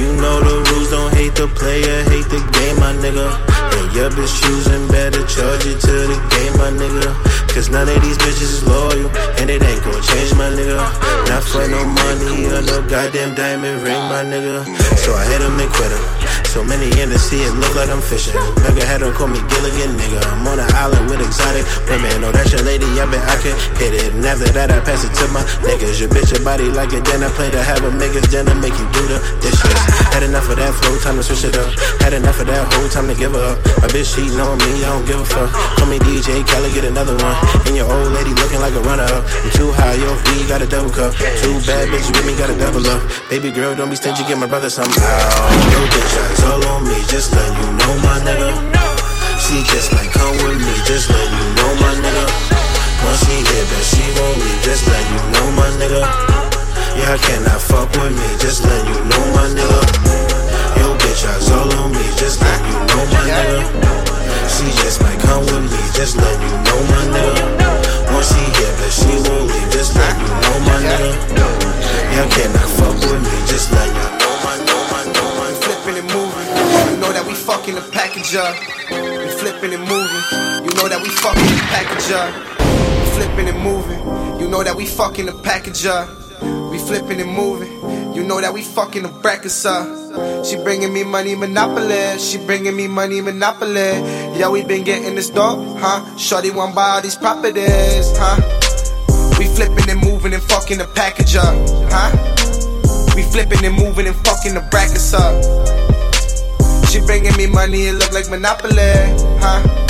You 0.02 0.10
know 0.18 0.42
the 0.42 0.66
rules. 0.66 0.90
Don't 0.90 1.14
hate 1.14 1.38
the 1.38 1.46
player, 1.46 2.02
hate 2.10 2.26
the 2.26 2.42
game, 2.58 2.74
my 2.82 2.90
nigga. 2.98 3.38
And 3.70 3.86
your 3.94 4.10
bitch 4.10 4.34
choosing 4.42 4.82
better 4.90 5.22
charge 5.30 5.62
it 5.62 5.78
to 5.78 5.94
the 6.10 6.18
game, 6.34 6.58
my 6.58 6.74
nigga. 6.74 7.06
Cause 7.54 7.70
none 7.70 7.86
of 7.86 8.02
these 8.02 8.18
bitches 8.18 8.58
is 8.58 8.66
loyal 8.66 9.14
and 9.38 9.46
it 9.48 9.62
ain't 9.62 9.82
gonna 9.86 10.02
change, 10.02 10.34
my 10.34 10.50
nigga. 10.50 10.82
Not 11.30 11.46
for 11.46 11.62
no 11.70 11.86
money 11.86 12.50
or 12.50 12.66
no 12.66 12.82
goddamn 12.90 13.38
diamond 13.38 13.78
ring, 13.86 14.02
my 14.10 14.26
nigga. 14.26 14.66
So 15.06 15.14
I 15.14 15.22
hit 15.30 15.38
him 15.40 15.54
and 15.54 15.70
quit 15.70 15.92
him. 15.94 16.15
So 16.56 16.64
many 16.64 16.88
in 17.04 17.12
the 17.12 17.20
sea, 17.20 17.44
it 17.44 17.52
look 17.60 17.76
like 17.76 17.92
I'm 17.92 18.00
fishing. 18.00 18.32
Nigga 18.64 18.80
had 18.88 19.04
to 19.04 19.12
call 19.12 19.28
me 19.28 19.36
Gilligan, 19.44 19.92
nigga. 19.92 20.24
I'm 20.24 20.48
on 20.48 20.56
an 20.56 20.72
island 20.72 21.04
with 21.12 21.20
exotic 21.20 21.68
women. 21.84 22.24
Oh, 22.24 22.32
that's 22.32 22.48
your 22.48 22.64
lady, 22.64 22.88
I 22.96 23.04
bet 23.12 23.20
I 23.28 23.36
can 23.44 23.52
hit 23.76 23.92
it. 23.92 24.16
And 24.16 24.24
after 24.24 24.48
that, 24.56 24.72
I 24.72 24.80
pass 24.80 25.04
it 25.04 25.12
to 25.20 25.28
my 25.36 25.44
niggas. 25.60 26.00
Your 26.00 26.08
bitch, 26.08 26.32
your 26.32 26.40
body 26.40 26.72
like 26.72 26.96
it, 26.96 27.04
then 27.04 27.20
I 27.20 27.28
play 27.36 27.52
to 27.52 27.60
have 27.60 27.84
a 27.84 27.92
niggas, 27.92 28.32
then 28.32 28.48
I 28.48 28.56
make 28.56 28.72
you 28.72 28.88
do 28.88 29.04
the 29.04 29.20
dishes. 29.44 29.68
Had 30.16 30.24
enough 30.24 30.48
of 30.48 30.56
that 30.56 30.72
flow, 30.80 30.96
time 31.04 31.20
to 31.20 31.22
switch 31.28 31.44
it 31.44 31.60
up. 31.60 31.68
Had 32.00 32.16
enough 32.16 32.40
of 32.40 32.48
that 32.48 32.64
whole 32.72 32.88
time 32.88 33.12
to 33.12 33.16
give 33.20 33.36
up. 33.36 33.60
My 33.84 33.92
bitch 33.92 34.16
cheating 34.16 34.40
on 34.40 34.56
me, 34.56 34.80
I 34.80 34.96
don't 34.96 35.04
give 35.04 35.20
a 35.20 35.28
fuck. 35.28 35.52
Call 35.76 35.92
me 35.92 36.00
DJ 36.08 36.40
Khaled, 36.40 36.72
get 36.72 36.88
another 36.88 37.20
one. 37.20 37.36
And 37.68 37.76
your 37.76 37.84
old 37.84 38.16
lady 38.16 38.32
looking 38.32 38.64
like 38.64 38.72
a 38.72 38.80
runner 38.80 39.04
up. 39.04 39.28
Too 39.52 39.76
high, 39.76 40.00
yo, 40.00 40.08
V 40.08 40.48
got 40.48 40.64
a 40.64 40.68
double 40.72 40.88
cup. 40.88 41.12
Two 41.44 41.52
bad 41.68 41.92
bitches 41.92 42.16
with 42.16 42.24
me, 42.24 42.32
got 42.40 42.48
a 42.48 42.56
double 42.56 42.80
up. 42.88 43.04
Baby 43.28 43.52
girl, 43.52 43.76
don't 43.76 43.92
be 43.92 43.96
stingy, 44.00 44.24
get 44.24 44.40
my 44.40 44.48
brother 44.48 44.72
some. 44.72 44.88
Ow, 44.88 45.68
yo, 45.68 45.80
bitch, 45.92 46.45
all 46.46 46.62
on 46.72 46.84
me, 46.84 46.98
just 47.10 47.32
let 47.34 47.50
you 47.58 47.68
know, 47.78 47.92
my 48.06 48.18
nigga. 48.22 48.50
She 49.38 49.62
just 49.72 49.92
might 49.92 50.10
come 50.10 50.34
with 50.42 50.58
me, 50.58 50.74
just 50.86 51.10
let 51.10 51.28
you 51.30 51.44
know, 51.58 51.70
my 51.82 51.92
nigga. 52.02 52.26
Once 53.04 53.20
she 53.26 53.36
hit, 53.42 53.66
but 53.70 53.84
she 53.84 54.04
won't 54.16 54.38
leave, 54.38 54.62
just 54.62 54.86
let 54.86 55.04
you 55.10 55.20
know, 55.34 55.46
my 55.58 55.68
nigga. 55.80 56.02
Yeah, 56.98 57.14
I 57.14 57.18
cannot 57.18 57.60
fuck 57.60 57.88
with 57.98 58.14
me, 58.14 58.28
just 58.38 58.64
let 58.64 58.82
you 58.86 58.98
know, 59.10 59.22
my 59.34 59.46
nigga. 59.56 59.80
Yo, 60.78 60.86
bitch, 61.02 61.22
eyes 61.26 61.50
all 61.50 61.70
on 61.82 61.92
me, 61.92 62.04
just 62.16 62.40
let 62.42 62.60
you 62.66 62.78
know, 62.90 63.02
my 63.12 63.22
nigga. 63.26 63.60
She 64.50 64.66
just 64.82 65.02
might 65.02 65.18
come 65.20 65.44
with 65.46 65.66
me, 65.70 65.82
just 65.94 66.16
let 66.16 66.36
you 66.42 66.52
know, 66.66 66.78
my 66.90 67.02
nigga. 67.14 68.14
Once 68.14 68.30
she 68.32 68.42
hit, 68.56 68.72
but 68.78 68.92
she 68.92 69.12
won't 69.26 69.46
leave, 69.50 69.70
just 69.70 69.94
let 69.94 70.14
you 70.20 70.30
know, 70.42 70.56
my 70.66 70.78
nigga. 70.82 71.12
I 72.16 72.24
cannot 72.32 72.68
fuck 72.80 72.96
with 72.96 73.20
me, 73.22 73.36
just 73.46 73.70
let 73.72 73.86
you 73.86 74.08
know, 74.18 74.25
fucking 77.46 77.76
the 77.76 77.88
package 77.92 78.34
up. 78.34 78.58
We 78.90 79.30
flipping 79.38 79.72
and 79.72 79.86
moving, 79.86 80.24
you 80.66 80.74
know 80.74 80.88
that 80.90 80.98
we 81.00 81.08
fucking 81.08 81.46
the 81.46 81.62
package 81.70 82.10
up. 82.10 82.34
We 82.58 83.06
flipping 83.14 83.48
and 83.48 83.60
moving, 83.62 84.40
you 84.40 84.48
know 84.48 84.64
that 84.64 84.74
we 84.74 84.84
fucking 84.84 85.26
the 85.26 85.32
package 85.32 85.86
up. 85.86 86.10
We 86.42 86.78
flipping 86.78 87.20
and 87.20 87.30
moving, 87.30 87.70
you 88.16 88.24
know 88.24 88.40
that 88.40 88.52
we 88.52 88.62
fucking 88.62 89.04
the 89.04 89.10
brackets 89.22 89.64
up. 89.64 89.86
She 90.44 90.56
bringing 90.56 90.92
me 90.92 91.04
money, 91.04 91.36
monopoly. 91.36 92.18
She 92.18 92.38
bringing 92.38 92.74
me 92.74 92.88
money, 92.88 93.20
monopoly. 93.20 93.94
Yeah, 94.34 94.48
we 94.48 94.64
been 94.64 94.82
getting 94.82 95.14
this 95.14 95.30
dope, 95.30 95.78
huh? 95.78 96.16
Shorty 96.16 96.50
want 96.50 96.74
buy 96.74 96.96
all 96.96 97.02
these 97.02 97.16
properties, 97.16 98.10
huh? 98.18 98.42
We 99.38 99.46
flipping 99.46 99.88
and 99.88 100.00
moving 100.00 100.34
and 100.34 100.42
fucking 100.42 100.78
the 100.78 100.86
package 100.96 101.36
up, 101.36 101.54
huh? 101.92 102.10
We 103.14 103.22
flipping 103.22 103.64
and 103.64 103.76
moving 103.76 104.08
and 104.08 104.16
fucking 104.26 104.54
the 104.54 104.66
brackets 104.68 105.14
up. 105.14 105.75
She 106.96 107.02
bringing 107.04 107.36
me 107.36 107.46
money, 107.46 107.88
it 107.88 107.92
look 107.92 108.10
like 108.14 108.30
Monopoly, 108.30 108.72
huh? 109.38 109.85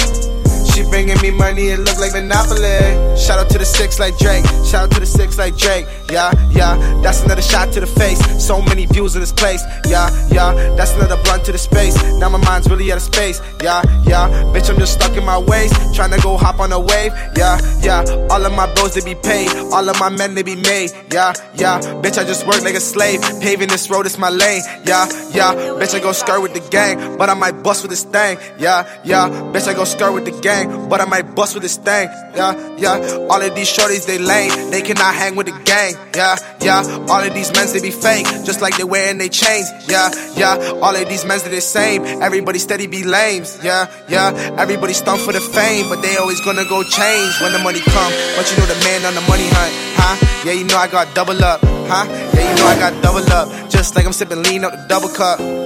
She 0.76 0.82
bringing 0.90 1.18
me 1.22 1.30
money, 1.30 1.68
it 1.68 1.78
look 1.78 1.96
like 1.96 2.12
Monopoly. 2.12 3.16
Shout 3.16 3.38
out 3.38 3.48
to 3.48 3.56
the 3.56 3.64
six 3.64 3.98
like 3.98 4.18
Drake. 4.18 4.44
Shout 4.68 4.84
out 4.84 4.90
to 4.90 5.00
the 5.00 5.06
six 5.06 5.38
like 5.38 5.56
Drake. 5.56 5.86
Yeah, 6.10 6.30
yeah, 6.50 6.76
that's 7.02 7.22
another 7.22 7.40
shot 7.40 7.72
to 7.72 7.80
the 7.80 7.86
face. 7.86 8.20
So 8.46 8.60
many 8.60 8.84
views 8.84 9.14
in 9.14 9.22
this 9.22 9.32
place. 9.32 9.62
Yeah, 9.88 10.10
yeah, 10.28 10.52
that's 10.76 10.92
another 10.92 11.16
blunt 11.24 11.46
to 11.46 11.52
the 11.52 11.56
space. 11.56 11.96
Now 12.20 12.28
my 12.28 12.36
mind's 12.36 12.68
really 12.68 12.92
out 12.92 12.98
of 12.98 13.04
space. 13.04 13.40
Yeah, 13.62 13.80
yeah, 14.04 14.28
bitch, 14.52 14.68
I'm 14.68 14.76
just 14.76 14.92
stuck 14.92 15.16
in 15.16 15.24
my 15.24 15.38
ways. 15.38 15.72
Trying 15.96 16.10
to 16.10 16.20
go 16.20 16.36
hop 16.36 16.60
on 16.60 16.70
a 16.72 16.78
wave. 16.78 17.12
Yeah, 17.38 17.56
yeah, 17.80 18.04
all 18.28 18.44
of 18.44 18.52
my 18.52 18.70
bros 18.74 18.92
to 18.96 19.02
be 19.02 19.14
paid. 19.14 19.48
All 19.72 19.88
of 19.88 19.98
my 19.98 20.10
men 20.10 20.34
to 20.34 20.44
be 20.44 20.56
made. 20.56 20.90
Yeah, 21.10 21.32
yeah, 21.54 21.80
bitch, 22.04 22.18
I 22.18 22.24
just 22.24 22.46
work 22.46 22.60
like 22.60 22.74
a 22.74 22.80
slave. 22.80 23.22
Paving 23.40 23.68
this 23.68 23.88
road, 23.88 24.04
it's 24.04 24.18
my 24.18 24.28
lane. 24.28 24.60
Yeah, 24.84 25.08
yeah, 25.32 25.54
bitch, 25.80 25.94
I 25.94 26.00
go 26.00 26.12
skirt 26.12 26.42
with 26.42 26.52
the 26.52 26.68
gang. 26.68 27.16
But 27.16 27.30
I 27.30 27.34
might 27.34 27.62
bust 27.62 27.80
with 27.80 27.92
this 27.92 28.04
thing. 28.04 28.36
Yeah, 28.58 28.84
yeah, 29.04 29.30
bitch, 29.54 29.68
I 29.68 29.72
go 29.72 29.84
skirt 29.84 30.12
with 30.12 30.26
the 30.26 30.38
gang 30.42 30.65
but 30.88 31.00
I 31.00 31.04
might 31.04 31.34
bust 31.34 31.54
with 31.54 31.62
this 31.62 31.76
thing. 31.76 32.08
Yeah, 32.34 32.76
yeah. 32.76 33.26
All 33.30 33.40
of 33.40 33.54
these 33.54 33.68
shorties, 33.68 34.06
they 34.06 34.18
lame. 34.18 34.70
They 34.70 34.82
cannot 34.82 35.14
hang 35.14 35.36
with 35.36 35.46
the 35.46 35.58
gang. 35.64 35.94
Yeah, 36.14 36.36
yeah. 36.60 36.82
All 37.08 37.22
of 37.22 37.34
these 37.34 37.52
men, 37.52 37.66
they 37.72 37.80
be 37.80 37.90
fake. 37.90 38.26
Just 38.44 38.60
like 38.60 38.76
they 38.76 38.84
wearing 38.84 39.18
they 39.18 39.28
chains. 39.28 39.70
Yeah, 39.88 40.10
yeah. 40.36 40.80
All 40.82 40.94
of 40.94 41.08
these 41.08 41.24
men, 41.24 41.38
they 41.44 41.50
the 41.50 41.60
same. 41.60 42.04
Everybody 42.22 42.58
steady 42.58 42.86
be 42.86 43.04
lames. 43.04 43.58
Yeah, 43.62 43.90
yeah. 44.08 44.56
Everybody 44.58 44.92
stump 44.92 45.20
for 45.20 45.32
the 45.32 45.40
fame, 45.40 45.88
but 45.88 46.02
they 46.02 46.16
always 46.16 46.40
gonna 46.40 46.64
go 46.64 46.82
change 46.82 47.40
when 47.40 47.52
the 47.52 47.58
money 47.58 47.80
come. 47.80 48.12
But 48.36 48.50
you 48.50 48.56
know 48.58 48.66
the 48.66 48.78
man 48.84 49.04
on 49.04 49.14
the 49.14 49.24
money 49.28 49.48
hunt, 49.48 49.72
huh? 49.96 50.16
Yeah, 50.44 50.52
you 50.52 50.64
know 50.64 50.76
I 50.76 50.88
got 50.88 51.14
double 51.14 51.42
up, 51.42 51.60
huh? 51.62 52.06
Yeah, 52.34 52.50
you 52.50 52.56
know 52.56 52.66
I 52.66 52.78
got 52.78 53.02
double 53.02 53.26
up. 53.32 53.70
Just 53.70 53.96
like 53.96 54.06
I'm 54.06 54.12
sipping 54.12 54.42
lean 54.42 54.64
up 54.64 54.72
the 54.72 54.86
double 54.88 55.08
cup. 55.08 55.65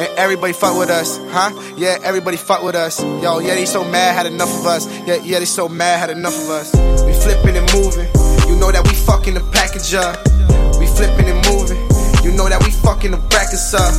And 0.00 0.08
everybody 0.16 0.54
fuck 0.54 0.78
with 0.78 0.88
us, 0.88 1.20
huh? 1.28 1.52
Yeah, 1.76 1.98
everybody 2.02 2.38
fuck 2.38 2.62
with 2.62 2.74
us. 2.74 3.02
Yo, 3.02 3.38
yeah, 3.40 3.54
they 3.54 3.66
so 3.66 3.84
mad, 3.84 4.16
had 4.16 4.24
enough 4.24 4.48
of 4.48 4.64
us. 4.64 4.88
Yeah, 5.06 5.16
yeah, 5.16 5.40
they 5.40 5.44
so 5.44 5.68
mad, 5.68 5.98
had 5.98 6.08
enough 6.08 6.32
of 6.40 6.48
us. 6.48 6.72
We 7.04 7.12
flipping 7.12 7.54
and 7.54 7.68
moving. 7.74 8.08
You 8.48 8.56
know 8.56 8.72
that 8.72 8.80
we 8.88 8.94
fucking 8.94 9.34
the 9.34 9.44
package 9.52 9.92
up. 9.92 10.16
We 10.80 10.86
flipping 10.86 11.28
and 11.28 11.44
moving. 11.52 11.76
You 12.24 12.32
know 12.32 12.48
that 12.48 12.64
we 12.64 12.70
fucking 12.70 13.10
the 13.10 13.18
brackets 13.28 13.74
up. 13.76 13.92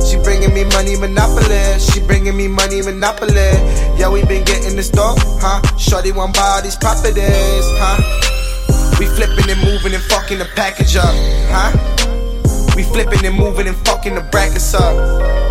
She 0.00 0.16
bringing 0.24 0.54
me 0.54 0.64
money, 0.72 0.96
monopoly. 0.96 1.60
She 1.78 2.00
bringing 2.00 2.34
me 2.34 2.48
money, 2.48 2.80
monopoly. 2.80 3.52
Yeah, 4.00 4.08
we 4.08 4.24
been 4.24 4.44
getting 4.48 4.74
this 4.74 4.88
dope, 4.88 5.20
huh? 5.36 5.60
Shorty 5.76 6.12
want 6.12 6.32
buy 6.32 6.48
all 6.56 6.62
these 6.62 6.76
properties, 6.76 7.68
huh? 7.76 8.00
We 8.96 9.04
flipping 9.04 9.52
and 9.52 9.60
moving 9.60 9.92
and 9.92 10.04
fucking 10.08 10.38
the 10.38 10.48
package 10.56 10.96
up, 10.96 11.12
huh? 11.52 11.76
We 12.74 12.84
flipping 12.84 13.20
and 13.26 13.36
moving 13.36 13.68
and 13.68 13.76
fucking 13.84 14.14
the 14.14 14.22
brackets 14.32 14.72
up. 14.72 15.41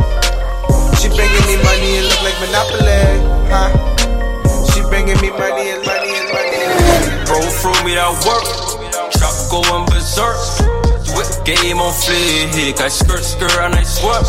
She 1.12 1.18
bringing 1.18 1.44
me 1.44 1.58
money, 1.60 2.00
it 2.00 2.08
look 2.08 2.24
like 2.24 2.40
Monopoly, 2.40 3.04
huh? 3.52 3.68
She 4.72 4.80
bringing 4.88 5.20
me 5.20 5.30
money 5.36 5.76
and 5.76 5.84
money 5.84 6.12
and 6.16 6.28
money. 6.32 6.56
And. 6.64 7.28
Bro, 7.28 7.44
through 7.60 7.84
me 7.84 8.00
that 8.00 8.16
work, 8.24 8.48
trap 9.12 9.36
going 9.52 9.84
berserk. 9.92 10.40
Whip 11.12 11.28
game 11.44 11.80
on 11.84 11.92
flick, 11.92 12.80
I 12.80 12.88
skirt, 12.88 13.24
skirt, 13.24 13.52
and 13.60 13.76
I 13.76 13.84
swerve. 13.84 14.24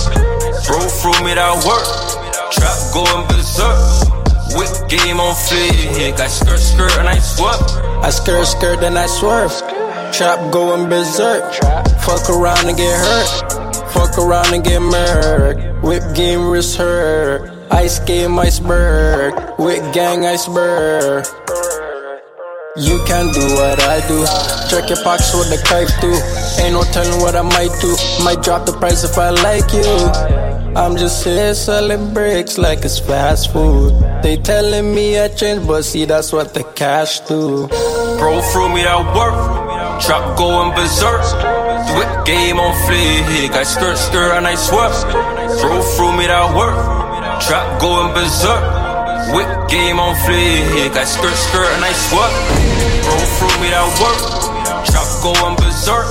Bro, 0.67 0.83
through 0.99 1.23
me 1.23 1.35
that 1.39 1.55
work, 1.63 1.87
trap 2.51 2.75
going 2.91 3.31
berserk. 3.31 3.79
Whip 4.59 4.91
game 4.91 5.21
on 5.21 5.37
flick, 5.39 6.19
I 6.19 6.27
skirt, 6.27 6.59
skirt, 6.59 6.99
and 6.99 7.09
I 7.09 7.19
swerve. 7.19 7.63
I 8.03 8.11
skirt, 8.11 8.45
skirt, 8.47 8.81
then 8.81 8.97
I 8.97 9.07
swerve. 9.07 9.55
Trap 10.13 10.53
going 10.53 10.89
berserk. 10.89 11.55
Fuck 12.03 12.29
around 12.29 12.67
and 12.67 12.77
get 12.77 12.91
hurt. 12.99 13.52
Fuck 13.93 14.19
around 14.19 14.53
and 14.55 14.65
get 14.65 14.81
murked. 14.81 15.83
Whip 15.83 16.03
game 16.15 16.49
wrist 16.49 16.77
hurt. 16.77 17.51
Ice 17.71 17.99
game 18.01 18.39
iceberg. 18.39 19.35
Whip 19.59 19.83
gang 19.93 20.25
iceberg. 20.25 21.27
You 22.77 23.05
can 23.07 23.33
do 23.35 23.45
what 23.55 23.81
I 23.83 24.01
do. 24.09 24.25
Check 24.71 24.89
your 24.89 25.03
pockets 25.05 25.35
with 25.35 25.51
the 25.51 25.61
knife 25.69 25.93
too. 26.01 26.17
Ain't 26.63 26.73
no 26.73 26.83
telling 26.91 27.21
what 27.21 27.37
I 27.37 27.43
might 27.43 27.75
do. 27.83 27.95
Might 28.25 28.43
drop 28.43 28.65
the 28.65 28.73
price 28.73 29.05
if 29.05 29.19
I 29.19 29.29
like 29.29 29.71
you. 29.75 30.43
I'm 30.75 30.97
just 30.97 31.23
here 31.23 31.55
selling 31.55 32.15
bricks 32.15 32.57
like 32.57 32.79
it's 32.79 32.99
fast 32.99 33.53
food. 33.53 33.93
They 34.23 34.39
telling 34.39 34.95
me 34.95 35.21
I 35.21 35.29
change, 35.29 35.67
but 35.67 35.83
see 35.83 36.07
that's 36.07 36.33
what 36.33 36.55
the 36.55 36.65
cash 36.65 37.21
do. 37.21 37.69
Bro, 37.69 38.41
through 38.53 38.75
me 38.75 38.83
that 38.85 39.05
work. 39.15 40.01
Trap 40.01 40.39
going 40.39 40.75
berserk. 40.75 41.62
Whip 41.97 42.25
game 42.25 42.59
on 42.59 42.73
flick. 42.87 43.53
I 43.53 43.65
skirt, 43.65 43.99
skirt, 43.99 44.33
and 44.37 44.47
I 44.47 44.55
swerve. 44.55 44.97
Throw 45.61 45.83
through 45.95 46.17
me 46.17 46.27
that 46.27 46.49
work. 46.57 46.77
Trap 47.45 47.81
going 47.81 48.15
berserk. 48.15 48.65
Whip 49.37 49.51
game 49.69 50.01
on 50.01 50.17
flick. 50.25 50.97
I 50.97 51.05
skirt, 51.05 51.37
skirt, 51.37 51.69
and 51.77 51.85
I 51.85 51.93
swerve. 51.93 52.35
Throw 53.05 53.23
through 53.37 53.57
me 53.61 53.69
that 53.71 53.89
work. 54.01 54.21
Trap 54.89 55.09
going 55.21 55.57
berserk. 55.61 56.09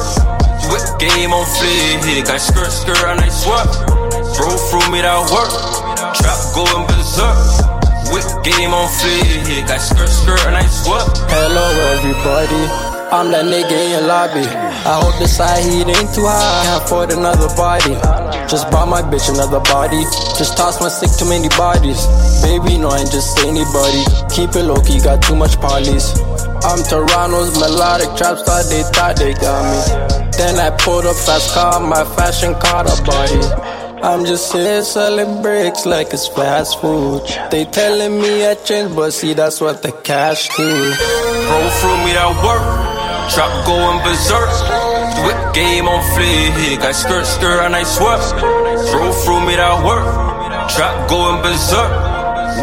Whip 0.70 0.86
game 1.00 1.34
on 1.34 1.46
flick. 1.58 2.30
I 2.30 2.38
skirt, 2.38 2.72
skirt, 2.72 3.04
and 3.10 3.20
I 3.20 3.30
swerve. 3.30 3.72
Throw 4.36 4.54
through 4.70 4.88
me 4.92 5.02
that 5.02 5.22
work. 5.34 5.52
Trap 6.14 6.40
going 6.54 6.86
berserk. 6.88 7.38
Whip 8.14 8.30
game 8.44 8.74
on 8.74 8.88
flick. 9.02 9.66
I 9.66 9.78
skirt, 9.78 10.10
skirt, 10.10 10.46
and 10.46 10.56
I 10.56 10.66
swerve. 10.68 11.10
Hello, 11.32 11.68
everybody. 11.98 12.91
I'm 13.12 13.30
that 13.36 13.44
nigga 13.44 13.76
in 13.76 14.08
lobby. 14.08 14.48
I 14.48 14.96
hope 15.04 15.20
the 15.20 15.28
side 15.28 15.68
heat 15.68 15.84
ain't 15.84 16.16
too 16.16 16.24
high. 16.24 16.64
Can't 16.64 16.80
afford 16.80 17.12
another 17.12 17.52
body. 17.60 17.92
Just 18.48 18.72
bought 18.72 18.88
my 18.88 19.04
bitch 19.04 19.28
another 19.28 19.60
body. 19.68 20.00
Just 20.40 20.56
toss 20.56 20.80
my 20.80 20.88
sick 20.88 21.12
too 21.20 21.28
many 21.28 21.52
bodies. 21.60 22.00
Baby, 22.40 22.80
no, 22.80 22.88
I 22.88 23.04
ain't 23.04 23.12
just 23.12 23.36
anybody. 23.44 24.08
Keep 24.32 24.56
it 24.56 24.64
low 24.64 24.80
key, 24.80 25.04
got 25.04 25.20
too 25.22 25.36
much 25.36 25.60
polys. 25.60 26.16
I'm 26.64 26.80
Toronto's 26.88 27.52
melodic 27.60 28.16
trap 28.16 28.40
star, 28.40 28.64
they 28.72 28.84
thought 28.96 29.20
they 29.20 29.36
got 29.36 29.60
me. 29.60 30.32
Then 30.40 30.56
I 30.56 30.72
pulled 30.80 31.04
up 31.04 31.20
fast 31.20 31.52
car, 31.52 31.84
my 31.84 32.08
fashion 32.16 32.56
caught 32.64 32.88
a 32.88 32.96
body. 33.04 33.44
I'm 34.02 34.24
just 34.24 34.54
here 34.54 34.84
selling 34.84 35.42
bricks 35.42 35.86
like 35.86 36.14
it's 36.14 36.30
fast 36.30 36.80
food. 36.80 37.28
They 37.52 37.66
telling 37.66 38.22
me 38.22 38.48
I 38.48 38.56
changed, 38.56 38.96
but 38.96 39.12
see 39.12 39.34
that's 39.34 39.60
what 39.60 39.84
the 39.84 39.92
cash 39.92 40.48
do. 40.56 40.64
Roll 40.64 41.70
through 41.76 42.00
me 42.08 42.16
that 42.16 42.32
work. 42.40 43.01
Trap 43.30 43.66
going 43.66 44.00
berserk. 44.04 44.50
Whip 45.26 45.54
game 45.54 45.88
on 45.88 46.02
fleek. 46.16 46.82
I 46.82 46.92
skirt, 46.92 47.26
skirt, 47.26 47.62
and 47.66 47.76
I 47.76 47.84
swerve. 47.84 48.24
Roll 48.94 49.14
through 49.14 49.46
me 49.46 49.56
that 49.56 49.86
work. 49.86 50.06
Trap 50.74 51.10
going 51.10 51.42
berserk. 51.44 51.92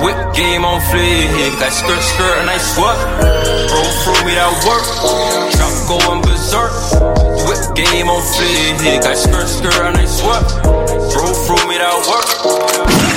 Whip 0.02 0.18
game 0.34 0.64
on 0.64 0.80
fleek. 0.90 1.54
I 1.62 1.70
skirt, 1.70 2.02
skirt, 2.02 2.36
and 2.42 2.50
I 2.50 2.58
swerve. 2.58 2.98
Roll 3.70 3.92
through 4.02 4.22
me 4.26 4.34
that 4.34 4.52
work. 4.66 4.86
Trap 5.54 5.74
going 5.86 6.20
berserk. 6.22 6.72
Whip 7.46 7.76
game 7.76 8.08
on 8.08 8.22
fleek. 8.34 9.04
I 9.04 9.14
skirt, 9.14 9.46
skirt, 9.46 9.80
and 9.86 9.96
I 9.96 10.04
swerve. 10.06 10.48
Roll 11.14 11.34
through 11.46 11.68
me 11.68 11.78
that 11.78 11.96
work. 12.10 13.07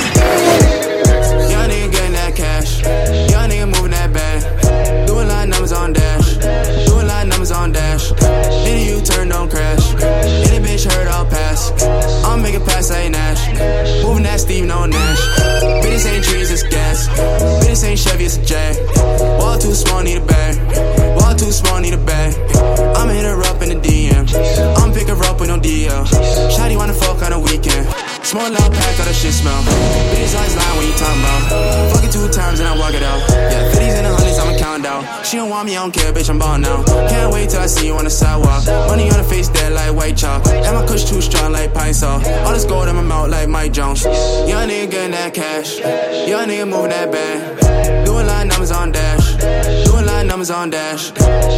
Small 28.32 28.50
loud 28.50 28.72
pack, 28.72 28.98
all 28.98 29.04
the 29.04 29.14
shit 29.14 29.34
smell. 29.34 29.62
Bitches 30.08 30.34
always 30.38 30.56
lying 30.56 30.78
when 30.78 30.88
you 30.88 30.96
talking 30.96 31.20
about. 31.20 31.92
Fuck 31.92 32.04
it 32.06 32.12
two 32.14 32.30
times 32.30 32.62
and 32.62 32.70
I 32.70 32.78
walk 32.80 32.94
it 32.94 33.04
out. 33.04 33.20
Yeah, 33.28 33.76
50s 33.76 33.96
and 34.00 34.06
the 34.06 34.16
hundreds, 34.16 34.40
I'ma 34.40 34.58
count 34.58 34.86
out. 34.86 35.26
She 35.26 35.36
don't 35.36 35.50
want 35.50 35.66
me, 35.66 35.76
I 35.76 35.82
don't 35.82 35.92
care, 35.92 36.14
bitch, 36.14 36.30
I'm 36.30 36.40
ball 36.40 36.58
now. 36.58 36.82
Can't 37.12 37.34
wait 37.34 37.50
till 37.50 37.60
I 37.60 37.66
see 37.66 37.88
you 37.88 37.96
on 37.98 38.06
the 38.06 38.10
sidewalk. 38.10 38.66
Money 38.88 39.12
on 39.12 39.18
the 39.18 39.26
face, 39.26 39.50
dead 39.50 39.74
like 39.74 39.94
white 39.94 40.16
chalk. 40.16 40.48
And 40.48 40.74
my 40.78 40.86
kush 40.88 41.04
too 41.10 41.20
strong 41.20 41.52
like 41.52 41.74
pine 41.74 41.94
saw. 41.94 42.24
All 42.46 42.54
this 42.54 42.64
gold 42.64 42.88
in 42.88 42.96
my 42.96 43.02
mouth 43.02 43.30
like 43.30 43.50
Mike 43.50 43.74
Jones. 43.74 44.06
Young 44.06 44.70
nigga 44.70 44.90
getting 44.90 45.12
that 45.12 45.34
cash. 45.34 45.80
Young 45.80 46.48
nigga 46.48 46.70
moving 46.70 46.92
that 46.92 47.12
bag. 47.12 48.06
Doing 48.06 48.28
line 48.28 48.48
numbers 48.48 48.72
on 48.72 48.94
dash. 48.94 49.36
Doing 49.84 50.06
line 50.06 50.28
numbers 50.28 50.52
on 50.52 50.70
dash. 50.70 51.10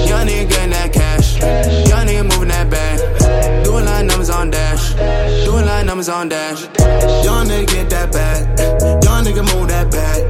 Young 0.10 0.26
nigga 0.26 0.50
getting 0.50 0.72
that 0.72 0.92
cash. 0.92 1.38
Young 1.88 2.08
nigga 2.08 2.24
moving 2.24 2.48
that 2.48 2.68
bag. 2.68 3.23
Doing 3.74 3.86
line 3.86 4.06
numbers 4.06 4.30
on 4.30 4.52
dash. 4.52 4.94
Doing 5.46 5.66
line 5.66 5.88
numbers 5.88 6.08
on 6.08 6.30
dash. 6.30 6.62
Young 7.26 7.48
nigga 7.48 7.66
get 7.74 7.90
that 7.90 8.12
bag. 8.12 8.46
Young 9.04 9.26
nigga 9.26 9.44
move 9.52 9.68
that 9.68 9.90
bag. 9.90 10.22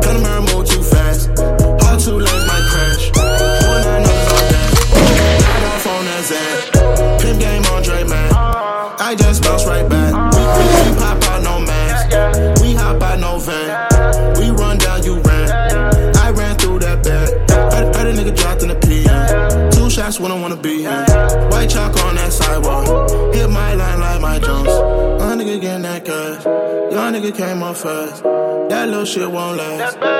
Panamera 0.00 0.54
move 0.54 0.64
too 0.64 0.80
fast. 0.80 1.28
All 1.40 1.98
two 1.98 2.20
lanes 2.20 2.46
might 2.46 2.64
crash. 2.70 3.10
Doing 3.10 3.84
line 3.88 4.02
numbers 4.06 4.30
on 4.36 4.44
dash. 4.54 4.74
Got 5.42 5.62
off 5.72 5.86
on 5.88 6.04
that. 6.04 7.18
Pimp 7.20 7.40
game 7.40 7.64
on 7.64 7.82
Dre, 7.82 8.04
man. 8.04 8.30
I 8.32 9.16
just 9.18 9.42
bounce 9.42 9.66
right 9.66 9.88
back. 9.88 10.03
PM. 20.16 20.20
Two 20.20 20.20
shots 20.20 20.20
when 20.20 20.32
I 20.32 20.40
wanna 20.40 20.56
be 20.56 20.84
in. 20.84 21.50
White 21.50 21.70
chalk 21.70 22.04
on 22.04 22.16
that 22.16 22.32
sidewalk. 22.32 23.34
Hit 23.34 23.50
my 23.50 23.74
line 23.74 24.00
like 24.00 24.20
Mike 24.20 24.42
Jones. 24.42 24.68
Young 24.68 25.38
nigga 25.38 25.60
getting 25.60 25.82
that 25.82 26.04
cash. 26.04 26.44
Young 26.44 27.12
nigga 27.14 27.34
came 27.36 27.62
up 27.62 27.76
fast. 27.76 28.22
That 28.22 28.88
little 28.88 29.04
shit 29.04 29.30
won't 29.30 29.56
last. 29.56 29.96
Young 29.96 30.10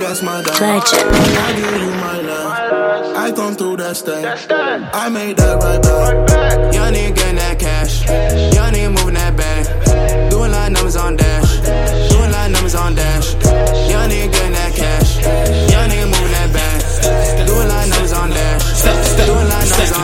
that's 0.00 0.22
my 0.22 0.42
dog. 0.42 0.60
legend. 0.60 1.10
I 1.36 1.52
give 1.56 1.82
you 1.82 1.90
my 2.06 2.20
love. 2.20 3.16
I 3.16 3.32
come 3.32 3.54
through 3.54 3.76
that 3.78 3.96
stain. 3.96 4.24
I 4.26 5.08
made 5.08 5.36
that 5.36 5.62
right 5.62 5.82
back. 5.82 6.74
Young 6.74 6.92
nigga 6.92 7.14
getting 7.14 7.36
that 7.36 7.58
cash. 7.58 8.04
Young 8.54 8.72
nigga 8.72 8.90
moving 8.90 9.14
that 9.14 9.36
bag. 9.36 10.30
Doing 10.30 10.50
line 10.50 10.72
numbers 10.72 10.96
on 10.96 11.16
dash. 11.16 11.60
Doing 12.10 12.30
line 12.30 12.52
numbers 12.52 12.74
on 12.74 12.94
dash. 12.94 13.34
Young 13.90 14.10
nigga 14.10 14.32
getting 14.32 14.52
that 14.52 14.74
cash. 14.74 15.73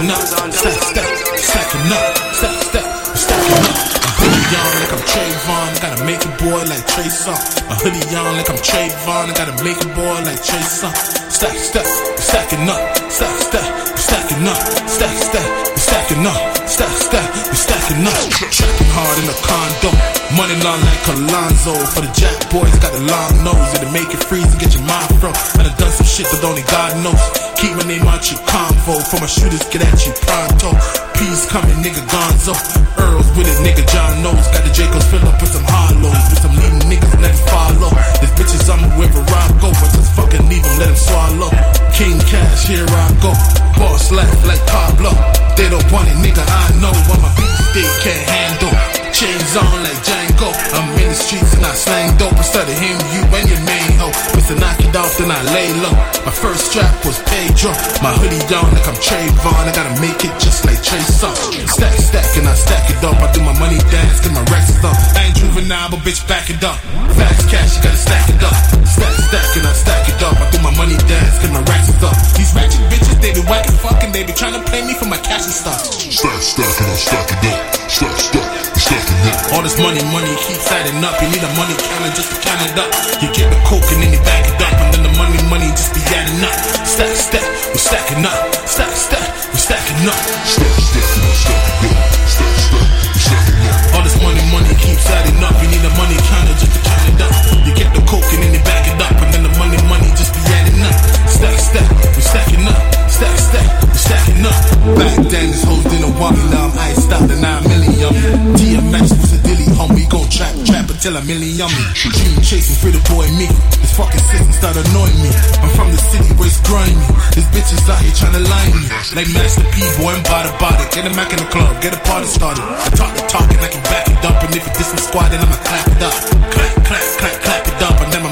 On 0.01 0.07
numbers 0.09 0.32
on 0.40 0.48
dash. 0.96 1.20
Stacking 1.44 1.92
up, 1.92 2.16
step, 2.32 2.57
step, 2.72 2.88
stacking 3.20 3.64
up. 3.68 3.76
A 4.01 4.12
hoodie 4.16 4.57
on 4.57 4.72
like 4.80 4.92
I'm 4.96 5.05
Trayvon, 5.05 5.70
gotta 5.84 6.05
make 6.09 6.24
it 6.24 6.34
boy 6.40 6.62
like 6.72 6.84
Trey 6.88 7.12
Songz. 7.12 7.61
A 7.68 7.74
hoodie 7.76 8.16
on 8.16 8.32
like 8.32 8.48
I'm 8.48 8.57
Trayvon, 8.64 9.36
gotta 9.36 9.53
make 9.61 9.76
it 9.76 9.92
boy 9.92 10.16
like 10.24 10.40
Trey 10.40 10.64
Songz. 10.64 11.20
Stack, 11.28 11.53
stack, 11.53 11.84
stacking 12.16 12.64
up, 12.64 12.80
stack, 13.12 13.28
stack, 13.44 13.68
stacking 14.01 14.48
up, 14.48 14.57
stack, 14.88 15.16
stack, 15.20 15.48
stacking 15.76 16.24
up, 16.24 16.40
stack, 16.64 16.94
stack, 16.96 17.28
stacking 17.53 18.01
up. 18.01 18.20
Tracking 18.57 18.92
hard 18.96 19.16
in 19.20 19.28
the 19.28 19.36
condo, 19.44 19.92
money 20.32 20.57
long 20.64 20.80
like 20.80 21.05
Alonzo. 21.12 21.76
For 21.92 22.01
the 22.01 22.12
jack 22.16 22.40
boys, 22.48 22.72
got 22.80 22.96
the 22.96 23.05
long 23.05 23.44
nose, 23.44 23.68
it'll 23.76 23.92
make 23.92 24.09
it 24.09 24.24
freeze 24.24 24.48
and 24.48 24.61
get 24.64 24.72
your 24.72 24.84
mind 24.88 25.12
from. 25.20 25.36
I 25.61 25.68
done 25.76 25.92
shit 26.20 26.28
that 26.36 26.44
only 26.44 26.64
God 26.68 26.92
knows. 27.00 27.20
Keep 27.56 27.76
my 27.80 27.84
name 27.88 28.04
out 28.04 28.20
your 28.28 28.40
convo, 28.44 29.00
for 29.08 29.20
my 29.20 29.28
shooters 29.28 29.64
get 29.72 29.84
at 29.84 29.96
you 30.04 30.12
pronto. 30.24 30.76
Peace 31.16 31.48
coming, 31.48 31.80
nigga 31.80 32.04
Gonzo. 32.08 32.52
Earls 33.00 33.28
with 33.36 33.48
it, 33.48 33.56
nigga 33.64 33.84
John 33.88 34.20
knows. 34.20 34.44
Got 34.52 34.64
the 34.64 34.72
Jacobs 34.72 35.06
fill 35.08 35.24
up 35.24 35.40
with 35.40 35.52
some 35.52 35.64
hollows, 35.64 36.24
with 36.28 36.40
some 36.40 36.56
leading 36.56 36.84
niggas 36.88 37.14
let 37.20 37.32
it 37.32 37.42
follow. 37.48 37.92
There's 38.20 38.32
bitches 38.36 38.68
I'm 38.68 38.84
wherever 39.00 39.24
I 39.24 39.44
go, 39.60 39.72
but 39.72 39.90
just 39.96 40.12
fucking 40.16 40.44
leave 40.48 40.64
them, 40.64 40.76
let 40.80 40.92
them 40.92 41.00
swallow. 41.00 41.50
King 41.96 42.20
Cash, 42.28 42.68
here 42.68 42.88
I 42.88 43.08
go. 43.24 43.32
Boss 43.80 44.12
laugh 44.12 44.40
like 44.44 44.60
Pablo. 44.68 45.12
They 45.56 45.68
don't 45.68 45.84
want 45.92 46.08
it, 46.08 46.18
nigga, 46.20 46.44
I 46.44 46.64
know 46.80 46.92
what 47.08 47.20
my 47.20 47.32
beats 47.36 47.64
they 47.72 47.86
can't 48.04 48.24
handle. 48.28 48.89
Chains 49.11 49.56
on 49.58 49.82
like 49.82 49.98
Django. 50.06 50.48
I'm 50.78 50.86
in 50.94 51.11
the 51.11 51.18
streets 51.18 51.52
and 51.58 51.66
I 51.66 51.74
slang 51.74 52.16
dope. 52.16 52.32
Instead 52.38 52.70
of 52.70 52.78
him, 52.78 52.94
you 53.11 53.22
and 53.26 53.46
your 53.50 53.62
main 53.66 53.90
hoe. 53.98 54.14
Mr. 54.38 54.54
Knock 54.54 54.78
it 54.78 54.94
off, 54.94 55.18
then 55.18 55.30
I 55.30 55.42
lay 55.50 55.74
low. 55.82 55.92
My 56.22 56.30
first 56.30 56.70
strap 56.70 56.94
was 57.04 57.18
Pedro. 57.26 57.74
My 58.06 58.14
hoodie 58.14 58.40
down 58.46 58.70
like 58.70 58.86
I'm 58.86 58.94
Trayvon. 59.02 59.66
I 59.66 59.72
gotta 59.74 59.98
make 60.00 60.22
it 60.22 60.30
just 60.38 60.64
like 60.64 60.78
Trey 60.80 61.02
Songz. 61.02 61.58
Stack, 61.68 61.94
stack, 61.98 62.30
and 62.38 62.46
I 62.46 62.54
stack 62.54 62.86
it 62.86 63.02
up. 63.02 63.18
I 63.18 63.28
do 63.34 63.42
my 63.42 63.52
money 63.58 63.82
dance, 63.90 64.22
get 64.22 64.30
my 64.30 64.46
racks 64.46 64.78
up. 64.80 64.94
I 65.18 65.26
ain't 65.26 65.36
juvenile, 65.36 65.90
but 65.90 66.00
bitch, 66.06 66.22
back 66.30 66.48
it 66.48 66.62
up. 66.62 66.78
Fast 67.18 67.50
cash, 67.50 67.76
you 67.76 67.82
gotta 67.82 67.98
stack 67.98 68.30
it 68.30 68.42
up. 68.46 68.56
Stack, 68.86 69.14
stack, 69.26 69.50
and 69.58 69.66
I 69.66 69.74
stack 69.74 70.06
it 70.06 70.22
up. 70.22 70.38
I 70.38 70.46
do 70.54 70.58
my 70.62 70.74
money 70.78 70.96
dance, 71.11 71.36
get 71.42 71.50
my 71.50 71.62
racks 71.66 71.90
up. 71.98 72.14
These 72.38 72.54
ratchet 72.54 72.86
bitches, 72.86 73.18
they 73.18 73.34
be 73.34 73.42
whacking 73.50 73.74
fucking. 73.82 74.12
They 74.14 74.22
be 74.22 74.32
trying 74.32 74.54
to 74.54 74.62
play 74.70 74.86
me 74.86 74.94
for 74.94 75.11
my 75.11 75.18
cash 75.18 75.50
and 75.50 75.56
stuff. 75.56 75.82
Stack, 75.98 76.40
stack, 76.40 76.74
and 76.78 76.88
I 76.88 76.96
stack 76.96 77.28
it 77.34 77.42
up. 77.50 77.90
Stack, 77.90 78.16
stack, 78.16 78.69
we 78.91 78.99
stacking 78.99 79.30
up. 79.30 79.55
All 79.55 79.62
this 79.62 79.78
money, 79.78 80.03
money 80.11 80.34
keeps 80.47 80.66
adding 80.70 81.03
up. 81.05 81.14
You 81.22 81.28
need 81.30 81.43
a 81.43 81.51
money 81.55 81.76
counter 81.78 82.11
just 82.14 82.30
to 82.34 82.36
count 82.43 82.61
it 82.66 82.74
up. 82.78 82.91
You 83.22 83.28
get 83.30 83.47
the 83.51 83.59
coke 83.66 83.86
and 83.95 84.03
then 84.03 84.11
you 84.12 84.22
bag 84.26 84.45
it 84.47 84.59
up, 84.59 84.74
and 84.82 84.91
then 84.95 85.03
the 85.07 85.12
money, 85.14 85.38
money 85.51 85.68
just 85.74 85.95
be 85.95 86.03
adding 86.11 86.43
up. 86.43 86.57
Stack, 86.86 87.14
stack, 87.14 87.47
we 87.70 87.78
stacking 87.78 88.24
up. 88.26 88.38
Stack, 88.66 88.93
stack, 88.95 89.26
we 89.55 89.59
stacking 89.59 90.07
up. 90.07 90.18
Stack, 90.47 90.74
stack, 90.91 91.07
and 91.14 91.24
I 91.26 91.32
stack 91.38 91.62
up. 91.70 92.11
Stack, 92.30 92.55
stack, 92.59 92.84
we 93.14 93.20
stacking 93.20 93.62
up. 93.70 93.95
All 93.95 94.03
this 94.03 94.16
money, 94.22 94.43
money 94.51 94.74
keeps 94.78 95.07
adding 95.07 95.38
up. 95.43 95.55
You 95.62 95.68
need 95.70 95.84
a 95.84 95.93
money 95.95 96.18
counter 96.26 96.57
just 96.59 96.72
to 96.74 96.80
count 96.82 97.05
it 97.11 97.20
up. 97.22 97.32
You 97.66 97.72
get 97.74 97.91
the 97.95 98.03
coke 98.07 98.26
and 98.34 98.43
then 98.43 98.53
you 98.55 98.62
bag 98.66 98.86
it 98.91 98.99
up, 98.99 99.14
and 99.22 99.30
then 99.34 99.43
the 99.47 99.53
money, 99.59 99.78
money 99.86 100.11
just 100.18 100.34
be 100.34 100.43
adding 100.51 100.82
up. 100.82 100.97
Stack, 101.28 101.59
stack, 101.59 101.88
we 102.16 102.22
stacking 102.22 102.66
up. 102.66 102.82
Stack, 103.11 103.36
stack, 103.38 103.68
we 103.84 103.99
stacking 103.99 104.43
up. 104.47 104.59
Back 104.97 105.16
then, 105.28 105.47
this 105.53 105.62
hoes 105.62 105.84
didn't 105.84 106.14
want 106.18 106.38
me, 106.38 106.45
now 106.51 106.69
I'm 107.12 107.26
iced 107.26 107.40
nine 107.42 107.62
million. 107.66 108.12
DMX 108.54 109.11
was 109.18 109.32
a 109.34 109.38
dilly, 109.42 109.66
homie, 109.74 110.06
go 110.08 110.22
trap, 110.30 110.54
trap 110.64 110.90
until 110.90 111.16
a 111.16 111.22
million 111.24 111.66
me. 111.66 111.82
Dream 111.94 112.38
chasing 112.42 112.78
for 112.78 112.90
the 112.94 113.02
boy 113.11 113.26
me. 113.34 113.50
This 113.82 113.96
fucking 113.96 114.22
system 114.30 114.52
start 114.52 114.76
annoying 114.78 115.18
me. 115.18 115.30
I'm 115.58 115.70
from 115.74 115.90
the 115.90 115.98
city 115.98 116.30
where 116.38 116.46
it's 116.46 116.61
grimy. 116.62 116.94
These 117.34 117.48
bitches 117.50 117.82
out 117.90 117.98
here 118.02 118.14
trying 118.14 118.36
to 118.38 118.44
line 118.46 118.72
me. 118.78 118.86
Like 119.14 119.28
Master 119.34 119.66
P, 119.74 119.82
boy, 119.98 120.14
I'm 120.14 120.22
bada 120.24 120.54
bada. 120.62 120.86
Get 120.94 121.06
a 121.06 121.12
Mac 121.14 121.32
in 121.34 121.38
the 121.42 121.48
club, 121.50 121.82
get 121.82 121.94
a 121.94 122.00
party 122.06 122.26
started. 122.26 122.62
I 122.62 122.88
talk 122.94 123.12
the 123.16 123.22
talk 123.26 123.46
I 123.50 123.68
can 123.68 123.82
back 123.90 124.06
it 124.06 124.22
up. 124.24 124.38
And 124.44 124.54
if 124.54 124.66
it 124.66 124.74
this 124.78 124.90
one 124.94 125.02
squad, 125.02 125.28
then 125.34 125.40
I'ma 125.42 125.58
clap 125.66 125.86
it 125.90 126.02
up. 126.02 126.14
Clap, 126.54 126.80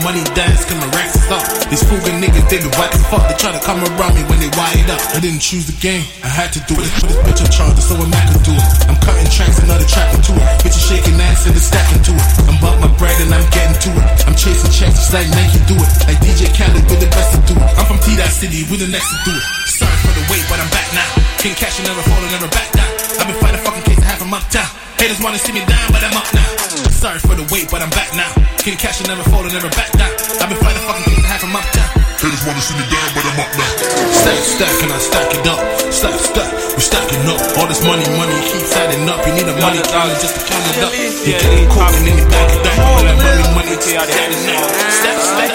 money 0.09 0.25
dance, 0.33 0.65
my 0.73 0.89
racks 0.97 1.21
is 1.21 1.29
up. 1.29 1.45
These 1.69 1.85
fuga 1.85 2.09
niggas, 2.17 2.49
they 2.49 2.57
be 2.65 2.71
whacking 2.81 3.05
fuck. 3.13 3.29
They 3.29 3.37
try 3.37 3.53
to 3.53 3.61
come 3.61 3.85
around 3.85 4.17
me 4.17 4.25
when 4.25 4.41
they 4.41 4.49
wired 4.57 4.89
up. 4.89 5.01
I 5.13 5.21
didn't 5.21 5.45
choose 5.45 5.69
the 5.69 5.77
game, 5.85 6.01
I 6.25 6.33
had 6.33 6.49
to 6.57 6.61
do 6.65 6.81
it. 6.81 6.89
Put 6.97 7.13
this 7.13 7.21
bitch 7.29 7.41
in 7.45 7.51
charge, 7.53 7.77
so 7.77 7.93
I'm 7.93 8.09
could 8.33 8.45
do 8.49 8.57
it. 8.57 8.69
I'm 8.89 8.97
cutting 9.05 9.29
tracks, 9.29 9.61
another 9.61 9.85
track 9.85 10.09
into 10.17 10.33
it. 10.33 10.49
Bitches 10.65 10.85
shaking 10.89 11.21
ass 11.21 11.45
and 11.45 11.53
it's 11.53 11.69
stacking 11.69 12.01
to 12.09 12.13
it. 12.17 12.29
I'm 12.49 12.57
bump 12.57 12.81
my 12.81 12.89
bread 12.97 13.21
and 13.21 13.37
I'm 13.37 13.45
getting 13.53 13.77
to 13.77 13.91
it. 14.01 14.09
I'm 14.25 14.33
chasing 14.33 14.73
checks, 14.73 14.97
just 14.97 15.13
like 15.13 15.29
Nike 15.29 15.61
do 15.69 15.77
it. 15.77 15.91
Like 16.09 16.19
DJ 16.25 16.49
Khaled, 16.57 16.85
with 16.89 17.01
the 17.05 17.11
best 17.13 17.37
to 17.37 17.41
do 17.45 17.55
it. 17.61 17.69
I'm 17.77 17.85
from 17.85 18.01
T 18.01 18.17
Dot 18.17 18.33
City, 18.33 18.65
we 18.73 18.81
the 18.81 18.89
next 18.89 19.13
to 19.13 19.19
do 19.29 19.33
it. 19.37 19.45
Sorry 19.69 19.99
for 20.09 20.13
the 20.17 20.25
wait, 20.33 20.45
but 20.49 20.57
I'm 20.57 20.73
back 20.73 20.89
now. 20.97 21.09
King 21.37 21.53
Cash, 21.53 21.85
never 21.85 22.01
fall, 22.01 22.21
never 22.33 22.49
back 22.49 22.73
down. 22.73 22.89
I've 23.21 23.29
been 23.29 23.37
fighting 23.45 23.61
fucking 23.61 23.88
case, 24.31 24.35
I 24.35 24.35
have 24.35 24.35
them 24.35 24.35
up 24.35 24.51
down. 24.51 24.69
Haters 24.99 25.21
wanna 25.23 25.39
see 25.39 25.53
me 25.53 25.65
down, 25.65 25.87
but 25.93 26.03
I'm 26.05 26.17
up 26.17 26.29
now. 26.35 26.49
Sorry 26.91 27.19
for 27.21 27.35
the 27.35 27.47
wait, 27.55 27.71
but 27.71 27.81
I'm 27.83 27.91
back 27.91 28.11
now. 28.15 28.31
King 28.59 28.77
Cash, 28.77 29.01
never 29.07 29.23
fall, 29.31 29.45
never 29.45 29.71
back 29.71 29.93
down. 29.97 30.11
I've 30.43 30.49
been 30.49 30.59
fighting 30.59 30.83
fucking 30.85 31.05
case, 31.07 31.25
I 31.25 31.29
have 31.33 31.41
them 31.41 31.57
up 31.57 31.65
down. 31.73 31.89
Haters 32.19 32.43
wanna 32.45 32.61
see 32.61 32.75
me 32.75 32.85
down, 32.91 33.09
but 33.15 33.25
I'm 33.25 33.39
up 33.39 33.53
now. 33.55 33.71
Stack, 34.11 34.41
stack, 34.43 34.77
and 34.83 34.93
I 34.93 34.99
stack 34.99 35.29
it 35.39 35.47
up. 35.47 35.61
Stack, 35.93 36.19
stack, 36.19 36.51
we 36.75 36.83
stacking 36.83 37.25
up. 37.31 37.41
All 37.59 37.69
this 37.71 37.83
money, 37.87 38.05
money 38.19 38.37
keeps 38.51 38.75
adding 38.75 39.07
up. 39.09 39.23
You 39.23 39.33
need 39.39 39.49
a 39.49 39.57
money 39.63 39.81
dollar 39.87 40.17
just 40.19 40.35
to 40.35 40.43
count 40.45 40.67
it 40.67 40.83
up. 40.83 40.93
You 40.93 41.33
get 41.33 41.47
it 41.47 41.71
cool 41.71 41.87
and 41.87 42.05
then 42.05 42.19
you 42.19 42.27
back 42.27 42.51
it 42.51 42.67
up. 42.67 42.77
All 42.83 43.03
that 43.07 43.17
money, 43.17 43.47
money 43.55 43.75
keeps 43.79 44.03
adding 44.03 44.45
up. 44.51 44.67
Stack, 44.99 45.19
stack. 45.23 45.53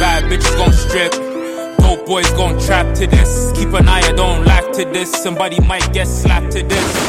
Bad 0.00 0.24
bitches 0.26 0.56
gon' 0.56 0.72
strip. 0.72 1.31
Boys 2.06 2.28
gon' 2.32 2.58
trap 2.58 2.94
to 2.96 3.06
this. 3.06 3.52
Keep 3.54 3.74
an 3.74 3.88
eye, 3.88 4.00
I 4.00 4.12
don't 4.12 4.44
laugh 4.44 4.72
to 4.72 4.84
this. 4.84 5.10
Somebody 5.10 5.60
might 5.60 5.92
get 5.92 6.08
slapped 6.08 6.50
to 6.52 6.62
this. 6.62 7.08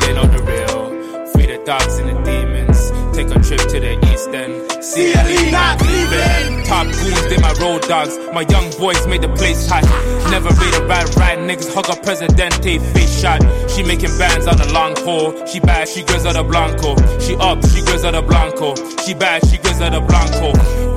They 0.00 0.12
know 0.12 0.24
the 0.24 0.42
real. 0.44 1.28
Free 1.32 1.46
the 1.46 1.62
dogs 1.64 1.96
and 1.96 2.10
the 2.10 2.22
demons. 2.22 2.90
Take 3.16 3.28
a 3.28 3.40
trip 3.40 3.60
to 3.72 3.80
the 3.80 3.98
east 4.12 4.28
end. 4.28 4.84
See 4.84 5.12
CLE 5.12 5.50
not 5.50 5.80
leaving. 5.80 6.64
Top 6.66 6.86
goons, 6.86 7.26
they 7.28 7.38
my 7.38 7.54
road 7.58 7.82
dogs. 7.88 8.18
My 8.34 8.42
young 8.42 8.70
boys 8.78 9.06
made 9.06 9.22
the 9.22 9.28
place 9.30 9.66
hot. 9.66 9.84
Never 10.30 10.50
made 10.60 10.74
a 10.74 10.86
bad 10.86 11.08
ride. 11.16 11.38
Niggas 11.38 11.72
hug 11.72 11.88
a 11.88 11.98
presidente 12.02 12.78
face 12.92 13.20
shot. 13.20 13.40
She 13.70 13.82
making 13.82 14.16
bands 14.18 14.46
on 14.46 14.58
the 14.58 14.70
long 14.74 14.94
pole. 14.94 15.46
She 15.46 15.58
bad, 15.58 15.88
she 15.88 16.02
Griselda 16.02 16.44
Blanco. 16.44 16.96
She 17.18 17.34
up, 17.36 17.64
she 17.64 17.80
Griselda 17.80 18.20
Blanco. 18.20 18.74
She 19.06 19.14
bad, 19.14 19.46
she 19.48 19.56
Griselda 19.56 20.00
Blanco. 20.02 20.52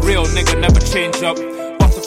Real 0.05 0.25
nigga 0.25 0.59
never 0.59 0.81
change 0.81 1.23
up. 1.23 1.37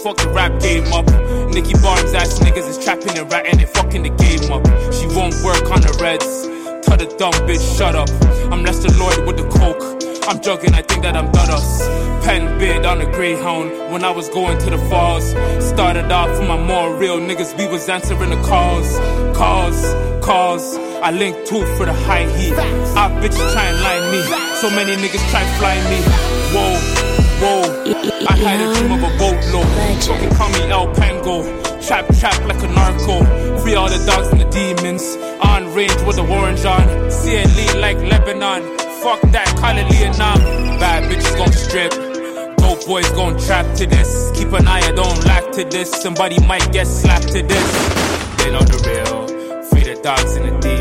Bust 0.03 0.25
the 0.25 0.31
rap 0.31 0.59
game 0.61 0.91
up. 0.95 1.05
Nicky 1.53 1.75
Barnes 1.83 2.15
ass 2.15 2.39
niggas 2.39 2.67
is 2.69 2.83
trapping 2.83 3.19
and 3.19 3.31
ratting 3.31 3.61
and 3.61 3.69
fucking 3.69 4.03
the 4.03 4.09
game 4.09 4.51
up. 4.51 4.65
She 4.95 5.07
won't 5.13 5.37
work 5.45 5.71
on 5.71 5.83
the 5.83 5.93
reds. 6.01 6.49
Tell 6.87 6.97
the 6.97 7.05
dumb 7.19 7.35
bitch, 7.45 7.61
shut 7.77 7.95
up. 7.95 8.09
I'm 8.51 8.63
Lester 8.63 8.89
Lloyd 8.97 9.27
with 9.27 9.37
the 9.37 9.47
coke. 9.59 9.83
I'm 10.27 10.41
joking, 10.41 10.73
I 10.73 10.81
think 10.81 11.03
that 11.03 11.17
I'm 11.17 11.31
Dudos. 11.31 12.25
Pen 12.25 12.59
bid 12.59 12.87
on 12.87 13.03
a 13.03 13.13
Greyhound 13.13 13.93
when 13.93 14.03
I 14.03 14.11
was 14.11 14.31
going 14.31 14.57
to 14.61 14.71
the 14.71 14.79
falls. 14.89 15.33
Started 15.63 16.11
off 16.11 16.31
with 16.39 16.49
my 16.49 16.57
more 16.57 16.97
real 16.97 17.19
niggas, 17.19 17.57
we 17.59 17.67
was 17.69 17.87
answering 17.91 18.31
the 18.31 18.41
calls. 18.43 18.97
Calls, 19.37 19.85
calls. 20.25 20.77
I 21.03 21.11
linked 21.11 21.47
two 21.47 21.61
for 21.77 21.85
the 21.85 21.93
high 21.93 22.25
heat. 22.39 22.55
Our 22.97 23.11
bitches 23.21 23.53
try 23.53 23.67
and 23.67 23.81
line 23.83 24.13
me. 24.13 24.23
So 24.57 24.71
many 24.71 24.97
niggas 24.97 25.31
try 25.31 25.43
and 25.43 25.53
fly 25.59 25.77
me. 25.91 26.01
Whoa, 26.57 26.79
whoa. 27.45 27.70
I 27.93 28.37
had 28.37 28.61
a 28.61 28.75
dream 28.79 28.93
of 28.93 29.03
a 29.03 29.11
boatload. 29.19 29.67
Fucking 30.05 30.31
call 30.37 30.49
me 30.51 30.71
El 30.71 30.95
Pango. 30.95 31.43
Trap, 31.83 32.07
trap 32.19 32.39
like 32.47 32.63
a 32.63 32.69
narco. 32.69 33.25
Free 33.63 33.75
all 33.75 33.89
the 33.89 33.99
dogs 34.07 34.29
and 34.29 34.41
the 34.41 34.49
demons. 34.51 35.17
On 35.43 35.75
range 35.75 36.01
with 36.07 36.17
the 36.17 36.23
orange 36.23 36.65
on. 36.65 36.87
CLE 37.11 37.81
like 37.81 37.97
Lebanon. 37.99 38.63
Fuck 39.03 39.21
that, 39.33 39.57
call 39.59 39.77
it 39.77 39.87
Leonam. 39.87 40.39
Bad 40.79 41.11
bitches 41.11 41.37
gon' 41.37 41.53
strip. 41.53 41.91
Dope 42.59 42.87
boys 42.87 43.11
gon' 43.11 43.37
trap 43.41 43.67
to 43.77 43.87
this. 43.87 44.31
Keep 44.37 44.53
an 44.53 44.69
eye, 44.69 44.87
I 44.87 44.93
don't 44.93 45.25
lack 45.25 45.51
to 45.53 45.65
this. 45.65 45.91
Somebody 45.91 46.39
might 46.47 46.73
get 46.73 46.87
slapped 46.87 47.29
to 47.29 47.43
this. 47.43 47.73
They 48.39 48.53
know 48.53 48.61
the 48.61 48.79
real. 48.87 49.65
Free 49.65 49.83
the 49.83 50.01
dogs 50.01 50.37
and 50.37 50.47
the 50.47 50.59
demons. 50.61 50.80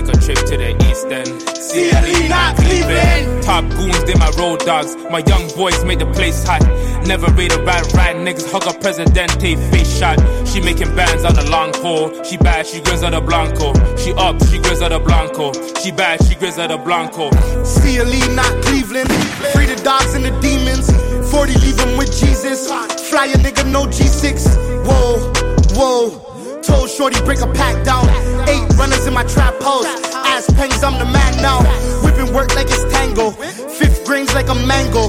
Take 0.00 0.16
a 0.16 0.18
trip 0.18 0.38
to 0.48 0.56
the 0.56 0.72
east 0.88 1.12
end. 1.12 1.28
CLE 1.60 2.28
not 2.30 2.58
leaving. 2.60 3.42
Top 3.42 3.68
goons, 3.76 4.02
they 4.04 4.14
my 4.14 4.32
road 4.38 4.60
dogs. 4.60 4.96
My 5.10 5.18
young 5.28 5.46
boys 5.54 5.84
made 5.84 5.98
the 5.98 6.06
place 6.06 6.42
hot. 6.42 6.62
Never 7.04 7.30
made 7.34 7.52
a 7.52 7.62
bad 7.66 7.84
ride. 7.92 8.16
Niggas 8.16 8.50
hug 8.50 8.64
a 8.64 8.72
presidente 8.80 9.56
face 9.70 9.98
shot. 9.98 10.16
She 10.48 10.62
making 10.62 10.96
bands 10.96 11.22
on 11.24 11.34
the 11.34 11.44
long 11.50 11.72
pole. 11.72 12.24
She 12.24 12.38
bad, 12.38 12.66
she 12.66 12.80
Griselda 12.80 13.20
Blanco. 13.20 13.74
She 13.98 14.14
up, 14.14 14.42
she 14.48 14.58
Griselda 14.58 15.00
Blanco. 15.00 15.52
She 15.82 15.92
bad, 15.92 16.24
she 16.24 16.34
Griselda 16.34 16.78
Blanco. 16.78 17.28
CLE, 17.28 18.34
not 18.34 18.52
Cleveland. 18.64 19.12
Free 19.52 19.66
the 19.66 19.78
dogs 19.84 20.14
and 20.14 20.24
the 20.24 20.32
demons. 20.40 20.88
40 21.30 21.52
leave 21.60 21.76
them 21.76 21.98
with 21.98 22.08
Jesus. 22.08 22.68
Fly 23.10 23.26
a 23.26 23.36
nigga, 23.36 23.70
no 23.70 23.84
G6. 23.84 24.48
Whoa, 24.86 25.30
whoa. 25.76 26.29
Told 26.70 26.88
Shorty, 26.88 27.20
break 27.26 27.40
a 27.40 27.50
pack 27.50 27.84
down. 27.84 28.06
Eight 28.46 28.62
runners 28.78 29.04
in 29.04 29.12
my 29.12 29.24
trap 29.24 29.60
house. 29.60 29.90
Ass 30.30 30.46
pengs, 30.54 30.78
I'm 30.86 30.96
the 31.02 31.04
man 31.04 31.34
now. 31.42 31.58
Whipping 32.04 32.32
work 32.32 32.54
like 32.54 32.68
it's 32.70 32.86
tango. 32.94 33.32
Fifth 33.78 34.06
grains 34.06 34.32
like 34.34 34.48
a 34.48 34.54
mango. 34.54 35.08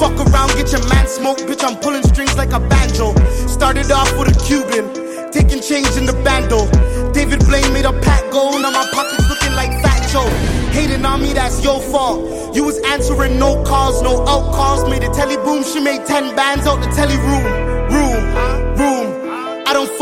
Fuck 0.00 0.16
around, 0.24 0.48
get 0.56 0.72
your 0.72 0.84
man 0.88 1.06
smoke. 1.06 1.36
Bitch, 1.44 1.62
I'm 1.62 1.76
pulling 1.76 2.02
strings 2.02 2.34
like 2.36 2.52
a 2.52 2.60
banjo. 2.60 3.12
Started 3.46 3.92
off 3.92 4.10
with 4.18 4.34
a 4.34 4.36
Cuban. 4.46 4.88
Taking 5.30 5.60
change 5.60 5.92
in 6.00 6.06
the 6.06 6.16
bando. 6.24 6.64
David 7.12 7.40
Blaine 7.44 7.72
made 7.74 7.84
a 7.84 7.92
pack 8.00 8.22
go. 8.32 8.56
Now 8.58 8.70
my 8.70 8.88
pockets 8.92 9.28
looking 9.28 9.52
like 9.52 9.70
Fat 9.82 10.08
Joe. 10.08 10.28
Hating 10.72 11.04
on 11.04 11.20
me, 11.20 11.34
that's 11.34 11.62
your 11.62 11.80
fault. 11.92 12.56
You 12.56 12.64
was 12.64 12.78
answering 12.86 13.38
no 13.38 13.62
calls, 13.64 14.00
no 14.00 14.22
out 14.26 14.54
calls. 14.54 14.88
Made 14.88 15.04
a 15.04 15.12
telly 15.12 15.36
boom, 15.36 15.62
she 15.62 15.80
made 15.80 16.06
10 16.06 16.34
bands 16.34 16.66
out 16.66 16.80
the 16.80 16.90
telly 16.96 17.16
room. 17.16 17.71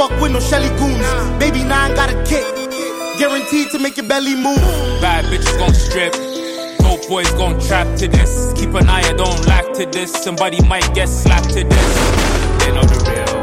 Fuck 0.00 0.20
with 0.20 0.32
no 0.32 0.40
Shelly 0.40 0.70
goons. 0.80 1.08
Baby 1.38 1.62
nine 1.62 1.94
got 1.94 2.08
a 2.08 2.16
kick. 2.24 2.44
Guaranteed 3.18 3.70
to 3.72 3.78
make 3.78 3.98
your 3.98 4.08
belly 4.08 4.34
move. 4.34 4.64
Bad 5.02 5.26
bitches 5.26 5.58
gon' 5.58 5.74
strip. 5.74 6.12
Dope 6.78 7.06
boys 7.08 7.30
gon' 7.32 7.60
trap 7.60 7.86
to 7.98 8.08
this. 8.08 8.52
Keep 8.56 8.72
an 8.80 8.88
eye, 8.88 9.02
I 9.02 9.12
don't 9.12 9.46
lack 9.46 9.66
to 9.74 9.84
this. 9.84 10.10
Somebody 10.12 10.58
might 10.66 10.88
get 10.94 11.08
slapped 11.08 11.50
to 11.50 11.64
this. 11.64 11.90
They 12.60 12.72
know 12.72 12.84
the 12.92 12.98
real. 13.08 13.40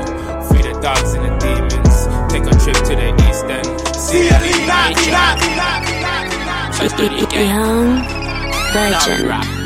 Free 0.48 0.64
the 0.68 0.74
dogs 0.82 1.14
and 1.14 1.24
the 1.26 1.34
demons. 1.44 1.98
Take 2.32 2.46
a 2.52 2.56
trip 2.64 2.78
to 2.90 2.94
the 3.02 3.10
east 3.30 3.46
end. 3.58 3.68
CLE 4.06 4.66
not, 4.66 4.96
not, 5.14 5.38
Young 7.34 7.94
legend. 8.74 9.57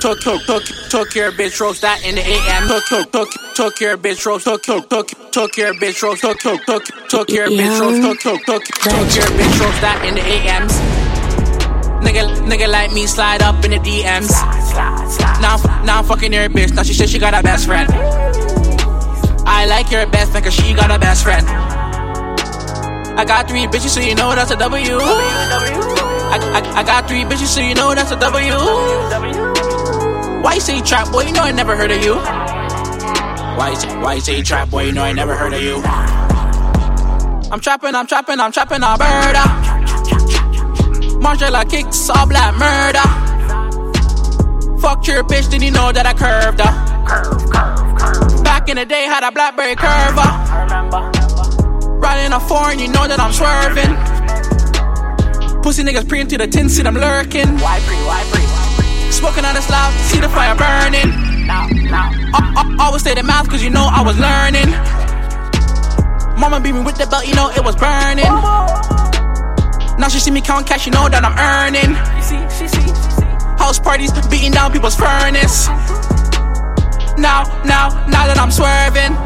Took, 0.00 0.20
took, 0.20 0.42
took, 0.44 0.62
took 0.90 1.14
your 1.16 1.32
bitch 1.32 1.58
roast 1.60 1.82
that 1.82 2.04
in 2.04 2.14
the 2.14 2.22
AM. 2.22 2.68
Took, 2.68 2.84
took, 2.86 3.10
took, 3.10 3.28
took 3.56 3.80
your 3.80 3.98
bitch 3.98 4.24
roast. 4.24 4.44
Took, 4.44 4.62
took, 4.62 4.88
took, 4.88 5.08
took 5.32 5.56
your 5.56 5.74
bitch 5.74 6.00
roast. 6.02 6.20
Took, 6.22 6.38
took, 6.38 6.64
took, 6.66 6.84
took 7.08 7.28
your 7.30 7.48
bitch 7.48 7.80
roast. 7.80 8.02
Took, 8.02 8.20
took, 8.20 8.44
took, 8.46 8.64
took 8.64 8.94
your 8.94 9.26
bitch 9.34 9.58
roast 9.58 9.80
that 9.82 10.04
in 10.06 10.14
the 10.14 10.22
AMs. 10.22 10.72
Nigga, 12.06 12.30
nigga 12.46 12.70
like 12.70 12.92
me 12.92 13.06
slide 13.08 13.42
up 13.42 13.64
in 13.64 13.72
the 13.72 13.78
DMs. 13.78 14.30
Now, 15.42 15.56
now 15.84 15.98
I'm 15.98 16.04
fucking 16.04 16.32
your 16.32 16.48
bitch. 16.48 16.72
Now 16.74 16.84
she 16.84 16.94
said 16.94 17.08
she 17.08 17.18
got 17.18 17.34
a 17.34 17.42
best 17.42 17.66
friend. 17.66 17.90
I 19.50 19.66
like 19.66 19.90
your 19.90 20.06
best 20.06 20.30
friend 20.30 20.44
cause 20.44 20.54
she 20.54 20.74
got 20.74 20.92
a 20.92 20.98
best 21.00 21.24
friend. 21.24 21.44
I 23.18 23.24
got 23.26 23.48
three 23.48 23.66
bitches, 23.66 23.88
so 23.88 24.00
you 24.00 24.14
know 24.14 24.32
that's 24.32 24.52
a 24.52 24.56
W. 24.56 24.98
I, 25.00 26.38
I, 26.54 26.80
I 26.80 26.84
got 26.84 27.08
three 27.08 27.24
bitches, 27.24 27.46
so 27.46 27.60
you 27.60 27.74
know 27.74 27.92
that's 27.96 28.12
a 28.12 28.16
W. 28.20 29.57
Why 30.42 30.54
you 30.54 30.60
say 30.60 30.80
trap 30.80 31.10
boy? 31.10 31.22
You 31.22 31.32
know 31.32 31.42
I 31.42 31.52
never 31.52 31.76
heard 31.76 31.90
of 31.90 32.02
you. 32.02 32.14
Why 32.14 33.70
you 33.70 33.76
say, 33.76 34.00
why 34.00 34.14
you 34.14 34.20
say 34.20 34.42
trap 34.42 34.70
boy? 34.70 34.84
You 34.84 34.92
know 34.92 35.02
I 35.02 35.12
never 35.12 35.34
heard 35.34 35.52
of 35.52 35.60
you. 35.60 35.82
I'm 37.50 37.60
trapping, 37.60 37.94
I'm 37.94 38.06
trapping, 38.06 38.38
I'm 38.38 38.52
trapping 38.52 38.82
Alberta. 38.82 39.44
Marshall 41.18 41.64
kicks 41.64 42.08
all 42.10 42.26
black 42.26 42.54
murder. 42.56 43.02
Fuck 44.80 45.06
your 45.08 45.24
bitch, 45.24 45.50
did 45.50 45.62
you 45.62 45.72
know 45.72 45.90
that 45.90 46.06
I 46.06 46.14
curved 46.14 46.60
her. 46.60 48.44
Back 48.44 48.68
in 48.68 48.76
the 48.76 48.84
day, 48.84 49.04
had 49.04 49.24
a 49.26 49.32
Blackberry 49.32 49.74
curver. 49.74 50.22
I 50.22 50.62
remember. 50.62 51.10
Riding 51.98 52.32
a 52.32 52.40
foreign, 52.40 52.78
you 52.78 52.88
know 52.88 53.08
that 53.08 53.18
I'm 53.18 53.32
swerving. 53.32 53.96
Pussy 55.62 55.82
niggas 55.82 56.08
pre 56.08 56.20
into 56.20 56.38
the 56.38 56.46
tin, 56.46 56.68
see 56.68 56.82
them 56.82 56.94
lurking. 56.94 57.58
Why 57.58 57.80
pre, 57.80 57.96
why 57.96 58.24
pre? 58.30 58.57
Smoking 59.10 59.44
out 59.44 59.54
this 59.54 59.68
loud, 59.70 59.92
see 60.00 60.20
the 60.20 60.28
fire 60.28 60.54
burning. 60.54 61.12
I, 61.50 61.96
I, 62.34 62.76
always 62.78 63.02
stay 63.02 63.14
the 63.14 63.22
mouth, 63.22 63.48
cause 63.48 63.62
you 63.62 63.70
know 63.70 63.88
I 63.90 64.02
was 64.02 64.18
learning. 64.18 64.70
Mama 66.38 66.60
beat 66.60 66.72
me 66.72 66.80
with 66.80 66.96
the 66.96 67.06
belt, 67.06 67.26
you 67.26 67.34
know 67.34 67.50
it 67.50 67.64
was 67.64 67.74
burning. 67.74 68.30
Now 69.98 70.08
she 70.08 70.20
see 70.20 70.30
me 70.30 70.40
count 70.40 70.66
cash, 70.66 70.86
you 70.86 70.92
know 70.92 71.08
that 71.08 71.24
I'm 71.24 71.34
earning. 71.34 71.94
House 73.58 73.80
parties, 73.80 74.12
beating 74.28 74.52
down 74.52 74.72
people's 74.72 74.94
furnace. 74.94 75.66
Now, 77.18 77.42
now, 77.64 77.88
now 78.06 78.26
that 78.30 78.38
I'm 78.38 78.52
swerving. 78.52 79.16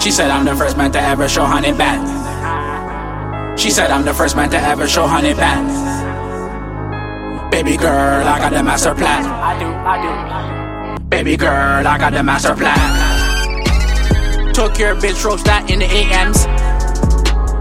She 0.00 0.10
said 0.10 0.30
I'm 0.30 0.44
the 0.44 0.54
first 0.54 0.76
man 0.76 0.92
to 0.92 1.00
ever 1.00 1.28
show 1.28 1.44
honey 1.44 1.72
back. 1.72 1.98
She 3.58 3.70
said 3.70 3.90
I'm 3.90 4.04
the 4.04 4.12
first 4.12 4.36
man 4.36 4.50
to 4.50 4.58
ever 4.58 4.86
show 4.86 5.06
honey 5.06 5.32
pants. 5.32 6.01
Baby 7.52 7.76
girl, 7.76 8.24
I 8.24 8.38
got 8.40 8.50
the 8.50 8.62
master 8.62 8.94
plan. 8.94 9.28
I 9.28 9.52
do, 9.60 9.68
I 9.68 10.96
do. 10.96 11.04
Baby 11.12 11.36
girl, 11.36 11.84
I 11.86 11.98
got 12.00 12.14
the 12.16 12.22
master 12.22 12.56
plan. 12.56 12.80
Took 14.56 14.80
your 14.80 14.96
bitch 14.96 15.20
ropes 15.22 15.44
that 15.44 15.68
in 15.68 15.80
the 15.80 15.84
AMs. 15.84 16.48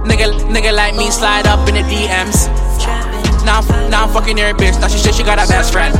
Nigga, 0.07 0.31
nigga 0.47 0.71
like 0.71 0.95
me 0.95 1.11
slide 1.11 1.45
up 1.45 1.67
in 1.67 1.75
the 1.75 1.83
DMs. 1.91 2.47
Now, 3.43 3.59
now 3.91 4.07
I'm 4.07 4.13
fucking 4.15 4.39
your 4.39 4.55
bitch. 4.55 4.79
Now 4.79 4.87
she 4.87 4.97
said 4.97 5.13
she 5.13 5.27
got 5.27 5.43
a 5.43 5.45
best 5.51 5.75
friend. 5.75 5.91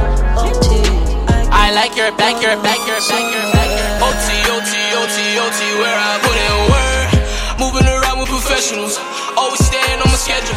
I 1.52 1.76
like 1.76 1.92
your, 2.00 2.16
like 2.16 2.40
your, 2.40 2.56
like 2.64 2.80
your, 2.88 2.96
like 3.12 3.28
your, 3.28 3.44
like 3.52 3.76
your. 3.76 4.08
OT, 4.08 4.56
OT, 4.56 4.72
OT, 5.04 5.18
OT, 5.36 5.60
where 5.84 6.00
I 6.00 6.16
put 6.24 6.40
in 6.40 6.56
work. 6.72 7.12
Moving 7.60 7.92
around 7.92 8.24
with 8.24 8.32
professionals, 8.32 8.96
always 9.36 9.60
staying 9.60 10.00
on 10.00 10.08
my 10.08 10.16
schedule. 10.16 10.56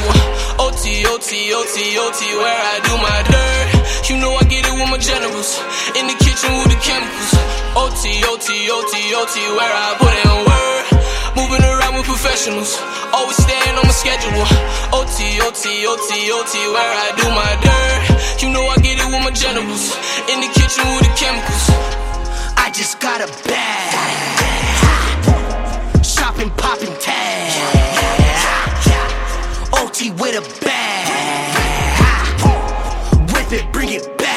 OT, 0.64 1.04
OT, 1.04 1.52
OT, 1.52 1.76
OT, 2.00 2.20
where 2.40 2.56
I 2.56 2.80
do 2.88 2.96
my 2.96 3.20
dirt. 3.28 4.08
You 4.08 4.16
know 4.16 4.32
I 4.32 4.48
get 4.48 4.64
it 4.64 4.72
with 4.72 4.88
my 4.88 4.96
generals. 4.96 5.60
In 5.92 6.08
the 6.08 6.16
kitchen 6.16 6.56
with 6.56 6.72
the 6.72 6.80
chemicals. 6.80 7.32
OT, 7.76 8.24
OT, 8.24 8.48
OT, 8.72 8.94
OT, 9.12 9.36
where 9.60 9.74
I 9.76 9.92
put 10.00 10.08
in 10.24 10.32
work. 10.48 10.88
Moving 11.36 11.60
around 11.68 12.00
with 12.00 12.08
professionals, 12.08 12.80
always 13.12 13.36
staying 13.36 13.76
on 13.76 13.84
my 13.84 13.92
schedule. 13.92 14.32
OT, 14.96 15.36
OT, 15.44 15.84
OT, 15.84 16.32
OT, 16.32 16.52
where 16.72 16.92
I 16.96 17.12
do 17.12 17.28
my 17.28 17.52
dirt. 17.60 18.40
You 18.40 18.48
know 18.48 18.64
I 18.64 18.80
get 18.80 18.96
it 18.96 19.04
with 19.04 19.20
my 19.20 19.36
generals. 19.36 19.92
In 20.32 20.40
the 20.40 20.48
kitchen 20.48 20.88
with 20.96 21.04
the 21.04 21.12
chemicals. 21.12 21.64
I 22.56 22.72
just 22.72 23.04
got 23.04 23.20
a 23.20 23.28
bag. 23.44 24.00
Shopping, 26.00 26.48
popping 26.56 26.96
tag. 27.04 27.23
OT 30.04 30.10
with 30.20 30.36
a 30.36 30.64
bag. 30.64 31.08
Whip 33.32 33.52
it, 33.52 33.72
bring 33.72 33.90
it 33.90 34.18
back. 34.18 34.34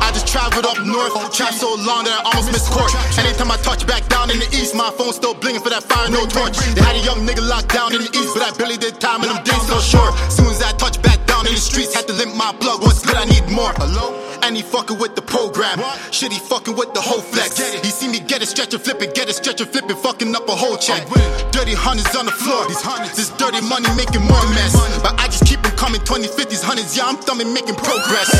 I 0.00 0.10
just 0.12 0.26
traveled 0.26 0.66
up 0.66 0.84
north, 0.84 1.32
trapped 1.32 1.54
so 1.54 1.74
long 1.74 2.04
that 2.04 2.20
I 2.20 2.30
almost 2.30 2.52
missed 2.52 2.70
court. 2.70 2.92
Anytime 3.18 3.50
I 3.50 3.56
touch 3.58 3.86
back 3.86 4.06
down 4.08 4.30
in 4.30 4.38
the 4.38 4.48
east, 4.52 4.74
my 4.74 4.90
phone 4.90 5.12
still 5.12 5.34
blinging 5.34 5.62
for 5.62 5.70
that 5.70 5.84
fire, 5.84 6.10
no 6.10 6.26
torch. 6.26 6.56
They 6.74 6.82
had 6.82 6.96
a 6.96 7.04
young 7.04 7.26
nigga 7.26 7.46
locked 7.48 7.72
down 7.72 7.94
in 7.94 8.02
the 8.02 8.10
east, 8.10 8.34
but 8.34 8.42
I 8.42 8.50
barely 8.56 8.76
did 8.76 9.00
time 9.00 9.22
and 9.22 9.30
them 9.30 9.44
days 9.44 9.66
so 9.66 9.78
short. 9.80 10.14
Soon 10.30 10.46
as 10.46 10.62
I 10.62 10.72
touch 10.72 11.00
back 11.02 11.21
down 11.42 11.50
in 11.50 11.54
the 11.54 11.60
streets, 11.60 11.94
had 11.94 12.06
to 12.06 12.12
limp 12.12 12.34
my 12.34 12.52
plug. 12.60 12.82
What's 12.82 13.04
good? 13.04 13.16
I 13.16 13.24
need 13.24 13.48
more. 13.50 13.72
Hello? 13.76 14.14
And 14.42 14.56
he 14.56 14.62
fucking 14.62 14.98
with 14.98 15.14
the 15.14 15.22
program. 15.22 15.78
Shit, 16.10 16.32
he 16.32 16.38
fucking 16.38 16.76
with 16.76 16.94
the 16.94 17.00
whole 17.00 17.20
flex. 17.20 17.58
He 17.58 17.90
see 17.90 18.08
me 18.08 18.18
get 18.18 18.42
it, 18.42 18.46
stretch 18.46 18.74
and 18.74 18.82
flip 18.82 19.00
it, 19.02 19.14
get 19.14 19.28
it, 19.28 19.34
stretch 19.34 19.60
and 19.60 19.70
flip 19.70 19.88
it, 19.88 19.98
fucking 19.98 20.34
up 20.34 20.48
a 20.48 20.54
whole 20.54 20.76
check. 20.76 21.06
Dirty 21.52 21.74
hundreds 21.74 22.14
on 22.16 22.26
the 22.26 22.32
floor. 22.32 22.66
This 22.66 23.30
dirty 23.38 23.60
money 23.62 23.88
making 23.94 24.22
more 24.22 24.46
mess. 24.54 24.74
But 25.02 25.18
I 25.18 25.26
just 25.26 25.46
keep 25.46 25.62
them 25.62 25.72
coming 25.76 26.00
2050s, 26.00 26.62
hundreds. 26.62 26.96
Yeah, 26.96 27.06
I'm 27.06 27.16
thumbing, 27.16 27.54
making 27.54 27.76
progress. 27.76 28.30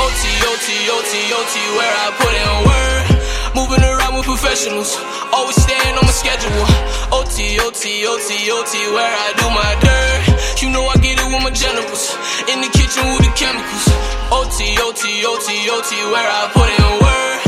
OT, 0.00 0.22
OT, 0.48 0.68
OT, 0.88 1.12
OT, 1.36 1.54
where 1.76 1.92
I 1.92 2.08
put 2.16 2.32
in 2.32 2.50
work. 2.66 3.19
Moving 3.54 3.82
around 3.82 4.14
with 4.14 4.26
professionals, 4.26 4.94
always 5.34 5.58
staying 5.58 5.98
on 5.98 6.06
my 6.06 6.14
schedule. 6.14 6.54
OT, 7.10 7.58
OT, 7.58 8.06
OT, 8.06 8.30
OT, 8.46 8.72
where 8.94 9.10
I 9.10 9.28
do 9.42 9.46
my 9.50 9.72
dirt. 9.82 10.62
You 10.62 10.70
know 10.70 10.86
I 10.86 10.94
get 11.02 11.18
it 11.18 11.26
with 11.26 11.42
my 11.42 11.50
generals. 11.50 12.14
In 12.46 12.62
the 12.62 12.70
kitchen 12.70 13.02
with 13.10 13.26
the 13.26 13.32
chemicals. 13.34 13.86
OT, 14.30 14.78
OT, 14.78 15.02
OT, 15.26 15.48
OT, 15.66 15.90
where 16.14 16.30
I 16.30 16.46
put 16.54 16.70
in 16.70 16.90
work. 17.02 17.40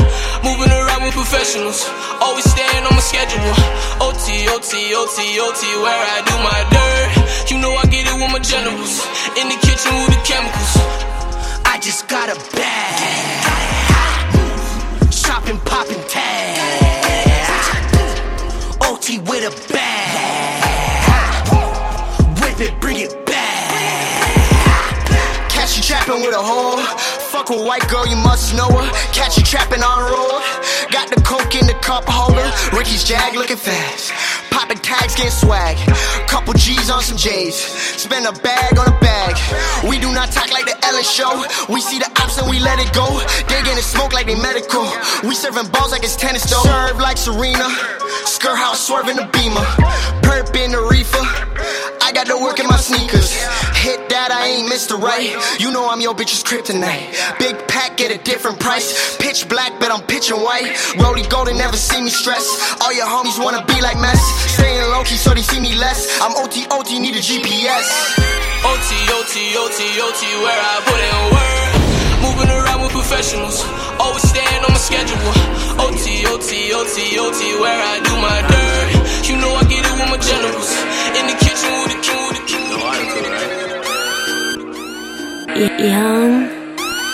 Moving 0.43 0.75
around 0.75 1.07
with 1.07 1.15
professionals, 1.15 1.87
always 2.19 2.43
staying 2.51 2.83
on 2.83 2.91
my 2.91 3.03
schedule. 3.03 3.55
OT, 4.03 4.43
OT, 4.51 4.91
OT, 4.91 5.19
OT, 5.39 5.61
where 5.79 6.03
I 6.03 6.19
do 6.27 6.35
my 6.43 6.59
dirt. 6.67 7.47
You 7.47 7.63
know 7.63 7.71
I 7.79 7.87
get 7.87 8.11
it 8.11 8.15
with 8.19 8.27
my 8.27 8.43
generals. 8.43 8.99
In 9.39 9.47
the 9.47 9.55
kitchen 9.63 9.95
with 10.03 10.11
the 10.11 10.21
chemicals. 10.27 10.73
I 11.63 11.79
just 11.79 12.09
got 12.11 12.27
a 12.27 12.35
bag. 12.51 13.82
Shopping, 15.53 15.65
popping 15.65 16.03
tag. 16.07 16.57
OT 18.81 19.19
with 19.19 19.45
a 19.45 19.51
bag. 19.71 21.47
Whip 22.41 22.59
it, 22.59 22.79
bring 22.81 22.97
it 22.99 23.25
back. 23.25 25.09
Catch 25.49 25.77
you 25.77 25.83
trapping 25.83 26.21
with 26.21 26.33
a 26.33 26.41
hoe. 26.41 26.81
Fuck 27.29 27.51
a 27.51 27.53
white 27.53 27.87
girl, 27.87 28.07
you 28.07 28.15
must 28.15 28.55
know 28.55 28.69
her. 28.69 28.89
Catch 29.13 29.37
you 29.37 29.43
trapping 29.43 29.83
on 29.83 30.11
road. 30.11 30.41
Got 30.91 31.09
the 31.09 31.21
coke 31.21 31.55
in 31.55 31.67
the 31.67 31.75
cup 31.81 32.05
holder. 32.07 32.49
Ricky's 32.75 33.03
Jag 33.03 33.35
looking 33.35 33.57
fast. 33.57 34.11
Popping 34.53 34.77
tags, 34.77 35.15
getting 35.15 35.31
swag. 35.31 35.77
Couple 36.27 36.53
G's 36.53 36.89
on 36.89 37.01
some 37.01 37.17
J's. 37.17 37.55
Spend 37.57 38.25
a 38.25 38.31
bag 38.31 38.77
on 38.77 38.87
a 38.87 38.97
bag. 38.99 39.33
We 39.89 39.97
do 39.99 40.13
not 40.13 40.31
talk 40.31 40.51
like 40.51 40.65
the 40.65 40.77
Ellen 40.85 41.03
show. 41.03 41.43
We 41.73 41.81
see 41.81 41.97
the 41.97 42.09
ops 42.21 42.37
and 42.37 42.47
we 42.47 42.59
let 42.59 42.77
it 42.79 42.93
go. 42.93 43.07
They 43.49 43.61
getting 43.63 43.81
smoke 43.81 44.13
like 44.13 44.27
they 44.27 44.35
medical. 44.35 44.85
We 45.27 45.33
serving 45.33 45.71
balls 45.71 45.91
like 45.91 46.03
it's 46.03 46.15
tennis 46.15 46.43
though. 46.49 46.61
Serve 46.61 46.99
like 46.99 47.17
Serena. 47.17 47.67
Skirt 48.25 48.55
house 48.55 48.85
swerving 48.85 49.17
the 49.17 49.25
beamer. 49.33 49.65
Perp 50.21 50.55
in 50.55 50.71
the 50.71 50.81
reefer. 50.85 51.25
Got 52.13 52.27
to 52.27 52.37
work 52.37 52.59
in 52.59 52.67
my 52.67 52.77
sneakers. 52.77 53.33
Hit 53.73 54.09
that, 54.09 54.29
I 54.29 54.45
ain't 54.53 54.69
Mr. 54.69 55.01
Right. 55.01 55.33
You 55.59 55.73
know 55.73 55.89
I'm 55.89 55.99
your 55.99 56.13
bitch's 56.13 56.43
kryptonite. 56.45 57.09
Big 57.39 57.57
pack, 57.67 57.99
at 57.99 58.11
a 58.13 58.21
different 58.21 58.59
price. 58.59 59.17
Pitch 59.17 59.49
black, 59.49 59.79
but 59.79 59.89
I'm 59.89 60.05
pitching 60.05 60.37
white. 60.37 60.77
Rolly 61.01 61.25
golden, 61.25 61.57
never 61.57 61.75
see 61.75 62.01
me 62.01 62.09
stress. 62.09 62.45
All 62.81 62.93
your 62.93 63.09
homies 63.09 63.41
wanna 63.41 63.65
be 63.65 63.81
like 63.81 63.97
mess. 63.97 64.21
Staying 64.53 64.93
low 64.93 65.03
key 65.03 65.17
so 65.17 65.33
they 65.33 65.41
see 65.41 65.59
me 65.59 65.73
less. 65.75 66.05
I'm 66.21 66.37
OT, 66.37 66.69
OT, 66.69 66.99
need 66.99 67.17
a 67.17 67.23
GPS. 67.23 67.85
OT, 68.61 68.89
OT, 69.17 69.33
OT, 69.57 69.79
OT, 70.05 70.21
where 70.45 70.61
I 70.61 70.75
put 70.85 71.01
in 71.01 71.17
work. 71.33 71.83
Moving 72.23 72.51
around 72.53 72.81
with 72.83 72.93
professionals, 72.93 73.65
always 73.99 74.23
staying 74.23 74.63
on 74.63 74.71
my 74.71 74.79
schedule. 74.79 75.17
OT, 75.81 76.23
OT, 76.29 76.71
OT, 76.71 76.97
OT, 77.19 77.41
where 77.59 77.81
I 77.83 77.99
do 77.99 78.13
my 78.21 78.39
dirt. 78.47 79.27
You 79.27 79.35
know 79.41 79.51
I 79.55 79.63
get 79.65 79.83
it 79.83 79.91
with 79.91 80.09
my 80.13 80.21
generals. 80.21 80.71
In 81.19 81.27
the 81.27 81.42
Young 85.83 86.62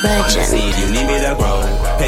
Legend. 0.04 0.46
Seed, 0.48 0.76
you 0.80 0.88
need 0.94 1.08
me 1.08 1.20
to 1.20 1.36
grow. 1.36 1.60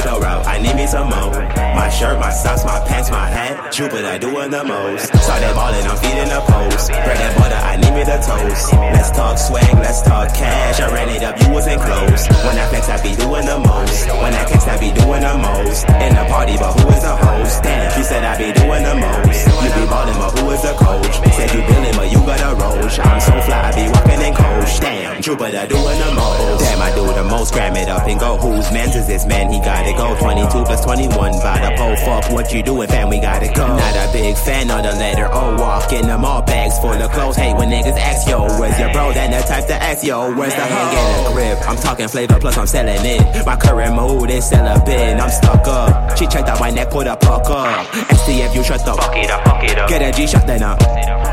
A 0.01 0.19
route, 0.19 0.47
I 0.47 0.57
need 0.57 0.75
me 0.75 0.87
some 0.87 1.13
more. 1.13 1.29
My 1.77 1.87
shirt, 1.89 2.17
my 2.17 2.31
socks, 2.31 2.65
my 2.65 2.79
pants, 2.87 3.11
my 3.11 3.27
hat. 3.27 3.71
Jupiter 3.71 4.17
doing 4.17 4.49
the 4.49 4.63
most. 4.63 5.13
Started 5.13 5.53
ballin', 5.53 5.85
I'm 5.85 5.95
feeding 5.99 6.31
the 6.31 6.41
post. 6.41 6.89
Bread 6.89 7.21
and 7.21 7.35
butter, 7.37 7.61
I 7.61 7.77
need 7.77 7.93
me 7.93 8.03
the 8.03 8.17
toast. 8.17 8.73
Let's 8.73 9.11
talk 9.11 9.37
swag, 9.37 9.77
let's 9.77 10.01
talk 10.01 10.33
cash. 10.33 10.79
I 10.79 10.89
ran 10.89 11.09
it 11.09 11.21
up, 11.21 11.37
you 11.39 11.53
wasn't 11.53 11.79
close. 11.81 12.25
When 12.43 12.57
I 12.57 12.65
flex, 12.71 12.89
I 12.89 12.97
be 13.03 13.13
doing 13.13 13.45
the 13.45 13.59
most. 13.61 14.07
When 14.09 14.33
I 14.33 14.43
text, 14.49 14.67
I 14.67 14.75
be 14.81 14.89
doing 14.89 15.21
the 15.21 15.35
most. 15.37 15.85
In 16.01 16.11
the 16.17 16.25
party, 16.33 16.55
but 16.57 16.73
who 16.81 16.89
is 16.89 17.03
the 17.03 17.15
host? 17.15 17.61
Damn, 17.61 17.91
she 17.93 18.01
said 18.01 18.23
I 18.25 18.33
be 18.41 18.49
doing 18.57 18.81
the 18.81 18.95
most. 18.97 19.39
You 19.61 19.69
be 19.69 19.83
ballin', 19.85 20.17
but 20.17 20.31
who 20.33 20.49
is 20.49 20.61
the 20.65 20.73
coach? 20.81 21.15
Said 21.37 21.53
you 21.53 21.61
billin', 21.67 21.95
but 21.95 22.07
you 22.09 22.19
got 22.25 22.41
a 22.41 22.51
roach. 22.57 22.97
I'm 22.99 23.19
so 23.21 23.37
fly, 23.45 23.69
I 23.69 23.71
be 23.77 23.85
walking 23.91 24.21
in 24.23 24.33
coach. 24.33 24.79
Damn, 24.81 25.21
Jupiter 25.21 25.67
doing 25.69 25.99
the 25.99 26.09
most. 26.17 26.63
Damn, 26.63 26.81
I 26.81 26.89
do 26.95 27.05
the 27.05 27.25
most. 27.29 27.53
Gram 27.53 27.75
it 27.81 27.89
up 27.89 28.07
and 28.07 28.19
go. 28.19 28.37
Whose 28.37 28.71
man's 28.71 28.95
is 28.95 29.07
this 29.07 29.25
man? 29.25 29.51
He 29.51 29.59
gotta 29.59 29.91
go. 29.93 30.15
22 30.17 30.63
plus 30.63 30.83
21 30.85 31.31
by 31.41 31.57
the 31.59 31.75
pole. 31.77 31.95
Fuck 32.05 32.31
what 32.31 32.53
you 32.53 32.61
doing, 32.63 32.87
fam? 32.87 33.09
We 33.09 33.19
gotta 33.19 33.51
go. 33.53 33.67
Not 33.67 33.95
a 33.95 34.09
big 34.13 34.37
fan 34.37 34.69
of 34.69 34.83
the 34.83 34.93
letter 34.97 35.27
O. 35.31 35.55
Walk 35.57 35.91
in 35.91 36.07
them 36.07 36.23
all 36.23 36.41
bags 36.41 36.77
full 36.79 36.93
of 36.93 37.11
clothes. 37.11 37.35
Hate 37.35 37.55
when 37.55 37.69
niggas 37.69 37.97
ask 37.97 38.27
yo, 38.29 38.45
where's 38.59 38.77
your 38.79 38.91
bro? 38.93 39.11
Then 39.13 39.31
the 39.31 39.41
type 39.41 39.67
to 39.67 39.75
ask 39.75 40.05
yo, 40.05 40.33
where's 40.35 40.53
the 40.53 40.61
hoe? 40.61 40.91
Get 40.91 41.31
a 41.31 41.33
grip. 41.33 41.69
I'm 41.69 41.77
talking 41.77 42.07
flavor 42.07 42.39
plus 42.39 42.57
I'm 42.57 42.67
selling 42.67 43.03
it. 43.03 43.45
My 43.45 43.55
current 43.55 43.95
mood 43.95 44.29
is 44.29 44.47
celibate. 44.47 45.19
I'm 45.19 45.29
stuck 45.29 45.67
up. 45.67 46.17
She 46.17 46.27
checked 46.27 46.49
out 46.49 46.59
my 46.59 46.69
neck, 46.69 46.91
put 46.91 47.07
a 47.07 47.15
puck 47.15 47.49
up. 47.49 47.87
STF, 48.21 48.55
you 48.55 48.63
shut 48.63 48.85
the 48.85 48.93
fuck 48.93 49.15
it 49.15 49.31
up, 49.31 49.43
fuck 49.43 49.63
it 49.63 49.77
up. 49.77 49.89
Get 49.89 50.01
a 50.01 50.11
G 50.15 50.27
shot 50.27 50.45
then 50.45 50.63
up. 50.63 50.79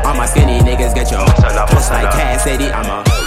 All 0.05 0.15
my 0.15 0.25
skinny 0.25 0.59
niggas 0.59 0.95
get 0.95 1.11
your 1.11 1.25
Just 1.25 1.91
like 1.91 2.11
Cassidy, 2.11 2.71
I'm 2.71 2.85
a 2.85 3.18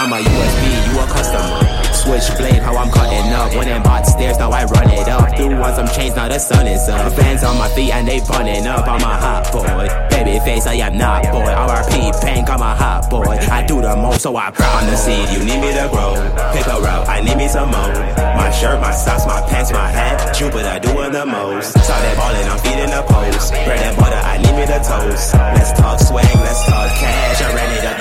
I'm 0.00 0.14
a 0.14 0.16
USB, 0.16 0.64
you 0.88 0.98
a 0.98 1.04
customer. 1.12 1.60
Switchblade, 1.92 2.62
how 2.62 2.74
I'm 2.74 2.90
cutting 2.90 3.30
up. 3.34 3.54
When 3.54 3.68
them 3.68 3.82
bought 3.82 4.06
stairs, 4.06 4.38
now 4.38 4.50
I 4.50 4.64
run 4.64 4.88
it 4.88 5.06
up. 5.06 5.36
Threw 5.36 5.52
on 5.52 5.74
some 5.76 5.88
chains, 5.94 6.16
now 6.16 6.26
the 6.26 6.38
sun 6.38 6.66
is 6.66 6.88
up. 6.88 7.12
Fans 7.12 7.44
on 7.44 7.58
my 7.58 7.68
feet 7.76 7.92
and 7.92 8.08
they 8.08 8.18
running 8.30 8.66
up. 8.66 8.88
I'm 8.88 9.02
a 9.02 9.12
hot 9.20 9.52
boy. 9.52 9.84
Baby 10.08 10.40
face, 10.40 10.66
I 10.66 10.80
am 10.80 10.96
not 10.96 11.24
boy. 11.24 11.52
RRP, 11.52 12.18
Pank, 12.22 12.48
I'm 12.48 12.62
a 12.62 12.74
hot 12.74 13.10
boy. 13.10 13.28
I 13.52 13.66
do 13.66 13.82
the 13.82 13.94
most, 13.94 14.22
so 14.22 14.34
I 14.36 14.50
proud. 14.50 14.84
On 14.84 14.88
the 14.88 14.96
seed, 14.96 15.36
you 15.36 15.44
need 15.44 15.60
me 15.60 15.68
to 15.76 15.86
grow. 15.92 16.16
Pick 16.56 16.64
a 16.64 16.80
route, 16.80 17.06
I 17.06 17.20
need 17.20 17.36
me 17.36 17.46
some 17.46 17.68
more. 17.68 17.92
My 18.40 18.50
shirt, 18.56 18.80
my 18.80 18.92
socks, 18.92 19.26
my 19.26 19.44
pants, 19.52 19.70
my 19.70 19.86
hat. 19.86 20.34
Jupiter 20.34 20.80
doing 20.80 21.12
the 21.12 21.26
most. 21.26 21.76
Started 21.76 22.16
ballin', 22.16 22.48
I'm 22.48 22.58
feeding 22.64 22.88
the 22.88 23.04
post. 23.04 23.52
Bread 23.52 23.84
and 23.84 23.96
butter, 24.00 24.16
I 24.16 24.38
need 24.40 24.56
me 24.56 24.64
the 24.64 24.80
toast. 24.80 25.34
Let's 25.34 25.76
talk 25.76 26.00
swag, 26.00 26.24
let's 26.40 26.64
talk 26.64 26.88
cash. 26.96 27.42
I 27.42 27.54
ran 27.54 27.68
it 27.76 27.84
up, 27.84 27.99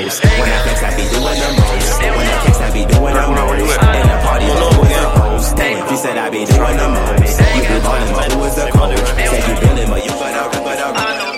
you. 0.00 0.08
When 0.08 0.48
I 0.48 0.58
flex, 0.64 0.82
I 0.82 0.90
be 0.96 1.04
doing 1.12 1.38
the 1.42 1.50
most. 1.60 2.00
When 2.00 2.26
I 2.26 2.36
text, 2.44 2.60
I 2.60 2.70
be 2.72 2.82
doing 2.86 3.14
the 3.14 3.26
most. 3.28 3.76
In 3.82 4.06
the 4.08 4.18
party, 4.24 4.46
who 4.46 4.68
was 4.80 4.88
the 4.88 5.04
host? 5.20 5.56
Damn, 5.56 5.90
you 5.90 5.96
said 5.96 6.16
I 6.18 6.30
be 6.30 6.44
doing 6.44 6.76
the 6.76 6.88
most. 6.88 7.40
You 7.56 7.62
be 7.62 7.76
ballin', 7.84 8.14
but 8.14 8.32
who 8.32 8.38
was 8.38 8.54
the 8.56 8.66
coach? 8.72 8.98
Said 8.98 9.42
you 9.48 9.54
billin', 9.60 9.90
but 9.90 10.04
you 10.04 10.10
got 10.10 10.34
out, 10.34 10.52
got 10.52 11.31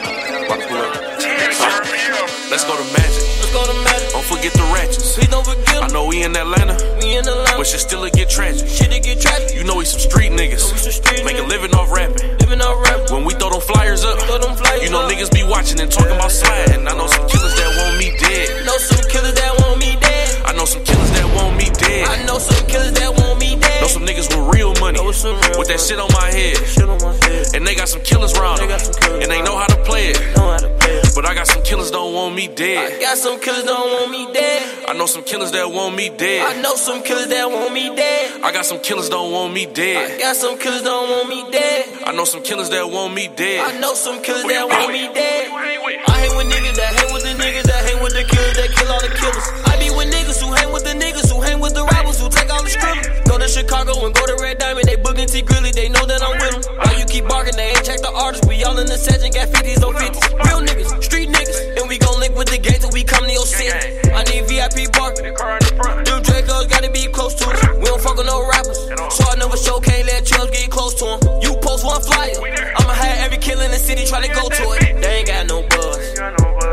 get 4.45 4.53
the 4.61 4.69
ratchets. 4.77 5.17
Please 5.17 5.33
don't 5.33 5.47
forget. 5.47 5.81
I 5.81 5.89
know 5.89 6.05
we 6.05 6.21
in 6.21 6.37
Atlanta. 6.37 6.77
We 7.01 7.17
in 7.17 7.25
Atlanta. 7.25 7.57
But 7.57 7.67
shit 7.67 7.81
still 7.81 8.05
get 8.13 8.29
tragic. 8.29 8.69
Shit 8.69 8.93
get 9.01 9.17
tragic. 9.17 9.57
You 9.57 9.65
know 9.65 9.81
we 9.81 9.89
some 9.89 10.01
street 10.01 10.33
niggas. 10.37 10.61
Some 10.61 11.25
Make 11.25 11.41
a 11.41 11.47
living 11.49 11.73
off 11.73 11.89
rapping. 11.89 12.21
Living 12.45 12.61
off 12.61 12.77
rapping. 12.85 13.09
When 13.09 13.25
we 13.25 13.33
throw 13.41 13.49
them 13.49 13.65
flyers 13.65 14.05
up, 14.05 14.21
throw 14.29 14.37
them 14.37 14.53
flyers 14.57 14.85
you 14.85 14.91
know 14.93 15.09
up. 15.09 15.11
niggas 15.11 15.33
be 15.33 15.45
watching 15.49 15.81
and 15.81 15.91
talking 15.91 16.13
about 16.13 16.31
sliding. 16.31 16.85
I 16.85 16.93
know 16.93 17.09
some 17.09 17.25
killers 17.25 17.57
that 17.57 17.71
want 17.81 17.97
me 17.97 18.13
dead. 18.21 18.67
Know 18.69 18.77
some 18.77 19.05
killers 19.09 19.33
that 19.33 19.53
want 19.65 19.81
me 19.81 19.97
dead. 19.97 20.29
I 20.45 20.53
know 20.53 20.67
some 20.69 20.85
killers 20.85 21.11
that 21.17 21.27
want 21.33 21.57
me 21.57 21.67
dead. 21.73 22.05
I 22.05 22.17
know 22.29 22.39
some 22.39 22.67
killers 22.69 22.93
that 23.01 23.11
want 23.17 23.41
me 23.41 23.57
dead. 23.57 23.81
Know 23.81 23.89
some 23.89 24.05
niggas 24.05 24.29
with 24.29 24.45
real 24.53 24.77
money. 24.77 25.01
Know 25.01 25.09
some 25.13 25.41
real 25.41 25.57
with 25.57 25.69
that 25.73 25.81
shit 25.81 25.97
on 25.97 26.13
my 26.13 26.29
head. 26.29 26.61
Shit 26.69 26.85
on 26.85 27.01
my 27.01 27.17
head. 27.25 27.57
And 27.57 27.65
they 27.65 27.75
got 27.75 27.89
some 27.89 28.03
killers 28.05 28.37
around. 28.37 28.61
They 28.61 28.69
got 28.69 28.85
some 28.85 28.93
killers 29.01 29.25
and 29.25 29.33
they 29.33 29.41
know 29.41 29.57
how 29.57 29.73
to 29.73 29.81
play 29.89 30.13
it. 30.13 30.21
Know 30.37 30.53
how 30.53 30.61
to 30.61 30.69
play 30.77 31.01
it. 31.01 31.04
But 31.15 31.27
I 31.31 31.35
got 31.35 31.47
some 31.47 31.63
killers 31.63 31.93
don't 31.93 32.13
want 32.13 32.35
me 32.35 32.49
dead. 32.49 32.93
I 32.93 33.01
got 33.01 33.17
some 33.17 33.39
killers 33.39 33.63
don't 33.63 33.87
want 33.87 34.11
me 34.11 34.27
dead. 34.35 34.89
I 34.89 34.95
know 34.95 35.07
some 35.07 35.23
killers 35.23 35.53
that 35.53 35.71
want 35.71 35.95
me 35.95 36.11
dead. 36.11 36.43
I 36.43 36.61
know 36.61 36.75
some 36.75 37.05
killers 37.05 37.29
that 37.29 37.47
want 37.47 37.73
me 37.73 37.95
dead. 37.95 38.43
I 38.43 38.51
got 38.51 38.67
some 38.67 38.81
killers 38.81 39.09
don't 39.09 39.31
want 39.31 39.55
me 39.55 39.67
dead. 39.67 40.11
I 40.11 40.19
got 40.19 40.35
some 40.35 40.59
killers 40.59 40.83
don't 40.83 41.09
want 41.09 41.29
me 41.29 41.47
dead. 41.53 42.03
I 42.03 42.13
know 42.13 42.25
some 42.25 42.43
killers 42.43 42.69
that 42.71 42.91
want 42.91 43.15
me 43.15 43.31
dead. 43.37 43.63
I 43.63 43.79
know 43.79 43.95
some 43.95 44.23
killers 44.23 44.43
that 44.43 44.67
want 44.67 44.93
me 44.93 45.07
dead. 45.15 45.51
Who 45.55 45.59
you 45.63 45.83
with? 45.87 46.11
I 46.11 46.19
hang 46.19 46.37
with 46.37 46.51
niggas 46.51 46.77
that 46.83 46.91
hang 46.99 47.15
with 47.15 47.23
the 47.23 47.35
niggas 47.39 47.67
that 47.71 47.81
hang 47.87 48.03
with 48.03 48.13
the 48.13 48.25
killers 48.27 48.57
that 48.59 48.75
kill 48.75 48.91
all 48.91 49.01
the 49.01 49.15
killers. 49.15 49.47
I 49.71 49.79
be 49.79 49.95
with 49.95 50.11
niggas 50.11 50.43
who 50.43 50.51
hang 50.51 50.73
with 50.75 50.83
the 50.83 50.99
niggas 50.99 51.24
with 51.65 51.73
the 51.73 51.81
robbers 51.81 52.21
who 52.21 52.29
take 52.29 52.53
all 52.53 52.61
the 52.61 52.69
strippers. 52.69 53.09
Go 53.25 53.41
to 53.41 53.49
Chicago 53.49 53.97
and 54.05 54.13
go 54.13 54.29
to 54.29 54.37
Red 54.37 54.61
Diamond. 54.61 54.85
They 54.85 55.01
booking 55.01 55.25
T 55.25 55.41
Grilly, 55.41 55.73
they 55.73 55.89
know 55.89 56.05
that 56.05 56.21
I'm 56.21 56.37
with 56.37 56.61
them. 56.61 56.77
Why 56.77 57.01
you 57.01 57.09
keep 57.09 57.25
barking? 57.25 57.57
They 57.57 57.73
ain't 57.73 57.81
check 57.89 58.05
the 58.05 58.13
artists. 58.13 58.45
We 58.45 58.61
all 58.69 58.77
in 58.77 58.85
the 58.85 59.01
session, 59.01 59.33
got 59.33 59.49
50s 59.49 59.81
on 59.81 59.97
50s. 59.97 60.29
Real 60.45 60.61
niggas, 60.61 60.93
street 61.01 61.33
niggas. 61.33 61.81
And 61.81 61.89
we 61.89 61.97
gon' 61.97 62.21
link 62.21 62.37
with 62.37 62.53
the 62.53 62.61
gang 62.61 62.85
till 62.85 62.93
we 62.93 63.01
come 63.01 63.25
to 63.25 63.33
your 63.33 63.49
city. 63.49 63.97
I 64.13 64.29
need 64.29 64.45
VIP 64.45 64.93
parking. 64.93 65.25
Them 65.25 66.21
Dracos 66.21 66.69
gotta 66.69 66.93
be 66.93 67.09
close 67.09 67.33
to 67.41 67.49
us. 67.49 67.57
We 67.81 67.89
don't 67.89 67.97
fuck 68.05 68.21
with 68.21 68.29
no 68.29 68.45
rappers. 68.45 68.85
So 69.17 69.25
I 69.25 69.41
never 69.41 69.57
show, 69.57 69.81
can't 69.81 70.05
let 70.05 70.29
trails 70.29 70.53
get 70.53 70.69
close 70.69 70.93
to 71.01 71.17
them. 71.17 71.41
You 71.41 71.57
post 71.65 71.81
one 71.81 72.05
flyer. 72.05 72.45
I'ma 72.77 72.93
have 72.93 73.25
every 73.25 73.41
kill 73.41 73.65
in 73.65 73.73
the 73.73 73.81
city 73.81 74.05
try 74.05 74.21
to 74.21 74.29
go 74.29 74.53
to 74.53 74.65
it. 74.85 75.01
They 75.01 75.25
ain't 75.25 75.33
got 75.33 75.49
no 75.49 75.65
buzz. 75.65 75.97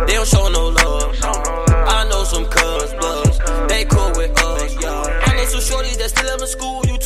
They 0.03 0.19
don't 0.19 0.27
show 0.27 0.51
no 0.51 0.67
love. 0.67 1.70
that 6.01 6.09
still 6.09 6.29
up 6.29 6.41
in 6.41 6.47
school, 6.47 6.81
you 6.85 6.97